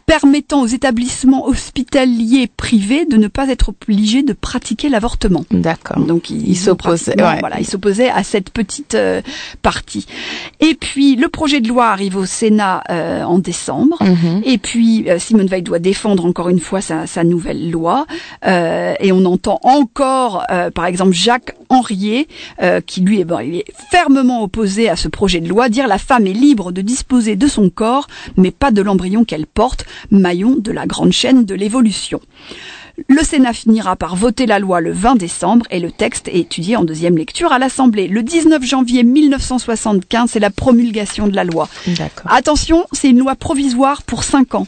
permettant 0.10 0.64
aux 0.64 0.68
établissements 0.68 1.46
hospitaliers 1.46 2.48
privés 2.48 3.06
de 3.06 3.16
ne 3.16 3.28
pas 3.28 3.48
être 3.48 3.70
obligés 3.70 4.24
de 4.24 4.34
pratiquer 4.34 4.90
l'avortement. 4.90 5.46
D'accord. 5.52 6.04
Donc 6.04 6.32
ils 6.32 6.58
s'opposaient, 6.58 7.14
voilà, 7.16 7.60
ils 7.60 7.68
s'opposaient 7.68 8.10
à 8.10 8.24
cette 8.24 8.50
petite 8.50 8.96
euh, 8.96 9.22
partie. 9.62 10.08
Et 10.62 10.74
puis 10.74 11.16
le 11.16 11.30
projet 11.30 11.62
de 11.62 11.68
loi 11.68 11.90
arrive 11.90 12.09
au 12.16 12.26
Sénat 12.26 12.84
euh, 12.90 13.24
en 13.24 13.40
décembre. 13.40 13.98
Mhm. 14.02 14.42
Et 14.46 14.58
puis 14.58 15.10
euh, 15.10 15.20
Simone 15.20 15.48
Veil 15.48 15.62
doit 15.62 15.80
défendre 15.80 16.26
encore 16.26 16.50
une 16.50 16.60
fois 16.60 16.82
sa, 16.82 17.08
sa 17.08 17.24
nouvelle 17.24 17.72
loi. 17.72 18.06
et 18.46 19.12
on 19.12 19.26
entend 19.26 19.60
encore, 19.64 20.46
par 20.74 20.86
exemple, 20.86 21.14
Jacques 21.14 21.56
Henriet, 21.70 22.28
qui 22.86 23.02
lui 23.02 23.20
est, 23.20 23.26
bon, 23.26 23.40
il 23.40 23.56
est 23.58 23.66
fermement 23.92 24.44
opposé 24.44 24.90
à 24.90 24.96
ce 24.96 25.08
projet 25.08 25.40
de 25.40 25.48
loi, 25.48 25.70
dire 25.70 25.88
la 25.88 25.98
femme 25.98 26.28
est 26.28 26.34
libre 26.34 26.72
de 26.72 26.82
disposer 26.82 27.36
de 27.36 27.48
son 27.48 27.70
corps, 27.70 28.08
mais 28.38 28.52
pas 28.52 28.72
de 28.72 28.82
l'embryon 28.82 29.24
qu'elle 29.24 29.48
porte 29.48 29.86
maillon 30.12 30.56
de 30.58 30.72
la 30.72 30.86
grande 30.86 31.12
chaîne 31.12 31.46
de 31.46 31.56
l'évolution. 31.56 32.20
Le 33.08 33.24
Sénat 33.24 33.54
finira 33.54 33.96
par 33.96 34.16
voter 34.16 34.46
la 34.46 34.60
loi 34.60 34.82
le 34.82 34.92
20 34.92 35.16
décembre 35.16 35.66
et 35.72 35.80
le 35.80 35.92
texte 35.92 36.28
est 36.28 36.40
étudié 36.40 36.76
en 36.76 36.84
deuxième 36.84 37.18
lecture 37.18 37.52
à 37.52 37.60
l'Assemblée. 37.60 38.08
Le 38.08 38.24
19 38.24 38.64
janvier 38.64 39.04
1975, 39.04 40.30
c'est 40.32 40.40
la 40.40 40.50
promulgation 40.50 41.28
de 41.28 41.36
la 41.36 41.44
loi. 41.44 41.70
D'accord. 41.88 42.32
Attention, 42.32 42.86
c'est 42.92 43.10
une 43.10 43.20
loi 43.20 43.36
provisoire 43.36 44.04
pour 44.04 44.24
cinq 44.24 44.56
ans. 44.56 44.68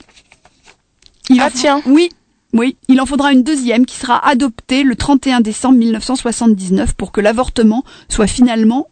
Il 1.30 1.40
Ah, 1.42 1.48
en- 1.48 1.52
tiens. 1.54 1.82
Oui, 1.86 2.10
oui. 2.54 2.78
Il 2.88 3.00
en 3.02 3.06
faudra 3.06 3.32
une 3.34 3.44
deuxième 3.44 3.86
qui 3.86 3.96
sera 3.96 4.26
adoptée 4.28 4.84
le 4.84 4.96
31 4.96 5.42
décembre 5.42 5.78
1979 5.78 6.94
pour 6.94 7.12
que 7.12 7.22
l'avortement 7.22 7.84
soit 8.10 8.28
finalement 8.28 8.88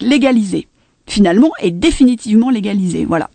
légalisé. 0.00 0.68
Finalement 1.06 1.50
et 1.60 1.70
définitivement 1.70 2.48
légalisé, 2.48 3.04
voilà. 3.04 3.28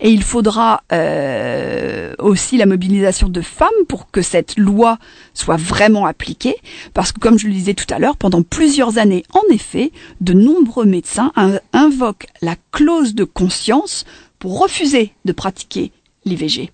Et 0.00 0.08
il 0.10 0.22
faudra 0.22 0.82
euh, 0.92 2.14
aussi 2.18 2.56
la 2.56 2.64
mobilisation 2.64 3.28
de 3.28 3.42
femmes 3.42 3.68
pour 3.86 4.10
que 4.10 4.22
cette 4.22 4.56
loi 4.58 4.98
soit 5.34 5.58
vraiment 5.58 6.06
appliquée, 6.06 6.56
parce 6.94 7.12
que 7.12 7.20
comme 7.20 7.38
je 7.38 7.48
le 7.48 7.52
disais 7.52 7.74
tout 7.74 7.92
à 7.92 7.98
l'heure, 7.98 8.16
pendant 8.16 8.42
plusieurs 8.42 8.96
années, 8.96 9.24
en 9.34 9.52
effet, 9.52 9.92
de 10.22 10.32
nombreux 10.32 10.86
médecins 10.86 11.32
in- 11.36 11.60
invoquent 11.74 12.28
la 12.40 12.56
clause 12.72 13.14
de 13.14 13.24
conscience 13.24 14.06
pour 14.38 14.58
refuser 14.60 15.12
de 15.26 15.32
pratiquer 15.32 15.92
l'IVG. 16.24 16.70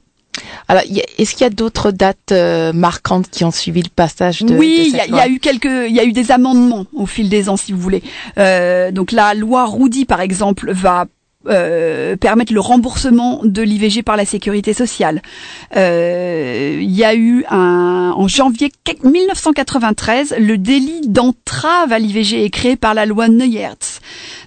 Alors, 0.68 0.82
est-ce 1.18 1.32
qu'il 1.32 1.40
y 1.40 1.44
a 1.44 1.50
d'autres 1.50 1.90
dates 1.90 2.32
euh, 2.32 2.72
marquantes 2.72 3.30
qui 3.30 3.42
ont 3.44 3.50
suivi 3.50 3.82
le 3.82 3.88
passage 3.88 4.42
de 4.42 4.54
oui, 4.54 4.84
il 4.88 4.92
y, 4.92 4.96
a- 4.96 5.02
cette 5.04 5.08
il 5.08 5.14
y 5.16 5.18
a 5.18 5.26
loi 5.26 5.34
eu 5.34 5.38
quelques, 5.40 5.64
il 5.88 5.94
y 5.94 6.00
a 6.00 6.04
eu 6.04 6.12
des 6.12 6.30
amendements 6.30 6.84
au 6.94 7.06
fil 7.06 7.28
des 7.30 7.48
ans, 7.48 7.56
si 7.56 7.72
vous 7.72 7.80
voulez. 7.80 8.02
Euh, 8.36 8.90
donc 8.90 9.12
la 9.12 9.32
loi 9.34 9.64
Roudy, 9.64 10.04
par 10.04 10.20
exemple, 10.20 10.70
va 10.72 11.06
euh, 11.48 12.16
permettre 12.16 12.52
le 12.52 12.60
remboursement 12.60 13.40
de 13.44 13.62
l'IVG 13.62 14.02
par 14.02 14.16
la 14.18 14.26
sécurité 14.26 14.74
sociale. 14.74 15.22
Euh, 15.76 16.78
il 16.82 16.90
y 16.94 17.04
a 17.04 17.14
eu 17.14 17.44
un, 17.48 18.12
en 18.14 18.28
janvier 18.28 18.70
1993 19.04 20.34
le 20.38 20.58
délit 20.58 21.00
d'entrave 21.06 21.92
à 21.92 21.98
l'IVG 21.98 22.44
est 22.44 22.50
créé 22.50 22.76
par 22.76 22.92
la 22.92 23.06
loi 23.06 23.28
Neuertz. 23.28 24.00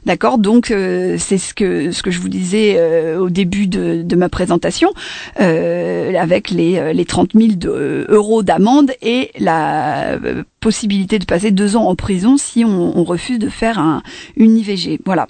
D'accord, 0.06 0.40
donc 0.40 0.72
euh, 0.72 1.16
c'est 1.20 1.38
ce 1.38 1.54
que 1.54 1.92
ce 1.92 2.02
que 2.02 2.10
je 2.10 2.20
vous 2.20 2.30
disais 2.30 2.76
euh, 2.78 3.20
au 3.20 3.30
début 3.30 3.68
de, 3.68 4.02
de 4.02 4.16
ma 4.16 4.30
présentation, 4.30 4.92
euh, 5.40 6.14
avec 6.18 6.50
les 6.50 6.78
euh, 6.80 6.92
les 6.94 7.06
30 7.06 7.32
000 7.36 7.50
de- 7.56 7.70
euh, 7.70 8.06
euros 8.10 8.42
d'amende 8.42 8.92
et 9.04 9.30
la 9.38 10.14
euh, 10.14 10.44
possibilité 10.60 11.18
de 11.20 11.26
passer 11.26 11.52
deux 11.52 11.76
ans 11.76 11.86
en 11.88 11.96
prison 11.96 12.38
si 12.38 12.64
on, 12.66 12.98
on 12.98 13.04
refuse 13.04 13.38
de 13.40 13.50
faire 13.50 13.78
un, 13.80 14.02
une 14.38 14.58
IVG. 14.58 15.00
Voilà. 15.06 15.28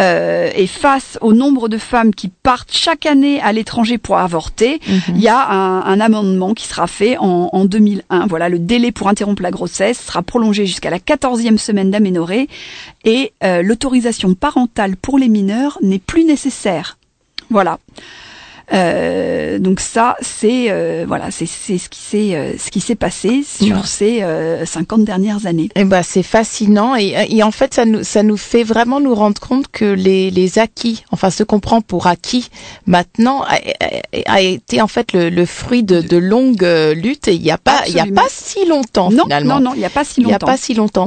Euh, 0.00 0.50
et 0.54 0.66
face 0.66 1.18
au 1.20 1.32
nombre 1.32 1.68
de 1.68 1.78
femmes 1.78 2.14
qui 2.14 2.28
partent 2.28 2.72
chaque 2.72 3.06
année 3.06 3.40
à 3.40 3.52
l'étranger 3.52 3.96
pour 3.98 4.18
avorter, 4.18 4.80
il 5.08 5.20
y 5.20 5.28
a 5.28 5.50
un, 5.50 5.80
un 5.82 6.00
amendement 6.00 6.52
qui 6.54 6.66
sera 6.68 6.86
fait 6.86 7.16
en, 7.18 7.48
en 7.52 7.64
2001. 7.64 8.26
Voilà, 8.26 8.48
le 8.48 8.58
délai 8.58 8.92
pour 8.92 9.08
interrompre 9.08 9.42
la 9.42 9.50
grossesse 9.50 9.98
sera 10.06 10.22
prolongé 10.22 10.66
jusqu'à 10.66 10.90
la 10.90 10.98
14e 10.98 11.56
semaine 11.58 11.90
d'aménorrhée 11.90 12.48
et 13.04 13.32
euh, 13.44 13.62
l'autorisation 14.06 14.34
parentale 14.34 14.96
pour 14.96 15.18
les 15.18 15.28
mineurs 15.28 15.78
n'est 15.82 15.98
plus 15.98 16.24
nécessaire. 16.24 16.98
Voilà. 17.50 17.78
Euh, 18.72 19.60
donc 19.60 19.78
ça, 19.78 20.16
c'est 20.20 20.72
euh, 20.72 21.04
voilà, 21.06 21.30
c'est 21.30 21.46
c'est 21.46 21.78
ce 21.78 21.88
qui 21.88 22.00
s'est 22.00 22.34
euh, 22.34 22.54
ce 22.58 22.68
qui 22.72 22.80
s'est 22.80 22.96
passé 22.96 23.44
sur 23.44 23.76
Ouais. 23.76 23.82
ces 23.84 24.22
euh, 24.24 24.66
50 24.66 25.04
dernières 25.04 25.46
années. 25.46 25.68
Eh 25.76 25.84
ben, 25.84 26.02
c'est 26.02 26.24
fascinant 26.24 26.96
et, 26.96 27.14
et 27.30 27.44
en 27.44 27.52
fait 27.52 27.74
ça 27.74 27.84
nous 27.84 28.02
ça 28.02 28.24
nous 28.24 28.36
fait 28.36 28.64
vraiment 28.64 28.98
nous 28.98 29.14
rendre 29.14 29.40
compte 29.40 29.68
que 29.68 29.84
les, 29.84 30.32
les 30.32 30.58
acquis, 30.58 31.04
enfin 31.12 31.30
ce 31.30 31.44
qu'on 31.44 31.60
prend 31.60 31.80
pour 31.80 32.08
acquis 32.08 32.48
maintenant 32.86 33.42
a, 33.42 33.54
a- 33.54 34.32
a 34.34 34.40
été 34.40 34.82
en 34.82 34.88
fait 34.88 35.12
le, 35.12 35.30
le 35.30 35.46
fruit 35.46 35.84
de, 35.84 36.00
de 36.00 36.16
longues 36.16 36.66
luttes 36.96 37.28
et 37.28 37.34
il 37.34 37.42
y 37.44 37.52
a 37.52 37.58
pas 37.58 37.82
il 37.86 37.94
y 37.94 38.00
a 38.00 38.06
pas 38.06 38.26
si 38.28 38.66
longtemps 38.66 39.10
non, 39.12 39.22
finalement. 39.24 39.60
non, 39.60 39.70
non, 39.70 39.74
il 39.74 39.78
n'y 39.78 39.84
a 39.84 39.90
pas 39.90 40.02
si 40.04 40.20
il 40.22 40.24
y 40.26 40.30
a 40.30 40.32
longtemps. 40.32 40.46
pas 40.46 40.56
si 40.56 40.74
longtemps. 40.74 41.04